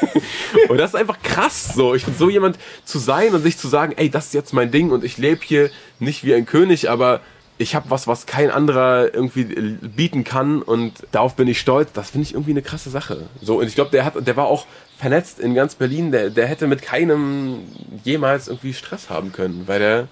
[0.68, 3.68] und das ist einfach krass so, ich bin so jemand zu sein und sich zu
[3.68, 6.90] sagen, ey, das ist jetzt mein Ding und ich lebe hier nicht wie ein König,
[6.90, 7.20] aber
[7.56, 11.92] ich habe was, was kein anderer irgendwie bieten kann und darauf bin ich stolz.
[11.92, 13.28] Das finde ich irgendwie eine krasse Sache.
[13.40, 14.66] So und ich glaube, der hat, der war auch
[14.98, 16.12] vernetzt in ganz Berlin.
[16.12, 17.60] Der, der hätte mit keinem
[18.04, 20.08] jemals irgendwie Stress haben können, weil der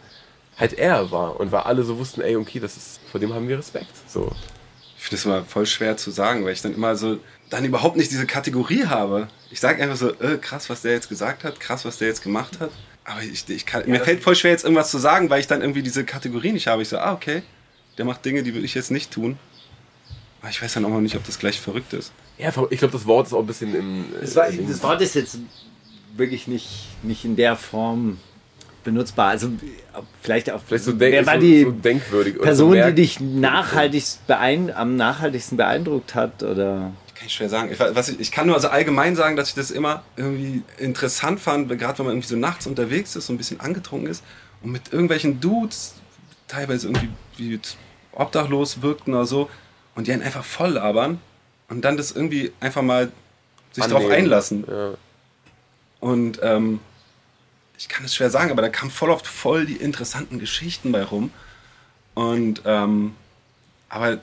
[0.58, 3.48] halt er war und weil alle so wussten, ey, okay, das ist, vor dem haben
[3.48, 3.92] wir Respekt.
[4.06, 4.30] So.
[4.96, 7.18] Ich finde das immer voll schwer zu sagen, weil ich dann immer so
[7.50, 9.28] dann überhaupt nicht diese Kategorie habe.
[9.50, 12.22] Ich sage einfach so, äh, krass, was der jetzt gesagt hat, krass, was der jetzt
[12.22, 12.70] gemacht hat.
[13.04, 15.60] Aber ich, ich kann, mir fällt voll schwer, jetzt irgendwas zu sagen, weil ich dann
[15.60, 16.82] irgendwie diese Kategorie nicht habe.
[16.82, 17.42] Ich so, ah, okay,
[17.98, 19.38] der macht Dinge, die würde ich jetzt nicht tun.
[20.42, 22.12] Aber ich weiß dann auch noch nicht, ob das gleich verrückt ist.
[22.36, 24.06] Ja, ich glaube, das Wort ist auch ein bisschen im.
[24.20, 25.38] Das, war, das Wort ist jetzt
[26.16, 26.68] wirklich nicht,
[27.04, 28.18] nicht in der Form
[28.82, 29.28] benutzbar.
[29.28, 29.50] Also
[30.20, 30.60] vielleicht auch.
[30.66, 32.34] Vielleicht so, wer denk, war so, die so denkwürdig.
[32.34, 36.42] oder Person, so die dich nachhaltig beein am nachhaltigsten beeindruckt hat?
[36.42, 37.70] Oder Kann ich schwer sagen.
[37.70, 41.38] Ich, was ich, ich kann nur also allgemein sagen, dass ich das immer irgendwie interessant
[41.38, 44.24] fand, gerade wenn man irgendwie so nachts unterwegs ist, so ein bisschen angetrunken ist
[44.64, 45.94] und mit irgendwelchen Dudes,
[46.48, 47.60] teilweise irgendwie wie
[48.10, 49.48] obdachlos wirkten oder so,
[49.94, 51.20] und die einen einfach voll labern
[51.68, 53.12] und dann das irgendwie einfach mal
[53.72, 54.24] sich darauf Annehmen.
[54.24, 54.64] einlassen.
[54.68, 54.94] Ja.
[56.00, 56.80] Und ähm,
[57.78, 61.02] ich kann es schwer sagen, aber da kamen voll oft voll die interessanten Geschichten bei
[61.02, 61.30] rum.
[62.14, 63.14] Und ähm,
[63.88, 64.18] aber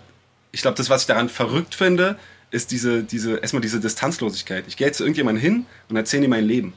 [0.52, 2.18] ich glaube, das, was ich daran verrückt finde,
[2.52, 4.66] ist diese, diese, erstmal diese Distanzlosigkeit.
[4.68, 6.74] Ich gehe jetzt zu irgendjemandem hin und erzähle ihm mein Leben.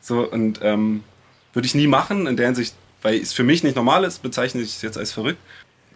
[0.00, 1.02] So, und ähm,
[1.52, 4.60] würde ich nie machen, in der Hinsicht, weil es für mich nicht normal ist, bezeichne
[4.60, 5.40] ich es jetzt als verrückt.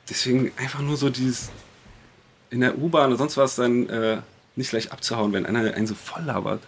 [0.08, 1.50] Deswegen einfach nur so dieses
[2.54, 4.18] in der U-Bahn oder sonst was dann äh,
[4.54, 6.62] nicht gleich abzuhauen, wenn einer einen so voll labert.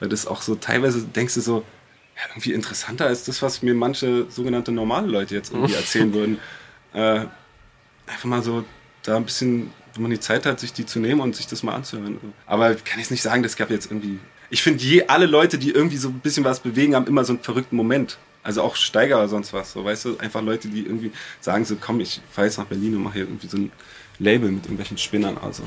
[0.00, 1.64] Weil das auch so teilweise denkst du so,
[2.16, 6.38] ja, irgendwie interessanter als das, was mir manche sogenannte normale Leute jetzt irgendwie erzählen würden.
[6.92, 7.26] Äh,
[8.06, 8.64] einfach mal so
[9.04, 11.62] da ein bisschen, wenn man die Zeit hat, sich die zu nehmen und sich das
[11.62, 12.18] mal anzuhören.
[12.46, 14.18] Aber kann ich nicht sagen, das gab jetzt irgendwie.
[14.50, 17.34] Ich finde, je alle Leute, die irgendwie so ein bisschen was bewegen, haben immer so
[17.34, 18.18] einen verrückten Moment.
[18.42, 19.72] Also auch Steiger oder sonst was.
[19.72, 22.96] So, weißt du, einfach Leute, die irgendwie sagen so, komm, ich fahre jetzt nach Berlin
[22.96, 23.70] und mache hier irgendwie so ein
[24.18, 25.38] Label mit irgendwelchen Spinnern.
[25.40, 25.62] Also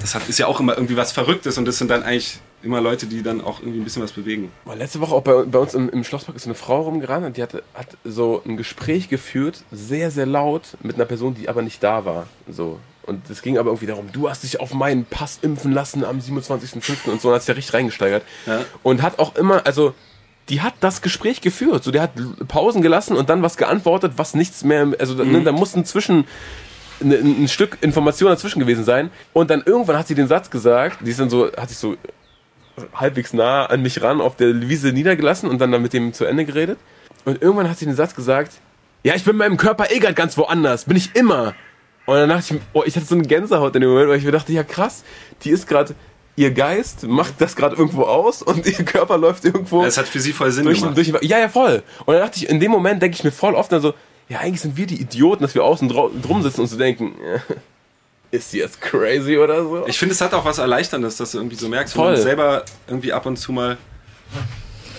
[0.00, 2.80] das hat, ist ja auch immer irgendwie was Verrücktes und das sind dann eigentlich immer
[2.80, 4.50] Leute, die dann auch irgendwie ein bisschen was bewegen.
[4.64, 7.36] Mal letzte Woche auch bei, bei uns im, im Schlosspark ist eine Frau rumgerannt und
[7.36, 11.62] die hatte, hat so ein Gespräch geführt, sehr, sehr laut, mit einer Person, die aber
[11.62, 12.26] nicht da war.
[12.48, 12.80] So.
[13.02, 16.20] Und es ging aber irgendwie darum, du hast dich auf meinen Pass impfen lassen am
[16.20, 17.10] 27.05.
[17.10, 18.22] und so, und hat sich da richtig reingesteigert.
[18.46, 18.64] Ja.
[18.82, 19.94] Und hat auch immer, also,
[20.48, 21.84] die hat das Gespräch geführt.
[21.84, 22.12] So, der hat
[22.48, 26.24] Pausen gelassen und dann was geantwortet, was nichts mehr, also, ne, da mussten zwischen, ne-
[27.00, 29.10] ein, ein Stück Information dazwischen gewesen sein.
[29.32, 31.96] Und dann irgendwann hat sie den Satz gesagt, die ist dann so, hat sich so
[32.94, 36.24] halbwegs nah an mich ran auf der Wiese niedergelassen und dann, dann mit dem zu
[36.24, 36.78] Ende geredet.
[37.24, 38.52] Und irgendwann hat sie den Satz gesagt,
[39.02, 41.54] ja, ich bin mit meinem Körper eh grad ganz woanders, bin ich immer.
[42.06, 44.24] Und dann dachte ich, oh, ich hatte so eine Gänsehaut in dem Moment, weil ich
[44.24, 45.04] mir dachte, ja krass,
[45.42, 45.94] die ist gerade,
[46.36, 50.20] ihr Geist macht das gerade irgendwo aus und ihr Körper läuft irgendwo Das hat für
[50.20, 50.96] sie voll Sinn durch, gemacht.
[50.96, 51.82] durch, ja, ja, voll.
[52.04, 53.94] Und dann dachte ich, in dem Moment denke ich mir voll oft dann so,
[54.28, 57.14] ja, eigentlich sind wir die Idioten, dass wir außen drum sitzen und so denken,
[58.30, 59.86] ist sie jetzt crazy oder so?
[59.86, 62.12] Ich finde, es hat auch was Erleichterndes, dass du irgendwie so merkst, wenn Voll.
[62.12, 63.76] man selber irgendwie ab und zu mal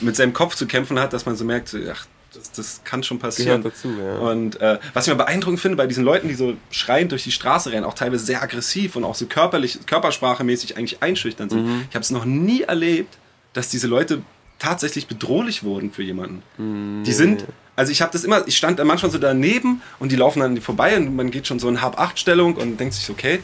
[0.01, 3.19] mit seinem Kopf zu kämpfen hat, dass man so merkt, ach, das, das kann schon
[3.19, 3.61] passieren.
[3.61, 4.17] Gehört dazu, ja.
[4.17, 7.31] Und äh, was ich mir beeindruckend finde bei diesen Leuten, die so schreiend durch die
[7.31, 11.65] Straße rennen, auch teilweise sehr aggressiv und auch so körperlich, körpersprachemäßig eigentlich einschüchternd sind.
[11.65, 11.85] Mhm.
[11.89, 13.17] Ich habe es noch nie erlebt,
[13.53, 14.21] dass diese Leute
[14.65, 16.41] tatsächlich bedrohlich wurden für jemanden.
[16.57, 17.03] Mhm.
[17.03, 20.15] Die sind, also ich habe das immer, ich stand da manchmal so daneben und die
[20.15, 23.41] laufen dann vorbei und man geht schon so in Hab-Acht-Stellung und denkt sich, okay,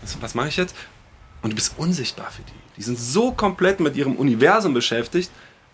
[0.00, 0.74] was, was mache ich jetzt?
[1.42, 2.52] Und du bist unsichtbar für die.
[2.78, 5.30] Die sind so komplett mit ihrem Universum beschäftigt.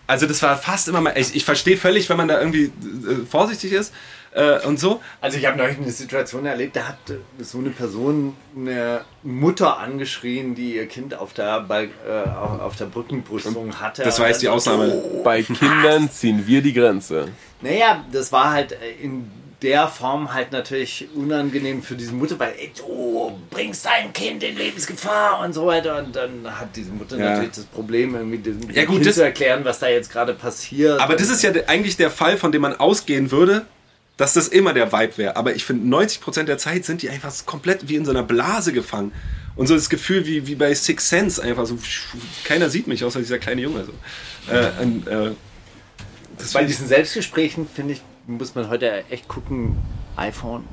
[0.08, 3.24] Also das war fast immer mal, ich, ich verstehe völlig, wenn man da irgendwie äh,
[3.30, 3.92] vorsichtig ist
[4.32, 5.00] äh, und so.
[5.20, 9.78] Also ich habe neulich eine Situation erlebt, da hat äh, so eine Person eine Mutter
[9.78, 14.02] angeschrien, die ihr Kind auf der, Bal- äh, auf auf der Brückenbrüstung hatte.
[14.02, 15.02] Das war jetzt die Ausnahme.
[15.24, 17.28] Bei Kindern ziehen wir die Grenze.
[17.62, 19.30] Naja, das war halt äh, in
[19.62, 24.56] der Form halt natürlich unangenehm für diese Mutter, weil ey, du bringst dein Kind in
[24.56, 25.98] Lebensgefahr und so weiter.
[25.98, 26.30] Und dann
[26.60, 27.30] hat diese Mutter Ja.
[27.30, 30.34] natürlich das Problem, irgendwie dem Ja, gut, Kind das- zu erklären, was da jetzt gerade
[30.34, 31.00] passiert.
[31.00, 33.66] Aber das ist ja eigentlich der Fall, von dem man ausgehen würde,
[34.18, 35.36] dass das immer der Vibe wäre.
[35.36, 38.72] Aber ich finde, 90% der Zeit sind die einfach komplett wie in so einer Blase
[38.72, 39.12] gefangen.
[39.56, 41.78] Und so das Gefühl wie, wie bei Six Sense, einfach so,
[42.44, 43.84] keiner sieht mich, außer dieser kleine Junge.
[43.84, 44.52] So.
[44.52, 45.30] Äh, und, äh,
[46.52, 49.76] Bei diesen Selbstgesprächen, finde ich, muss man heute echt gucken,
[50.16, 50.64] iPhone,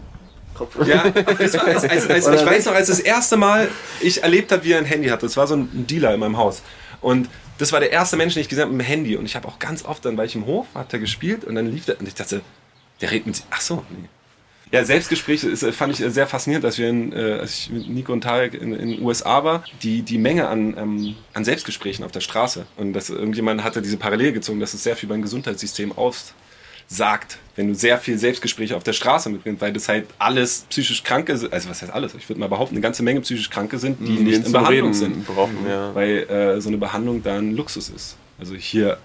[0.55, 0.87] Kopfhörer.
[0.87, 3.69] Ja, als, als, als, ich weiß noch, als das erste Mal
[4.01, 5.25] ich erlebt habe, wie er ein Handy hatte.
[5.27, 6.63] Das war so ein Dealer in meinem Haus.
[6.99, 9.15] Und das war der erste Mensch, den ich gesehen habe mit dem Handy.
[9.15, 11.55] Und ich habe auch ganz oft, dann war ich im Hof, hat er gespielt und
[11.55, 12.41] dann lief der und ich dachte,
[13.01, 14.07] der redet mit, ach so, nee.
[14.71, 17.69] Ja, Selbstgespräche ist, äh, fand ich äh, sehr faszinierend, dass wir in, äh, als ich
[17.69, 21.45] mit Nico und Tarek in, in den USA war, die, die Menge an, ähm, an
[21.45, 22.65] Selbstgesprächen auf der Straße.
[22.75, 27.67] Und dass irgendjemand hatte diese Parallele gezogen, dass es sehr viel beim Gesundheitssystem aussagt, wenn
[27.67, 31.53] du sehr viel Selbstgespräche auf der Straße mitbringst, weil das halt alles psychisch Kranke sind,
[31.53, 32.15] also was heißt alles?
[32.15, 34.93] Ich würde mal behaupten, eine ganze Menge psychisch Kranke sind, die nicht in Behandlung Reden
[34.93, 35.27] sind.
[35.27, 35.93] brauchen, ja.
[35.93, 38.17] Weil äh, so eine Behandlung da ein Luxus ist.
[38.39, 38.97] Also hier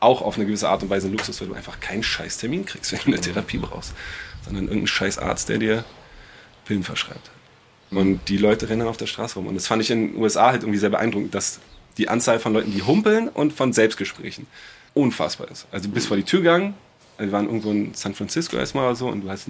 [0.00, 2.64] auch auf eine gewisse Art und Weise ein Luxus, weil du einfach keinen scheiß Termin
[2.64, 3.94] kriegst, wenn du eine Therapie brauchst,
[4.44, 5.84] sondern irgendein scheiß Arzt, der dir
[6.64, 7.30] Pillen verschreibt.
[7.90, 9.46] Und die Leute rennen auf der Straße rum.
[9.46, 11.58] Und das fand ich in den USA halt irgendwie sehr beeindruckend, dass
[11.96, 14.46] die Anzahl von Leuten, die humpeln und von Selbstgesprächen
[14.94, 15.66] unfassbar ist.
[15.72, 16.74] Also du bist vor die Tür gegangen,
[17.16, 19.48] wir waren irgendwo in San Francisco erstmal oder so und du hast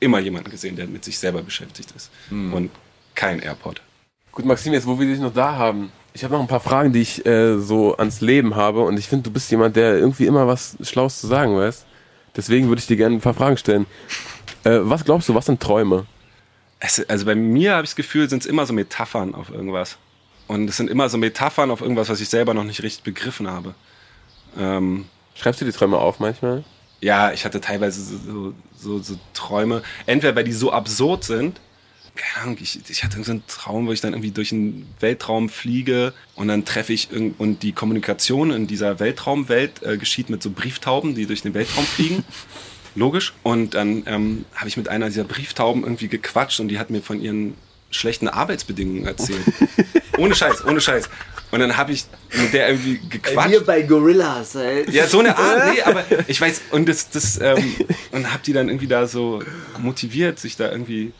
[0.00, 2.10] immer jemanden gesehen, der mit sich selber beschäftigt ist.
[2.52, 2.70] Und
[3.14, 3.80] kein Airport.
[4.32, 6.92] Gut, Maxim, jetzt wo wir dich noch da haben, ich habe noch ein paar Fragen,
[6.92, 10.26] die ich äh, so ans Leben habe und ich finde, du bist jemand, der irgendwie
[10.26, 11.84] immer was Schlaues zu sagen weiß.
[12.36, 13.86] Deswegen würde ich dir gerne ein paar Fragen stellen.
[14.64, 16.06] Äh, was glaubst du, was sind Träume?
[16.80, 19.98] Es, also bei mir habe ich das Gefühl, sind es immer so Metaphern auf irgendwas.
[20.48, 23.48] Und es sind immer so Metaphern auf irgendwas, was ich selber noch nicht richtig begriffen
[23.48, 23.74] habe.
[24.58, 26.64] Ähm, Schreibst du die Träume auf manchmal?
[27.02, 31.60] ja, ich hatte teilweise so, so, so, so Träume, entweder weil die so absurd sind,
[32.14, 35.48] keine Ahnung, ich, ich hatte so einen Traum, wo ich dann irgendwie durch den Weltraum
[35.48, 40.42] fliege und dann treffe ich irgend, und die Kommunikation in dieser Weltraumwelt äh, geschieht mit
[40.42, 42.24] so Brieftauben, die durch den Weltraum fliegen.
[42.94, 43.32] Logisch.
[43.42, 47.00] Und dann ähm, habe ich mit einer dieser Brieftauben irgendwie gequatscht und die hat mir
[47.00, 47.54] von ihren
[47.90, 49.42] schlechten Arbeitsbedingungen erzählt.
[50.18, 51.08] ohne Scheiß, ohne Scheiß.
[51.50, 53.50] Und dann habe ich mit der irgendwie gequatscht.
[53.50, 54.90] Wir bei Gorillas, ey.
[54.90, 57.74] Ja, so eine Art, nee, aber ich weiß, und das, das, ähm,
[58.10, 59.42] und hab die dann irgendwie da so
[59.78, 61.12] motiviert, sich da irgendwie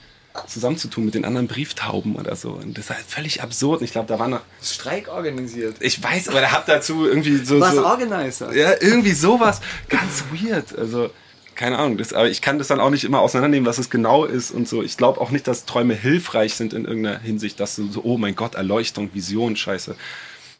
[0.46, 2.52] zusammenzutun mit den anderen Brieftauben oder so.
[2.52, 3.80] Und das war halt völlig absurd.
[3.80, 5.76] Und ich glaube, da war noch, Streik organisiert.
[5.80, 8.54] ich weiß, aber der hat dazu irgendwie so, Was so Organizer?
[8.54, 10.76] ja, irgendwie sowas ganz weird.
[10.78, 11.10] Also,
[11.54, 14.24] keine Ahnung, das, aber ich kann das dann auch nicht immer auseinandernehmen, was es genau
[14.24, 14.82] ist und so.
[14.82, 18.16] Ich glaube auch nicht, dass Träume hilfreich sind in irgendeiner Hinsicht, dass du so, oh
[18.16, 19.94] mein Gott, Erleuchtung, Vision, Scheiße.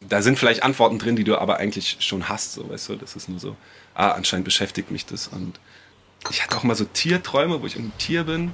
[0.07, 3.15] Da sind vielleicht Antworten drin, die du aber eigentlich schon hast, so, weißt du, das
[3.15, 3.55] ist nur so,
[3.95, 5.59] ah, anscheinend beschäftigt mich das und
[6.29, 8.53] ich hatte auch mal so Tierträume, wo ich ein Tier bin.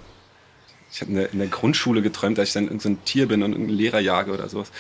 [0.92, 3.52] Ich habe in der, Grundschule geträumt, dass ich dann irgendein so ein Tier bin und
[3.52, 4.72] irgendeinen Lehrer jage oder sowas.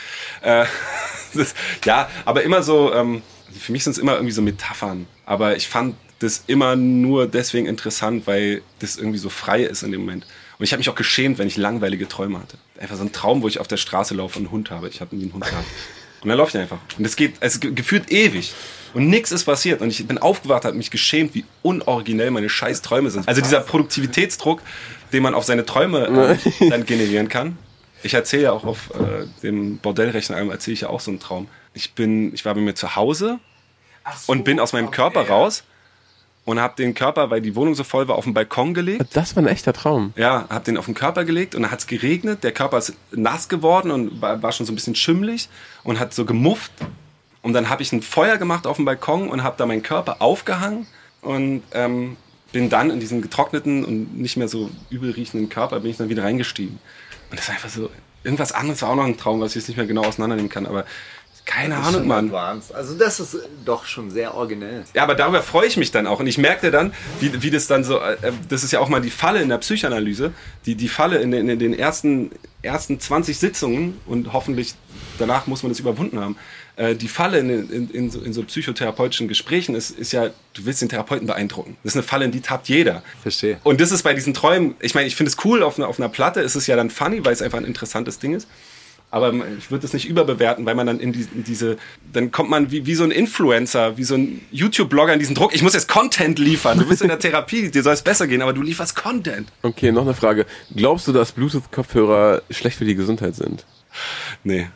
[0.41, 0.65] Äh,
[1.33, 1.53] das,
[1.85, 5.07] ja, aber immer so, ähm, also für mich sind es immer irgendwie so Metaphern.
[5.25, 9.91] Aber ich fand das immer nur deswegen interessant, weil das irgendwie so frei ist in
[9.91, 10.25] dem Moment.
[10.57, 12.57] Und ich habe mich auch geschämt, wenn ich langweilige Träume hatte.
[12.79, 14.89] Einfach so ein Traum, wo ich auf der Straße laufe und einen Hund habe.
[14.89, 15.65] Ich habe nie einen Hund gehabt.
[16.21, 16.79] Und dann laufe ich einfach.
[16.97, 18.53] Und das geht, es ge- gefühlt ewig.
[18.93, 19.81] Und nichts ist passiert.
[19.81, 23.27] Und ich bin aufgewacht, habe mich geschämt, wie unoriginell meine scheiß Träume sind.
[23.27, 24.61] Also dieser Produktivitätsdruck,
[25.13, 27.57] den man auf seine Träume äh, dann generieren kann.
[28.03, 31.47] Ich erzähle ja auch auf äh, dem Bordellrechner, erzähle ich ja auch so einen Traum.
[31.73, 33.39] Ich bin, ich war bei mir zu Hause
[34.27, 35.63] und bin aus meinem Körper raus
[36.45, 39.05] und habe den Körper, weil die Wohnung so voll war, auf den Balkon gelegt.
[39.13, 40.13] Das war ein echter Traum.
[40.15, 42.43] Ja, hab den auf den Körper gelegt und dann hat's geregnet.
[42.43, 45.49] Der Körper ist nass geworden und war, war schon so ein bisschen schimmelig
[45.83, 46.71] und hat so gemufft.
[47.41, 50.21] Und dann habe ich ein Feuer gemacht auf dem Balkon und habe da meinen Körper
[50.21, 50.87] aufgehangen
[51.21, 52.17] und ähm,
[52.51, 56.09] bin dann in diesen getrockneten und nicht mehr so übel riechenden Körper bin ich dann
[56.09, 56.79] wieder reingestiegen.
[57.29, 57.89] Und das ist einfach so,
[58.23, 60.65] irgendwas anderes war auch noch ein Traum, was ich jetzt nicht mehr genau auseinandernehmen kann,
[60.65, 60.85] aber
[61.49, 62.25] keine Ahnung, Mann.
[62.25, 62.75] Advanced.
[62.75, 64.83] Also das ist doch schon sehr originell.
[64.93, 66.19] Ja, aber darüber freue ich mich dann auch.
[66.19, 68.17] Und ich merkte dann, wie, wie das dann so, äh,
[68.47, 70.31] das ist ja auch mal die Falle in der Psychoanalyse,
[70.67, 72.29] die, die Falle in den, in den ersten,
[72.61, 74.75] ersten 20 Sitzungen und hoffentlich
[75.17, 76.37] danach muss man das überwunden haben.
[76.79, 80.65] Äh, die Falle in, in, in, so, in so psychotherapeutischen Gesprächen ist, ist ja, du
[80.65, 81.75] willst den Therapeuten beeindrucken.
[81.83, 83.03] Das ist eine Falle, in die tappt jeder.
[83.21, 83.57] Verstehe.
[83.65, 85.99] Und das ist bei diesen Träumen, ich meine, ich finde es cool, auf einer, auf
[85.99, 88.47] einer Platte ist es ja dann funny, weil es einfach ein interessantes Ding ist.
[89.11, 91.77] Aber ich würde es nicht überbewerten, weil man dann in, die, in diese,
[92.13, 95.53] dann kommt man wie, wie so ein Influencer, wie so ein YouTube-Blogger in diesen Druck.
[95.53, 96.79] Ich muss jetzt Content liefern.
[96.79, 99.51] Du bist in der Therapie, dir soll es besser gehen, aber du lieferst Content.
[99.63, 100.45] Okay, noch eine Frage.
[100.73, 103.65] Glaubst du, dass Bluetooth-Kopfhörer schlecht für die Gesundheit sind?
[104.45, 104.69] Nee.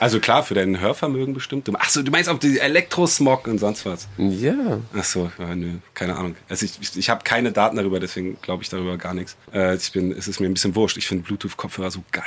[0.00, 1.70] Also klar, für dein Hörvermögen bestimmt.
[1.78, 4.08] Ach so, du meinst auch die Elektrosmog und sonst was.
[4.18, 4.80] Ja.
[4.96, 6.36] Ach so, ja, nö, keine Ahnung.
[6.48, 9.36] Also ich, ich, ich habe keine Daten darüber, deswegen glaube ich darüber gar nichts.
[9.52, 10.96] Äh, ich bin, es ist mir ein bisschen wurscht.
[10.96, 12.24] Ich finde Bluetooth-Kopfhörer so geil.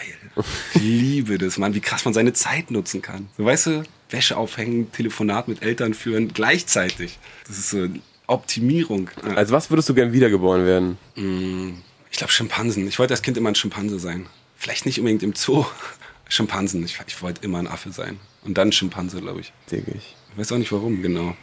[0.74, 3.30] Ich liebe das, Mann, wie krass man seine Zeit nutzen kann.
[3.38, 7.20] So, weißt du, Wäsche aufhängen, Telefonat mit Eltern führen, gleichzeitig.
[7.48, 7.88] Das ist so
[8.28, 9.10] Optimierung.
[9.26, 9.36] Ja.
[9.36, 10.98] Als was würdest du gern wiedergeboren werden?
[12.12, 12.88] Ich glaube Schimpansen.
[12.88, 14.28] Ich wollte als Kind immer ein Schimpanse sein.
[14.58, 15.66] Vielleicht nicht unbedingt im Zoo.
[16.30, 16.84] Schimpansen.
[16.86, 18.20] Ich, ich wollte immer ein Affe sein.
[18.44, 19.54] Und dann Schimpanse, glaube ich.
[19.72, 20.16] Dig ich.
[20.32, 21.36] Ich weiß auch nicht warum, genau.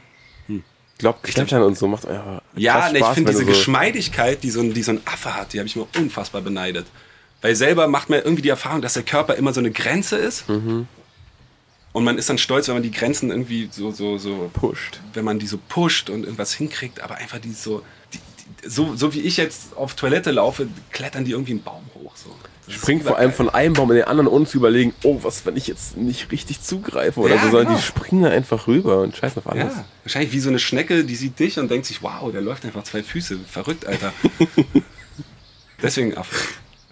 [0.48, 4.50] Ich glaube, Klettern und so macht einfach Ja, ne, ich finde diese so- Geschmeidigkeit, die
[4.50, 6.86] so, ein, die so ein Affe hat, die habe ich mir unfassbar beneidet.
[7.42, 10.48] Weil selber macht man irgendwie die Erfahrung, dass der Körper immer so eine Grenze ist.
[10.48, 10.86] Mhm.
[11.92, 15.00] Und man ist dann stolz, wenn man die Grenzen irgendwie so, so, so Pusht.
[15.12, 17.82] wenn man die so pusht und irgendwas hinkriegt, aber einfach die so,
[18.12, 18.18] die,
[18.62, 22.16] die, so, so wie ich jetzt auf Toilette laufe, klettern die irgendwie einen Baum hoch.
[22.16, 22.34] So.
[22.66, 25.56] Springt vor allem von einem Baum in den anderen, ohne zu überlegen, oh, was, wenn
[25.56, 27.78] ich jetzt nicht richtig zugreife oder Ja, so, sondern genau.
[27.78, 29.74] die springen einfach rüber und scheißen auf alles.
[29.74, 32.64] Ja, wahrscheinlich wie so eine Schnecke, die sieht dich und denkt sich, wow, der läuft
[32.64, 33.38] einfach zwei Füße.
[33.46, 34.12] Verrückt, Alter.
[35.82, 36.34] Deswegen Affe.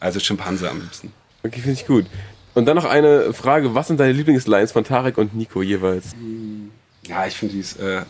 [0.00, 1.12] Also Schimpanse am liebsten.
[1.42, 2.06] Okay, finde ich gut.
[2.54, 6.14] Und dann noch eine Frage, was sind deine Lieblingslines von Tarek und Nico jeweils?
[7.06, 8.02] Ja, ich finde die ist, äh,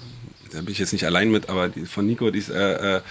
[0.52, 2.96] da bin ich jetzt nicht allein mit, aber die von Nico, die ist, äh, äh,
[2.96, 3.02] äh,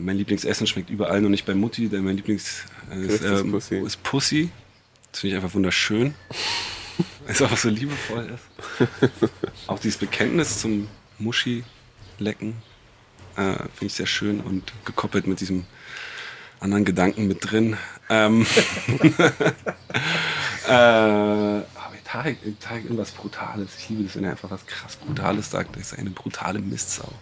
[0.00, 3.78] mein Lieblingsessen schmeckt überall, nur nicht bei Mutti, denn mein Lieblings äh, ist, ähm, Pussy.
[3.78, 4.50] ist Pussy.
[5.10, 6.14] Das finde ich einfach wunderschön.
[7.24, 9.30] Weil es auch so liebevoll ist.
[9.66, 10.88] auch dieses Bekenntnis zum
[11.18, 12.54] Muschi-Lecken
[13.36, 15.66] äh, finde ich sehr schön und gekoppelt mit diesem
[16.60, 17.76] anderen Gedanken mit drin.
[18.08, 18.46] Ähm,
[20.68, 21.60] äh,
[22.06, 23.76] Tarek, Tarek irgendwas Brutales.
[23.78, 25.74] Ich liebe das, wenn er einfach was krass Brutales sagt.
[25.74, 27.12] Das ist eine brutale Mistsau.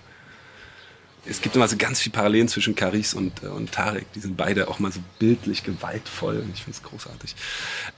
[1.27, 4.13] Es gibt immer so ganz viel Parallelen zwischen Caris und, äh, und Tarek.
[4.15, 6.45] Die sind beide auch mal so bildlich gewaltvoll.
[6.55, 7.35] Ich finde es großartig.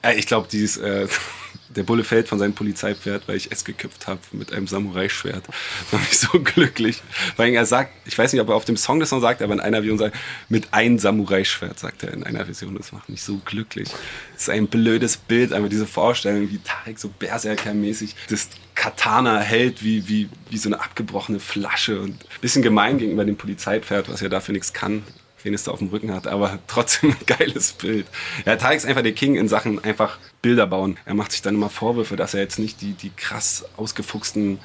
[0.02, 1.08] Äh, ich glaube, dieses äh,
[1.68, 5.44] der Bulle fällt von seinem Polizeipferd, weil ich es geköpft habe mit einem Samurai-Schwert.
[5.92, 7.02] Macht mich so glücklich.
[7.36, 9.52] Weil er sagt, ich weiß nicht, ob er auf dem Song das noch sagt, aber
[9.54, 10.16] in einer Version sagt,
[10.48, 12.76] mit einem Samurai-Schwert, sagt er in einer Version.
[12.76, 13.88] Das macht mich so glücklich.
[14.34, 19.82] Das ist ein blödes Bild, einfach diese Vorstellung, wie Tarek so Berserker-mäßig das Katana hält,
[19.82, 24.20] wie, wie, wie so eine abgebrochene Flasche und ein bisschen gemein gegenüber dem Polizeipferd, was
[24.20, 25.02] ja dafür nichts kann
[25.46, 28.06] wen es da auf dem Rücken hat, aber trotzdem ein geiles Bild.
[28.44, 30.98] Ja, Tarek ist einfach der King in Sachen einfach Bilder bauen.
[31.06, 34.58] Er macht sich dann immer Vorwürfe, dass er jetzt nicht die, die krass ausgefuchsten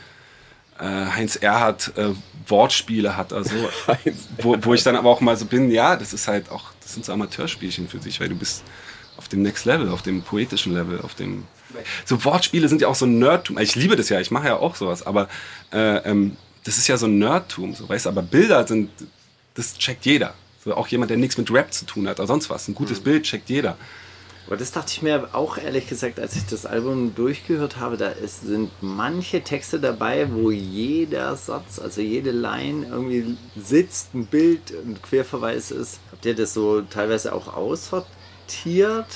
[0.80, 2.10] äh, Heinz Erhardt äh,
[2.48, 3.54] Wortspiele hat, also
[4.40, 6.94] wo, wo ich dann aber auch mal so bin, ja, das ist halt auch, das
[6.94, 8.64] sind so Amateurspielchen für sich, weil du bist
[9.18, 11.44] auf dem Next Level, auf dem poetischen Level, auf dem
[12.06, 13.58] so Wortspiele sind ja auch so ein Nerdtum.
[13.60, 15.28] Ich liebe das ja, ich mache ja auch sowas, aber
[15.72, 18.90] äh, ähm, das ist ja so ein Nerdtum, so weißt du, aber Bilder sind,
[19.56, 20.34] das checkt jeder.
[20.64, 22.68] So, auch jemand, der nichts mit Rap zu tun hat oder sonst was.
[22.68, 23.78] Ein gutes Bild checkt jeder.
[24.48, 28.10] Aber das dachte ich mir auch ehrlich gesagt, als ich das Album durchgehört habe, da
[28.10, 34.72] ist, sind manche Texte dabei, wo jeder Satz, also jede Line irgendwie sitzt, ein Bild,
[34.72, 36.00] ein Querverweis ist.
[36.12, 39.08] Habt ihr das so teilweise auch aussortiert?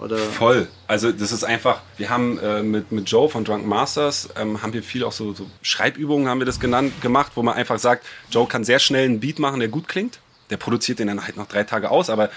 [0.00, 0.16] Oder?
[0.16, 0.68] Voll.
[0.86, 4.72] Also das ist einfach, wir haben äh, mit, mit Joe von Drunk Masters, ähm, haben
[4.72, 8.06] wir viel auch so, so Schreibübungen, haben wir das genannt, gemacht, wo man einfach sagt,
[8.30, 10.20] Joe kann sehr schnell einen Beat machen, der gut klingt.
[10.50, 12.30] Der produziert den dann halt noch drei Tage aus, aber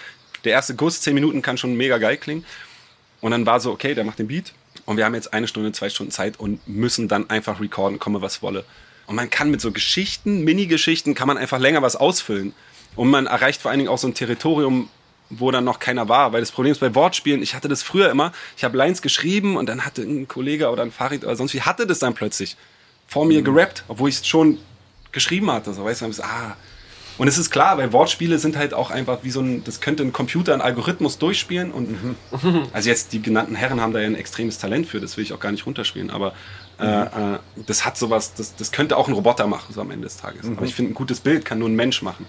[0.43, 2.45] der erste Guss, zehn Minuten, kann schon mega geil klingen.
[3.21, 4.53] Und dann war so, okay, der macht den Beat
[4.85, 8.21] und wir haben jetzt eine Stunde, zwei Stunden Zeit und müssen dann einfach recorden, komme
[8.21, 8.65] was wolle.
[9.05, 12.53] Und man kann mit so Geschichten, Mini-Geschichten, kann man einfach länger was ausfüllen.
[12.95, 14.89] Und man erreicht vor allen Dingen auch so ein Territorium,
[15.31, 16.33] wo dann noch keiner war.
[16.33, 19.57] Weil das Problem ist bei Wortspielen, ich hatte das früher immer, ich habe Lines geschrieben
[19.57, 22.57] und dann hatte ein Kollege oder ein Fahrrad oder sonst wie, hatte das dann plötzlich
[23.07, 24.59] vor mir gerappt, obwohl ich es schon
[25.11, 25.73] geschrieben hatte.
[25.73, 26.55] So, weißt du, ah.
[27.17, 30.01] Und es ist klar, weil Wortspiele sind halt auch einfach wie so ein, das könnte
[30.01, 31.71] ein Computer, ein Algorithmus durchspielen.
[31.71, 32.15] Und
[32.73, 35.33] also jetzt die genannten Herren haben da ja ein extremes Talent für, das will ich
[35.33, 36.33] auch gar nicht runterspielen, aber
[36.79, 40.07] äh, äh, das hat sowas, das, das könnte auch ein Roboter machen, so am Ende
[40.07, 40.47] des Tages.
[40.47, 42.25] Aber ich finde, ein gutes Bild kann nur ein Mensch machen.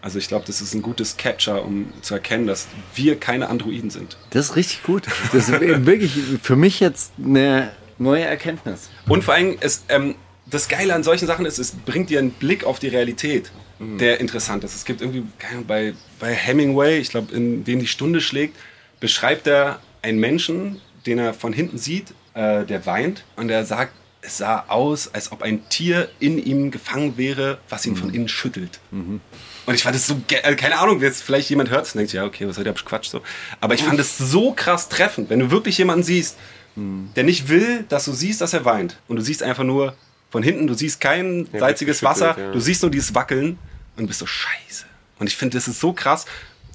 [0.00, 3.90] Also ich glaube, das ist ein gutes Catcher, um zu erkennen, dass wir keine Androiden
[3.90, 4.16] sind.
[4.30, 5.06] Das ist richtig gut.
[5.32, 6.12] Das ist wirklich
[6.42, 8.90] für mich jetzt eine neue Erkenntnis.
[9.08, 10.14] Und vor allem, es, ähm,
[10.46, 13.50] das Geile an solchen Sachen ist, es bringt dir einen Blick auf die Realität,
[13.98, 14.76] der interessant ist.
[14.76, 18.56] Es gibt irgendwie keine Ahnung, bei, bei Hemingway, ich glaube, in dem die Stunde schlägt,
[19.00, 23.92] beschreibt er einen Menschen, den er von hinten sieht, äh, der weint und er sagt,
[24.22, 28.28] es sah aus, als ob ein Tier in ihm gefangen wäre, was ihn von innen
[28.28, 28.80] schüttelt.
[28.90, 32.12] Und ich fand es so, äh, keine Ahnung, jetzt vielleicht jemand hört es und denkt,
[32.12, 33.20] ja, okay, was hat der Quatsch so.
[33.60, 36.36] Aber ich fand es so krass treffend, wenn du wirklich jemanden siehst,
[36.74, 38.98] der nicht will, dass du siehst, dass er weint.
[39.06, 39.94] Und du siehst einfach nur
[40.30, 42.52] von hinten, du siehst kein Ja, salziges Wasser, ja.
[42.52, 43.58] du siehst nur dieses Wackeln
[43.96, 44.86] und bist so scheiße.
[45.18, 46.24] Und ich finde, das ist so krass,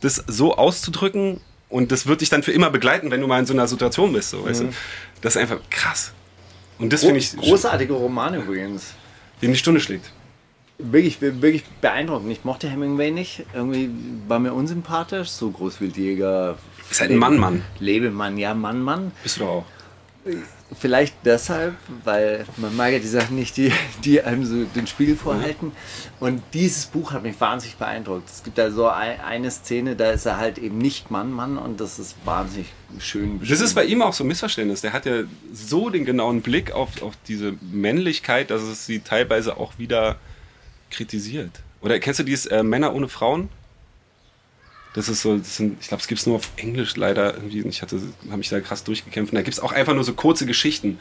[0.01, 3.45] das so auszudrücken und das wird dich dann für immer begleiten, wenn du mal in
[3.47, 4.29] so einer Situation bist.
[4.29, 4.69] So, weißt du?
[5.21, 6.11] Das ist einfach krass.
[6.79, 8.93] Und das finde ich, Großartige Romane übrigens.
[9.41, 10.11] den die Stunde schlägt.
[10.79, 12.31] Wirklich, wirklich beeindruckend.
[12.31, 13.45] Ich mochte Hemingway nicht.
[13.53, 13.89] Irgendwie
[14.27, 15.29] war mir unsympathisch.
[15.29, 16.57] So Großwildjäger.
[16.91, 17.63] Ist halt ein Mann, Mann.
[17.79, 19.11] Lebemann, ja, Mann, Mann.
[19.23, 19.65] Bist du doch auch.
[20.77, 23.71] Vielleicht deshalb, weil man mag ja die Sachen nicht, die,
[24.03, 25.71] die einem so den Spiegel vorhalten.
[26.19, 28.29] Und dieses Buch hat mich wahnsinnig beeindruckt.
[28.29, 31.57] Es gibt da so ein, eine Szene, da ist er halt eben nicht Mann, Mann
[31.57, 32.67] und das ist wahnsinnig
[32.99, 34.81] schön Das ist bei ihm auch so ein Missverständnis.
[34.81, 35.23] Der hat ja
[35.53, 40.17] so den genauen Blick auf, auf diese Männlichkeit, dass es sie teilweise auch wieder
[40.91, 41.51] kritisiert.
[41.81, 43.49] Oder kennst du dieses äh, Männer ohne Frauen?
[44.97, 47.61] Das ist so, das sind, ich glaube, es gibt es nur auf Englisch leider irgendwie.
[47.61, 49.31] und Ich hatte, habe mich da krass durchgekämpft.
[49.31, 50.97] Und da gibt es auch einfach nur so kurze Geschichten,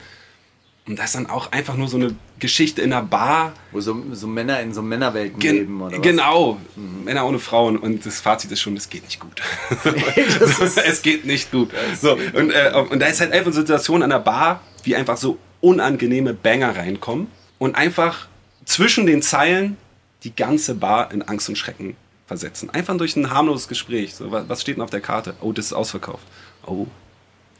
[0.86, 3.54] Und das ist dann auch einfach nur so eine Geschichte in einer Bar.
[3.72, 6.02] Wo so, so Männer in so Männerwelten Gen leben, oder was?
[6.02, 6.60] genau,
[7.06, 7.78] Männer ohne Frauen.
[7.78, 9.40] Und das Fazit ist schon, es geht nicht gut.
[10.86, 11.70] es geht nicht gut.
[11.98, 15.16] So, und, äh, und da ist halt einfach eine Situation an der Bar, wie einfach
[15.16, 18.28] so unangenehme Banger reinkommen und einfach
[18.66, 19.78] zwischen den Zeilen
[20.22, 21.96] die ganze Bar in Angst und Schrecken
[22.26, 22.70] versetzen.
[22.70, 24.14] Einfach durch ein harmloses Gespräch.
[24.14, 25.34] So, was, steht denn auf der Karte?
[25.40, 26.26] Oh, das ist ausverkauft.
[26.66, 26.86] Oh,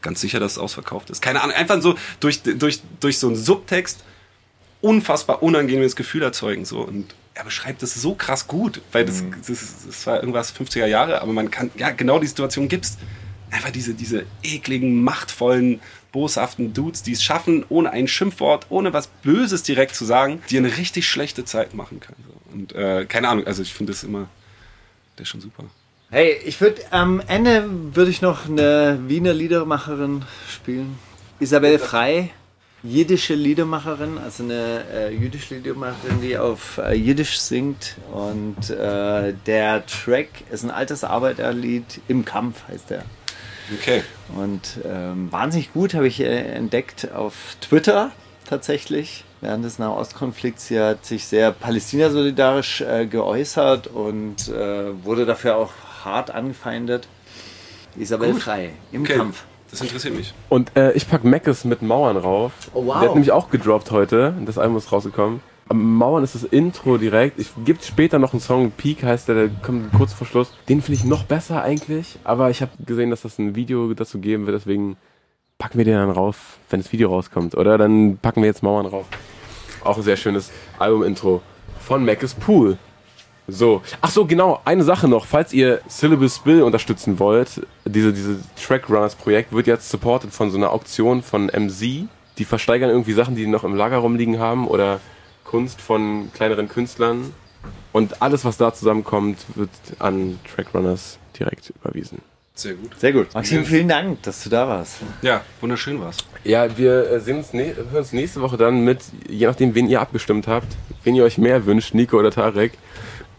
[0.02, 1.22] ganz sicher, dass es ausverkauft ist.
[1.22, 4.04] Keine Ahnung, einfach so durch, durch, durch so einen Subtext
[4.80, 6.64] unfassbar unangenehmes Gefühl erzeugen.
[6.64, 6.80] So.
[6.80, 11.22] Und er beschreibt das so krass gut, weil das, das, das war irgendwas 50er Jahre,
[11.22, 12.98] aber man kann, ja, genau die Situation gibt's.
[13.50, 15.80] Einfach diese, diese ekligen, machtvollen,
[16.10, 20.56] boshaften Dudes, die es schaffen, ohne ein Schimpfwort, ohne was Böses direkt zu sagen, die
[20.56, 22.24] eine richtig schlechte Zeit machen können.
[22.26, 22.52] So.
[22.52, 24.28] Und äh, keine Ahnung, also ich finde das immer,
[25.16, 25.64] der ist schon super.
[26.10, 30.98] Hey, ich würde am Ende würde ich noch eine Wiener Liedermacherin spielen.
[31.40, 32.30] Isabel Frei,
[32.82, 37.96] jiddische Liedermacherin, also eine äh, jüdische Liedermacherin, die auf äh, Jiddisch singt.
[38.12, 43.04] Und äh, der Track ist ein altes Arbeiterlied, Im Kampf heißt der.
[43.74, 44.02] Okay.
[44.36, 48.12] Und ähm, wahnsinnig gut habe ich äh, entdeckt auf Twitter
[48.48, 49.24] tatsächlich.
[49.40, 55.72] Während des Nahostkonflikts, sie hat sich sehr palästina-solidarisch äh, geäußert und äh, wurde dafür auch
[56.04, 57.06] hart angefeindet.
[57.98, 58.42] Isabel Gut.
[58.42, 59.16] Frei im okay.
[59.16, 59.44] Kampf.
[59.70, 60.32] Das interessiert mich.
[60.48, 62.52] Und äh, ich pack Meckes mit Mauern rauf.
[62.72, 63.00] Oh, wow.
[63.00, 64.34] Der hat nämlich auch gedroppt heute.
[64.46, 65.40] Das Album ist rausgekommen.
[65.68, 67.40] Am Mauern ist das Intro direkt.
[67.40, 70.52] Es gibt später noch einen Song, Peak heißt der, der kommt kurz vor Schluss.
[70.68, 72.18] Den finde ich noch besser eigentlich.
[72.22, 74.56] Aber ich habe gesehen, dass das ein Video dazu geben wird.
[74.56, 74.96] Deswegen
[75.58, 77.54] packen wir den dann rauf, wenn das Video rauskommt.
[77.54, 79.06] Oder dann packen wir jetzt Mauern rauf.
[79.84, 81.42] Auch ein sehr schönes Album-Intro
[81.80, 82.78] von Meckes Pool.
[83.48, 83.82] So.
[84.00, 84.60] Ach so, genau.
[84.64, 85.24] Eine Sache noch.
[85.24, 90.72] Falls ihr Syllabus Bill unterstützen wollt, diese, diese Trackrunners-Projekt wird jetzt supported von so einer
[90.72, 92.08] Auktion von MZ.
[92.38, 95.00] Die versteigern irgendwie Sachen, die die noch im Lager rumliegen haben oder
[95.44, 97.32] Kunst von kleineren Künstlern.
[97.92, 99.70] Und alles, was da zusammenkommt, wird
[100.00, 102.20] an Trackrunners direkt überwiesen.
[102.56, 102.98] Sehr gut.
[102.98, 103.34] Sehr gut.
[103.34, 104.96] Maxim, vielen Dank, dass du da warst.
[105.20, 106.16] Ja, wunderschön war's.
[106.42, 109.88] Ja, wir äh, sehen uns, ne hören uns nächste Woche dann mit, je nachdem, wen
[109.88, 110.68] ihr abgestimmt habt,
[111.04, 112.72] wen ihr euch mehr wünscht, Nico oder Tarek.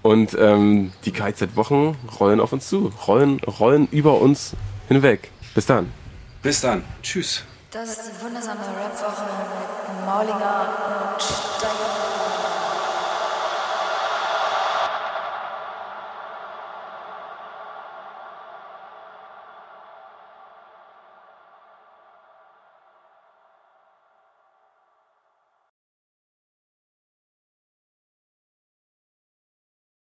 [0.03, 4.53] Und ähm, die KZ-Wochen rollen auf uns zu, rollen, rollen über uns
[4.87, 5.31] hinweg.
[5.55, 5.91] Bis dann.
[6.43, 6.83] Bis dann.
[7.01, 7.43] Tschüss.
[7.71, 12.26] Das ist die wundersame Rap-Woche mit Maulinger und Steiger.